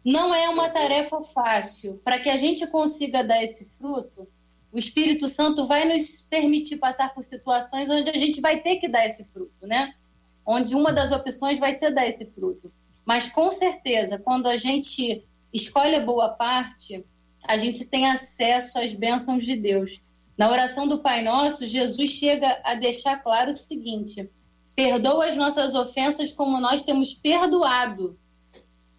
[0.05, 2.01] Não é uma tarefa fácil.
[2.05, 4.29] Para que a gente consiga dar esse fruto,
[4.71, 8.87] o Espírito Santo vai nos permitir passar por situações onde a gente vai ter que
[8.87, 9.93] dar esse fruto, né?
[10.45, 12.73] Onde uma das opções vai ser dar esse fruto.
[13.05, 17.05] Mas com certeza, quando a gente escolhe a boa parte,
[17.45, 20.01] a gente tem acesso às bênçãos de Deus.
[20.37, 24.31] Na oração do Pai Nosso, Jesus chega a deixar claro o seguinte:
[24.75, 28.19] perdoa as nossas ofensas como nós temos perdoado.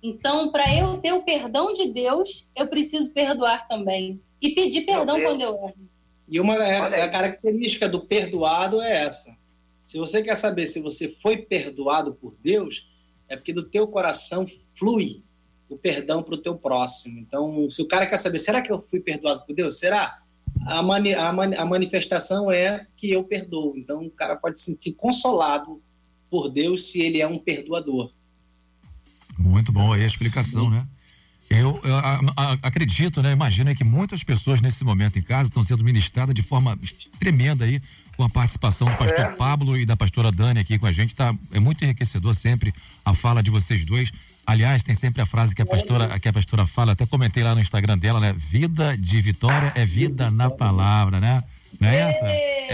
[0.02, 4.22] Então, para eu ter o perdão de Deus, eu preciso perdoar também.
[4.42, 5.90] E pedir perdão quando eu erro.
[6.28, 9.36] E uma é, a característica do perdoado é essa.
[9.84, 12.88] Se você quer saber se você foi perdoado por Deus,
[13.28, 14.46] é porque do teu coração
[14.78, 15.24] flui
[15.70, 17.20] o perdão para o teu próximo.
[17.20, 19.80] Então, se o cara quer saber, será que eu fui perdoado por Deus?
[19.80, 20.20] Será?
[20.66, 23.74] A, mani a, mani a manifestação é que eu perdoo.
[23.78, 25.82] Então, o cara pode se sentir consolado
[26.30, 28.12] por Deus se ele é um perdoador.
[29.38, 30.88] Muito bom aí a explicação, né?
[31.50, 33.32] Eu, eu, a- a- acredito, né?
[33.32, 36.80] Imagina que muitas pessoas nesse momento em casa estão sendo ministradas de forma
[37.20, 37.82] tremenda aí
[38.16, 39.32] com a participação do pastor É.
[39.32, 41.16] Pablo e da pastora Dani aqui com a gente.
[41.16, 42.74] Tá, é muito enriquecedor sempre
[43.04, 44.12] a fala de vocês dois.
[44.46, 47.56] Aliás, tem sempre a frase que a pastora, que a pastora fala, até comentei lá
[47.56, 48.34] no Instagram dela, né?
[48.38, 51.44] Vida de vitória é vida na palavra, né?
[51.80, 52.26] Não é essa?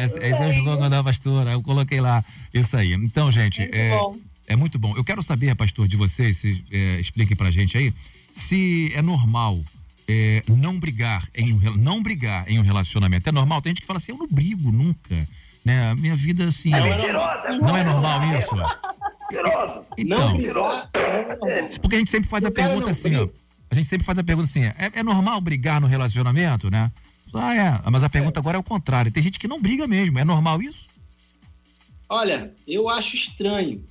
[0.04, 2.24] Esse, esse é o slogan da pastora, eu coloquei lá.
[2.54, 2.94] Isso aí.
[2.94, 4.18] Então, gente, é, bom.
[4.48, 4.96] é muito bom.
[4.98, 7.94] Eu quero saber, pastor, de vocês, se é, expliquem pra gente aí,
[8.34, 9.60] se é normal
[10.12, 13.30] é, não brigar em um, não brigar em um relacionamento.
[13.30, 13.62] É normal?
[13.62, 15.16] Tem gente que fala assim, eu não brigo nunca.
[15.64, 15.92] Né?
[15.92, 16.74] A minha vida, assim.
[16.74, 18.56] É é- mentirosa, não é normal isso?
[19.96, 20.88] Então, mentiroso.
[21.80, 23.28] porque a gente sempre faz a pergunta assim, ó.
[23.70, 26.92] A gente sempre faz a pergunta assim: é, é normal brigar no relacionamento, né?
[27.32, 27.82] Ah, é.
[27.92, 29.12] Mas a pergunta agora é o contrário.
[29.12, 30.18] Tem gente que não briga mesmo.
[30.18, 30.88] É normal isso?
[32.10, 33.84] Olha, eu acho estranho.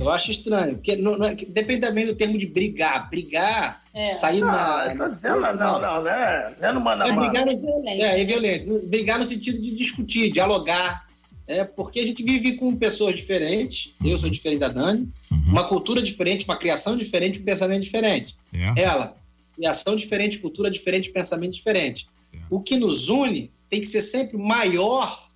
[0.00, 0.74] Eu acho estranho.
[0.76, 3.08] Porque não, não é- depende também do termo de brigar.
[3.10, 4.10] Brigar, É.
[4.10, 4.96] sair Não, na.
[4.96, 6.54] tô dizendo, não, não, não, né?
[6.60, 7.28] Não é no mano É mano.
[7.28, 8.72] brigar no, é, é violência.
[8.86, 11.06] Brigar no sentido de discutir, dialogar.
[11.46, 13.92] É porque a gente vive com pessoas diferentes.
[14.04, 15.08] Eu sou diferente da Dani,
[15.46, 18.36] uma cultura diferente, uma criação diferente, um pensamento diferente.
[18.52, 18.82] É.
[18.82, 19.16] Ela,
[19.56, 22.06] criação diferente, cultura diferente, pensamento diferente.
[22.50, 25.26] O que nos une tem que ser sempre maior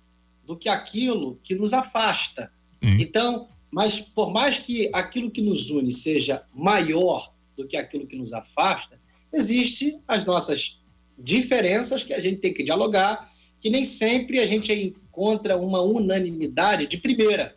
[0.45, 2.51] do que aquilo que nos afasta.
[2.81, 8.15] Então, mas por mais que aquilo que nos une seja maior do que aquilo que
[8.15, 8.99] nos afasta,
[9.33, 10.79] existe as nossas
[11.17, 16.85] diferenças que a gente tem que dialogar, que nem sempre a gente encontra uma unanimidade
[16.85, 17.55] de primeira.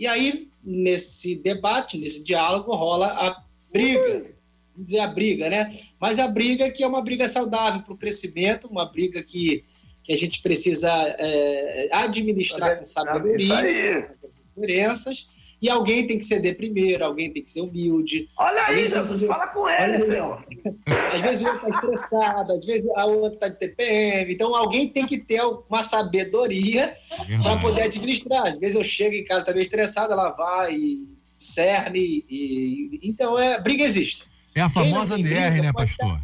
[0.00, 4.32] E aí, nesse debate, nesse diálogo, rola a briga.
[4.74, 5.70] Vamos dizer a briga, né?
[6.00, 9.62] Mas a briga que é uma briga saudável para o crescimento, uma briga que,
[10.02, 14.16] que a gente precisa é, administrar com sabedoria,
[14.56, 15.28] diferenças,
[15.62, 18.28] e alguém tem que ceder primeiro, alguém tem que ser humilde.
[18.36, 20.04] Olha aí, Jesus, que- fala com ele, Olha.
[20.04, 20.44] Senhor.
[21.14, 24.34] Às vezes o outro está estressado, às vezes a outra está de TPM.
[24.34, 25.40] Então alguém tem que ter
[25.70, 26.92] uma sabedoria
[27.42, 28.48] para poder administrar.
[28.48, 31.08] Às vezes eu chego em casa também estressado, ela vai e
[31.38, 32.24] cerne.
[32.28, 32.98] E...
[33.02, 34.24] Então, é, briga existe.
[34.54, 36.20] É a famosa DR, briga né, pastor?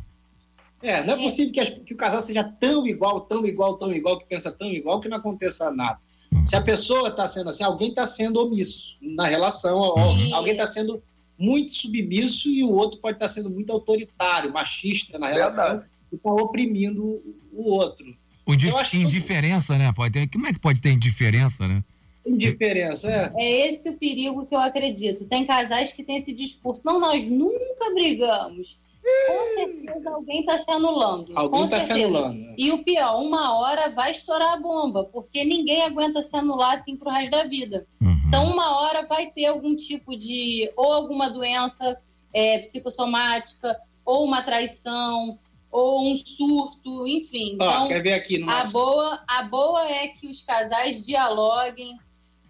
[0.82, 3.92] É, não é possível que, as- que o casal seja tão igual, tão igual, tão
[3.92, 5.98] igual, que pensa tão igual, que não aconteça nada.
[6.44, 9.98] Se a pessoa está sendo assim, alguém está sendo omisso na relação, ou
[10.34, 11.02] alguém está sendo
[11.38, 15.86] muito submisso e o outro pode estar sendo muito autoritário, machista na relação Verdade.
[16.12, 17.20] e está oprimindo
[17.52, 18.04] o outro.
[18.46, 19.92] O indi- Eu acho que- indiferença, né?
[19.92, 20.28] Pode ter.
[20.28, 21.82] Como é que pode ter indiferença, né?
[22.26, 23.32] Indiferença, é.
[23.36, 25.24] É esse o perigo que eu acredito.
[25.26, 26.84] Tem casais que têm esse discurso.
[26.84, 28.78] Não, nós nunca brigamos.
[29.26, 31.32] Com certeza alguém está se anulando.
[31.38, 32.54] Alguém com tá se anulando?
[32.56, 36.96] E o pior, uma hora vai estourar a bomba, porque ninguém aguenta se anular assim
[36.96, 37.86] pro resto da vida.
[38.26, 40.70] Então, uma hora vai ter algum tipo de.
[40.76, 41.96] ou alguma doença
[42.32, 43.74] é, psicossomática,
[44.04, 45.38] ou uma traição,
[45.70, 47.56] ou um surto, enfim.
[47.60, 51.04] Ó, Então, quer ver aqui no a nosso- boa, a boa é que os casais
[51.04, 51.98] dialoguem.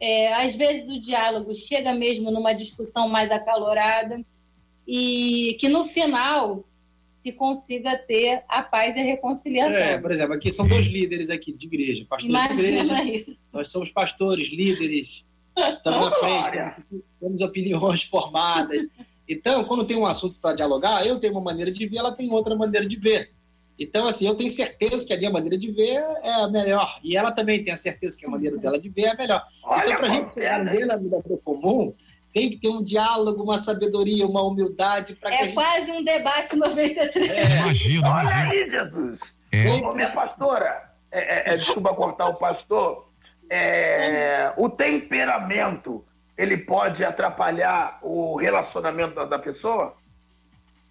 [0.01, 4.21] É, às vezes o diálogo chega mesmo numa discussão mais acalorada
[4.89, 6.65] e que no final
[7.11, 9.77] se consiga ter a paz e a reconciliação.
[9.77, 13.31] É, por exemplo, aqui são dois líderes aqui de igreja, pastores de Imagina igreja.
[13.31, 13.41] isso.
[13.53, 18.87] Nós somos pastores, líderes, estamos na frente, temos, temos opiniões formadas.
[19.29, 22.33] Então, quando tem um assunto para dialogar, eu tenho uma maneira de ver, ela tem
[22.33, 23.31] outra maneira de ver.
[23.79, 26.99] Então, assim, eu tenho certeza que a minha maneira de ver é a melhor.
[27.05, 29.45] E ela também tem a certeza que a maneira dela de ver é a melhor.
[29.65, 31.93] Olha, então, para a gente entender na vida comum,
[32.39, 35.91] tem que ter um diálogo, uma sabedoria, uma humildade para que a É gente quase
[35.91, 37.55] um debate 93.
[37.61, 39.21] Imagina, Olha aí, Jesus.
[39.53, 39.69] É.
[39.71, 43.09] Ô, minha pastora, é, é, é, desculpa cortar o pastor,
[43.51, 46.05] é, o temperamento,
[46.37, 49.97] ele pode atrapalhar o relacionamento da, da pessoa?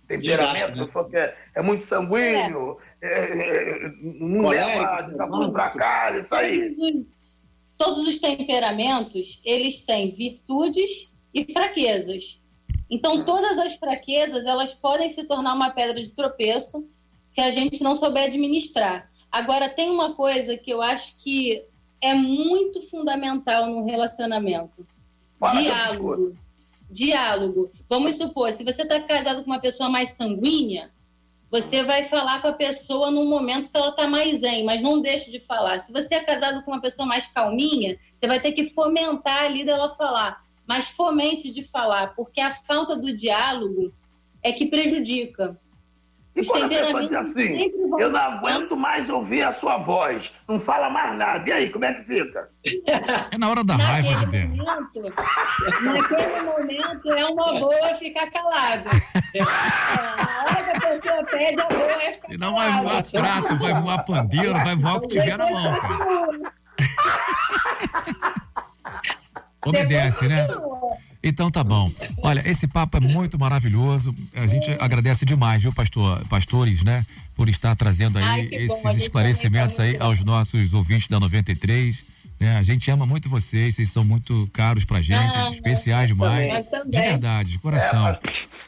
[0.06, 1.06] Temperamento, Desgaste, né?
[1.10, 6.36] que é, é muito sanguíneo, é, é, não Colérico, leva de tudo pra cá, isso
[6.36, 6.76] aí.
[7.78, 12.42] Todos os temperamentos, eles têm virtudes e fraquezas.
[12.90, 16.90] Então, todas as fraquezas, elas podem se tornar uma pedra de tropeço
[17.28, 19.12] se a gente não souber administrar.
[19.32, 21.66] Agora, tem uma coisa que eu acho que
[22.02, 24.88] é muito fundamental num relacionamento.
[25.54, 26.36] Diálogo.
[26.90, 27.70] Diálogo.
[27.90, 30.90] Vamos supor, se você está casado com uma pessoa mais sanguínea,
[31.50, 35.02] você vai falar com a pessoa num momento que ela está mais zen, mas não
[35.02, 35.78] deixe de falar.
[35.80, 39.66] Se você é casado com uma pessoa mais calminha, você vai ter que fomentar ali
[39.66, 40.42] dela falar.
[40.68, 43.94] Mas fomente de falar, porque a falta do diálogo
[44.44, 45.58] é que prejudica.
[46.36, 49.42] E Os quando a pessoa diz temperamentos assim, sempre vão- eu não aguento mais ouvir
[49.42, 52.48] a sua voz, não fala mais nada, e aí, como é que fica?
[53.34, 54.46] É na hora da raiva, Naquele Dedé.
[54.46, 55.02] momento,
[55.82, 58.90] naquele momento é uma boa ficar calado.
[59.34, 63.58] É, na hora que a pessoa pede, a boa é ficar Senão vai voar prato,
[63.58, 66.54] vai voar pandeiro, vai voar o que tiver na mão, cara.
[69.70, 70.48] Obedece, né?
[71.24, 71.92] Então tá bom.
[72.22, 74.16] Olha, esse papo é muito maravilhoso.
[74.36, 78.84] A gente agradece demais, viu, pastor, pastores, né, por estar trazendo aí Ai, bom, esses
[78.84, 81.98] gente esclarecimentos aí aos nossos ouvintes da 93.
[82.40, 82.58] Né?
[82.58, 86.66] A gente ama muito vocês, vocês são muito caros pra gente, Ah, especiais demais.
[86.88, 88.18] De verdade, de coração.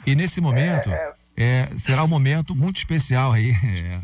[0.06, 0.90] E nesse momento,
[1.38, 3.52] é, será um momento muito especial aí.
[3.64, 4.00] é,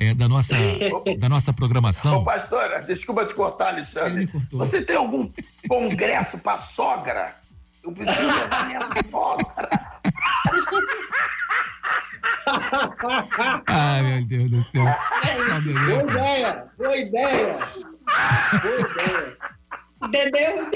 [0.00, 0.56] é, da nossa,
[1.18, 2.18] da nossa programação.
[2.18, 4.26] Ô, pastora, desculpa te cortar, Alexandre.
[4.50, 5.30] Você tem algum
[5.68, 7.34] congresso pra sogra?
[7.84, 9.68] Eu preciso levar minha sogra.
[13.66, 14.84] Ai, meu Deus do céu.
[15.86, 17.58] Boa ideia, boa ideia.
[18.62, 19.36] Boa ideia.
[20.08, 20.70] Bebeu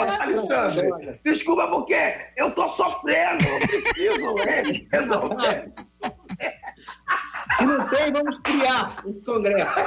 [0.00, 5.72] Alexandre, desculpa porque eu tô sofrendo, eu preciso né, resolver.
[7.56, 9.80] Se não tem, vamos criar esse congresso.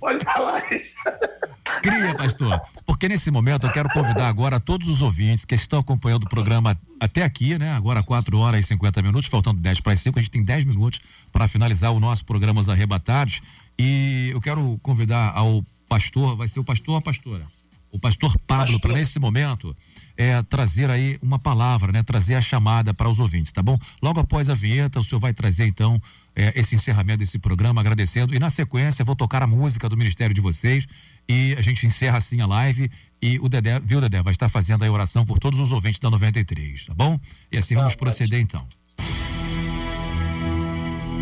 [0.00, 0.62] Olha lá,
[1.82, 2.60] Cria, pastor.
[2.86, 6.78] Porque nesse momento eu quero convidar agora todos os ouvintes que estão acompanhando o programa
[7.00, 7.72] até aqui, né?
[7.72, 10.18] Agora 4 horas e 50 minutos, faltando 10 para as 5.
[10.18, 11.00] A gente tem 10 minutos
[11.32, 13.40] para finalizar o nosso programa Os Arrebatados.
[13.78, 17.46] E eu quero convidar ao pastor, vai ser o pastor ou a pastora?
[17.90, 19.76] O pastor Pablo, para nesse momento
[20.16, 22.02] é, trazer aí uma palavra, né?
[22.02, 23.78] Trazer a chamada para os ouvintes, tá bom?
[24.02, 26.00] Logo após a vinheta, o senhor vai trazer então
[26.34, 28.34] é, esse encerramento desse programa, agradecendo.
[28.34, 30.86] E na sequência, vou tocar a música do Ministério de vocês
[31.28, 32.90] e a gente encerra assim a live.
[33.20, 36.10] E o Dedé, viu, Dedé, vai estar fazendo a oração por todos os ouvintes da
[36.10, 37.18] 93, tá bom?
[37.50, 38.66] E assim vamos proceder então.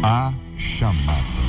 [0.03, 1.40] A chamada.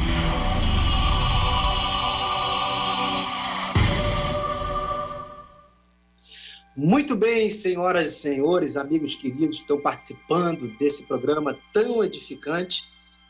[6.76, 12.86] Muito bem, senhoras e senhores, amigos queridos que estão participando desse programa tão edificante.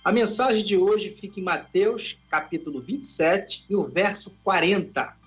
[0.06, 5.18] A mensagem de hoje fica em Mateus, capítulo 27, e o verso 40.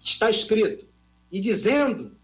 [0.00, 0.86] Está escrito:
[1.32, 2.16] E dizendo,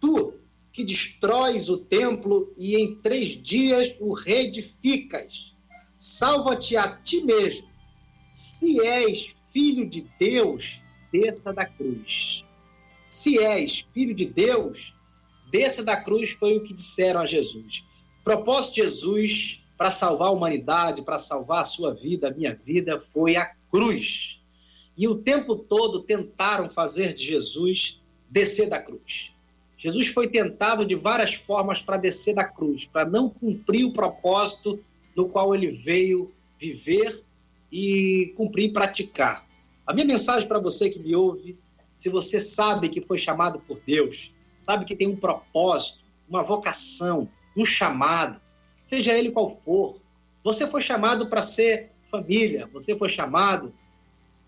[0.00, 0.34] tu
[0.72, 5.52] que destróis o templo e em três dias o reedificas,
[5.96, 7.66] salva-te a ti mesmo.
[8.30, 10.80] Se és filho de Deus,
[11.10, 12.41] desça da cruz.
[13.12, 14.96] Se és filho de Deus,
[15.50, 17.84] desça da cruz, foi o que disseram a Jesus.
[18.24, 22.98] Propósito de Jesus para salvar a humanidade, para salvar a sua vida, a minha vida,
[22.98, 24.40] foi a cruz.
[24.96, 29.30] E o tempo todo tentaram fazer de Jesus descer da cruz.
[29.76, 34.80] Jesus foi tentado de várias formas para descer da cruz, para não cumprir o propósito
[35.14, 37.22] no qual ele veio viver
[37.70, 39.46] e cumprir e praticar.
[39.86, 41.58] A minha mensagem para você que me ouve
[41.94, 47.28] se você sabe que foi chamado por Deus, sabe que tem um propósito, uma vocação,
[47.56, 48.40] um chamado,
[48.82, 50.00] seja ele qual for,
[50.42, 53.72] você foi chamado para ser família, você foi chamado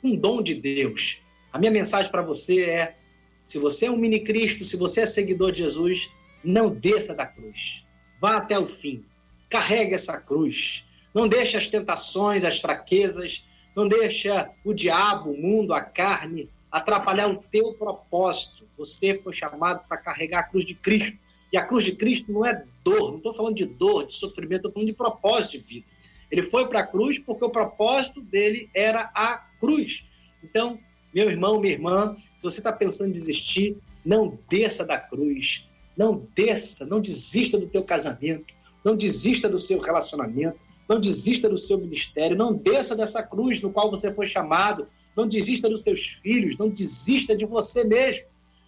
[0.03, 1.19] um dom de Deus.
[1.53, 2.97] A minha mensagem para você é:
[3.43, 6.11] se você é um mini Cristo, se você é seguidor de Jesus,
[6.43, 7.85] não desça da cruz.
[8.21, 9.05] Vá até o fim.
[9.49, 10.85] Carregue essa cruz.
[11.15, 13.45] Não deixe as tentações, as fraquezas,
[13.75, 18.65] não deixa o diabo, o mundo, a carne atrapalhar o teu propósito.
[18.77, 21.17] Você foi chamado para carregar a cruz de Cristo.
[21.53, 24.57] E a cruz de Cristo não é dor, não estou falando de dor, de sofrimento,
[24.57, 25.87] estou falando de propósito de vida.
[26.33, 30.05] Ele foi para a cruz porque o propósito dele era a cruz.
[30.43, 30.77] Então,
[31.15, 36.27] meu irmão, minha irmã, se você está pensando em desistir, não desça da cruz, não
[36.35, 38.53] desça, não desista do teu casamento,
[38.85, 43.71] não desista do seu relacionamento, não desista do seu ministério, não desça dessa cruz no
[43.71, 48.27] qual você foi chamado, não desista dos seus filhos, não desista de você mesmo.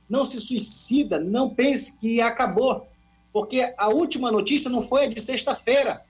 [0.09, 2.87] Não se suicida, não pense que acabou.
[3.33, 6.05] Porque a última notícia não foi a de sexta-feira,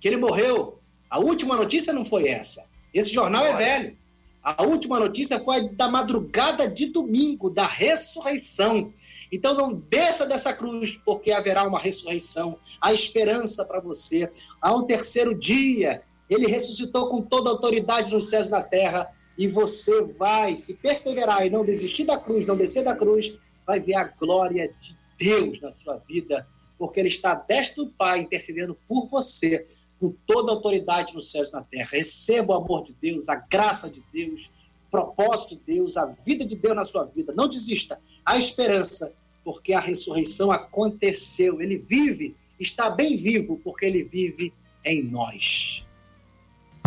[0.00, 0.78] que ele morreu.
[1.10, 2.66] A última notícia não foi essa.
[2.92, 3.96] Esse jornal é velho.
[4.42, 8.92] A última notícia foi a da madrugada de domingo, da ressurreição.
[9.30, 12.58] Então não desça dessa cruz, porque haverá uma ressurreição.
[12.80, 14.30] Há esperança para você.
[14.60, 16.02] Há um terceiro dia.
[16.30, 20.74] Ele ressuscitou com toda a autoridade nos céus e na terra e você vai, se
[20.74, 24.98] perseverar e não desistir da cruz, não descer da cruz, vai ver a glória de
[25.16, 26.44] Deus na sua vida,
[26.76, 29.64] porque Ele está deste do Pai intercedendo por você,
[30.00, 31.88] com toda a autoridade nos céus e na terra.
[31.92, 34.50] Receba o amor de Deus, a graça de Deus,
[34.86, 37.32] o propósito de Deus, a vida de Deus na sua vida.
[37.36, 39.12] Não desista, há esperança,
[39.44, 41.60] porque a ressurreição aconteceu.
[41.60, 44.52] Ele vive, está bem vivo, porque Ele vive
[44.84, 45.84] em nós.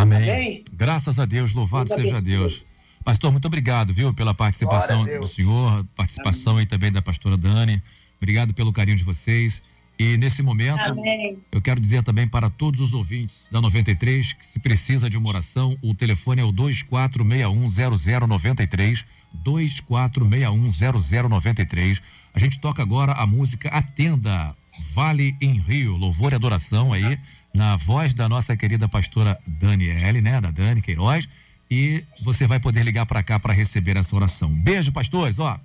[0.01, 0.29] Amém.
[0.29, 0.63] Amém?
[0.73, 2.31] Graças a Deus, louvado Deus seja abençoe.
[2.31, 2.63] Deus.
[3.03, 5.33] Pastor, muito obrigado, viu, pela participação do Deus.
[5.33, 7.81] senhor, participação aí também da pastora Dani.
[8.17, 9.61] Obrigado pelo carinho de vocês.
[9.97, 11.37] E nesse momento, Amém.
[11.51, 15.29] eu quero dizer também para todos os ouvintes da 93 que se precisa de uma
[15.29, 19.05] oração, o telefone é o 24610093,
[19.45, 22.01] 24610093.
[22.33, 24.55] A gente toca agora a música Atenda,
[24.93, 27.19] Vale em Rio, louvor e adoração aí,
[27.53, 31.27] na voz da nossa querida pastora Daniele, né, da Dani Queiroz,
[31.69, 34.49] e você vai poder ligar para cá para receber essa oração.
[34.49, 35.59] Beijo, pastores, ó.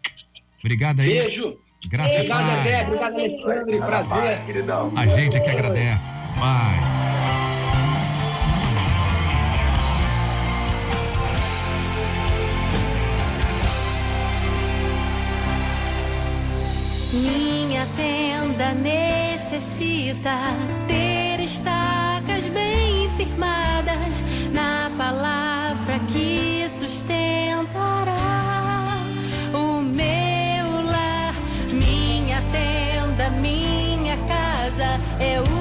[0.60, 1.08] Obrigado aí.
[1.08, 1.56] Beijo.
[1.88, 2.58] Graça Obrigado, paz.
[2.58, 2.82] André.
[2.82, 3.78] Obrigado, Alexandre.
[3.78, 4.44] Prazer.
[4.44, 4.92] queridão.
[4.96, 6.28] A gente é que agradece.
[6.36, 6.96] Vai.
[17.12, 20.38] Minha tenda necessita
[20.86, 21.26] ter
[21.57, 24.23] estacas bem firmadas
[24.53, 28.12] na palavra que sustentará
[29.55, 31.35] o meu lar.
[31.73, 35.56] Minha tenda, minha casa é o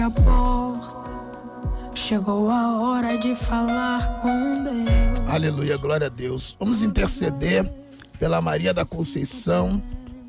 [0.00, 1.02] a porta.
[1.94, 5.20] Chegou a hora de falar com Deus.
[5.28, 6.56] Aleluia, glória a Deus.
[6.58, 7.70] Vamos interceder
[8.18, 9.82] pela Maria da Conceição,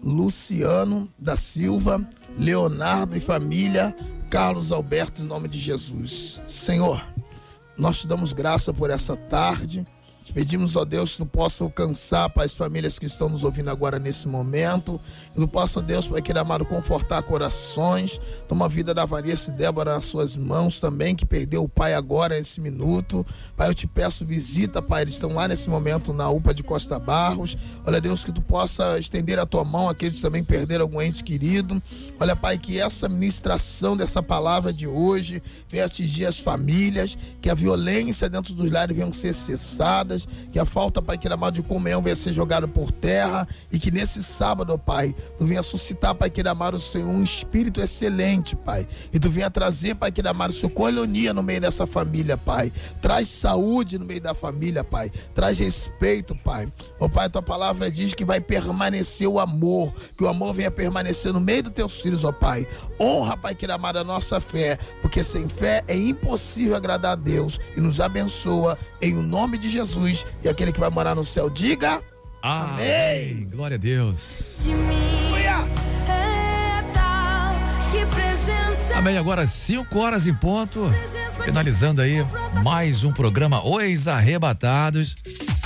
[0.03, 2.06] Luciano da Silva,
[2.38, 3.95] Leonardo e família,
[4.30, 6.41] Carlos Alberto, em nome de Jesus.
[6.48, 7.06] Senhor,
[7.77, 9.85] nós te damos graça por essa tarde.
[10.24, 13.70] Te pedimos, ó Deus, que tu possa alcançar, Pai, as famílias que estão nos ouvindo
[13.70, 15.00] agora nesse momento.
[15.34, 18.22] Que tu possa, Deus, Pai, querer amado, confortar corações.
[18.48, 21.94] Toma a vida da Vanessa e Débora nas suas mãos também, que perdeu o pai
[21.94, 23.26] agora nesse minuto.
[23.58, 26.98] Pai, eu te peço, visita, Pai, eles estão lá nesse momento na UPA de Costa
[26.98, 27.58] Barros.
[27.86, 31.22] Olha, Deus, que tu possa estender a tua mão àqueles que também perderam algum ente
[31.22, 31.82] querido.
[32.18, 37.54] Olha, Pai, que essa ministração dessa palavra de hoje venha atingir as famílias, que a
[37.54, 40.12] violência dentro dos lares venha ser cessada
[40.52, 43.91] que a falta, Pai, que amado de comunhão venha ser jogada por terra e que
[43.91, 49.19] nesse sábado, Pai, tu venha suscitar, Pai, que amado Senhor, um espírito excelente, Pai, e
[49.19, 52.72] tu venha trazer, Pai, que amado Senhor, colonia no meio dessa família, Pai,
[53.02, 58.14] traz saúde no meio da família, Pai, traz respeito, Pai, ó Pai, tua palavra diz
[58.14, 62.23] que vai permanecer o amor, que o amor venha permanecer no meio dos teus filhos,
[62.23, 62.68] ó Pai,
[62.99, 67.60] honra, Pai, que amado a nossa fé, porque sem fé é impossível agradar a Deus
[67.76, 71.50] e nos abençoa em o nome de Jesus e aquele que vai morar no céu,
[71.50, 72.02] diga
[72.44, 73.48] Amém.
[73.50, 74.58] Glória a Deus.
[74.64, 77.56] De mim é tal
[77.90, 78.98] que presença.
[78.98, 79.18] Amém.
[79.18, 80.92] Agora 5 horas em ponto.
[81.46, 82.18] Finalizando aí
[82.62, 85.16] mais um programa Os Arrebatados.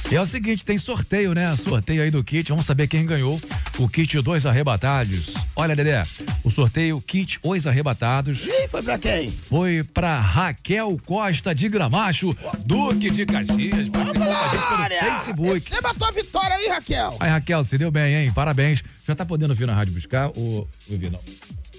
[0.09, 1.53] E é o seguinte, tem sorteio, né?
[1.57, 2.47] Sorteio aí do kit.
[2.47, 3.41] Vamos saber quem ganhou
[3.77, 5.33] o kit Dois Arrebatados.
[5.53, 6.01] Olha, Dedé,
[6.45, 8.45] o sorteio kit Os Arrebatados.
[8.45, 9.29] Ih, foi pra quem?
[9.29, 12.33] Foi pra Raquel Costa de Gramacho,
[12.65, 13.89] Duque de Caxias.
[13.89, 15.53] Participou com a gente Facebook.
[15.53, 17.17] Receba a tua vitória aí, Raquel.
[17.19, 18.31] Aí, Raquel, se deu bem, hein?
[18.33, 18.81] Parabéns.
[19.05, 20.65] Já tá podendo vir na rádio buscar o.
[20.89, 21.19] Não.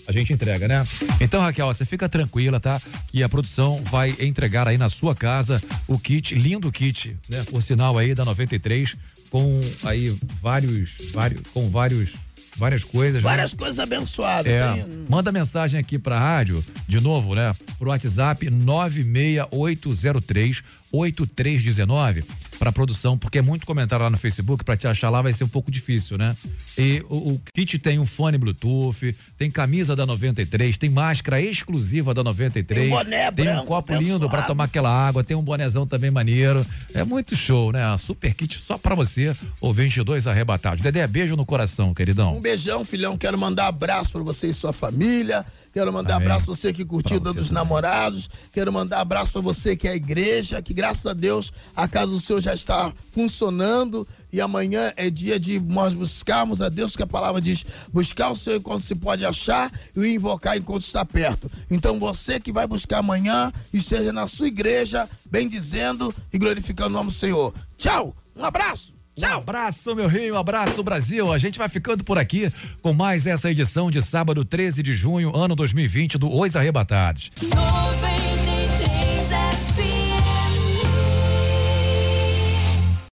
[0.08, 0.82] A gente entrega, né?
[1.20, 2.80] Então, Raquel, você fica tranquila, tá?
[3.08, 7.44] Que a produção vai entregar aí na sua casa o kit, lindo kit, né?
[7.50, 8.96] Por sinal aí da 93,
[9.30, 12.12] com aí vários, vários, com vários,
[12.56, 13.22] várias coisas.
[13.22, 13.28] né?
[13.28, 14.50] Várias coisas abençoadas.
[14.50, 17.54] É, Tem- manda mensagem aqui pra rádio, de novo, né?
[17.78, 22.24] Pro WhatsApp 96803 8319
[22.58, 25.44] pra produção, porque é muito comentário lá no Facebook, pra te achar lá vai ser
[25.44, 26.36] um pouco difícil, né?
[26.76, 32.12] E o, o kit tem um fone Bluetooth, tem camisa da 93, tem máscara exclusiva
[32.12, 34.28] da 93, Tem um boné tem um branco copo lindo abençoado.
[34.30, 36.66] pra tomar aquela água, tem um bonezão também maneiro.
[36.92, 37.96] É muito show, né?
[37.98, 40.82] Super kit só pra você, ou 22 arrebatados.
[40.82, 42.36] Dedé, beijo no coração, queridão.
[42.36, 43.16] Um beijão, filhão.
[43.16, 45.44] Quero mandar abraço pra você e sua família.
[45.72, 46.26] Quero mandar Amém.
[46.26, 48.28] abraço pra você que curtiu o Dia dos Namorados.
[48.52, 52.12] Quero mandar abraço pra você que é a igreja, que graças a Deus a casa
[52.12, 54.06] do Senhor já está funcionando.
[54.32, 58.36] E amanhã é dia de nós buscarmos a Deus, que a palavra diz: buscar o
[58.36, 61.50] Senhor enquanto se pode achar e o invocar enquanto está perto.
[61.70, 67.10] Então você que vai buscar amanhã, esteja na sua igreja, bendizendo e glorificando o nome
[67.10, 67.54] do Senhor.
[67.76, 68.97] Tchau, um abraço.
[69.20, 71.32] Um abraço, meu Rio, um abraço, Brasil.
[71.32, 75.34] A gente vai ficando por aqui com mais essa edição de sábado, 13 de junho,
[75.36, 77.30] ano 2020, do Os Arrebatados.
[77.42, 78.27] 93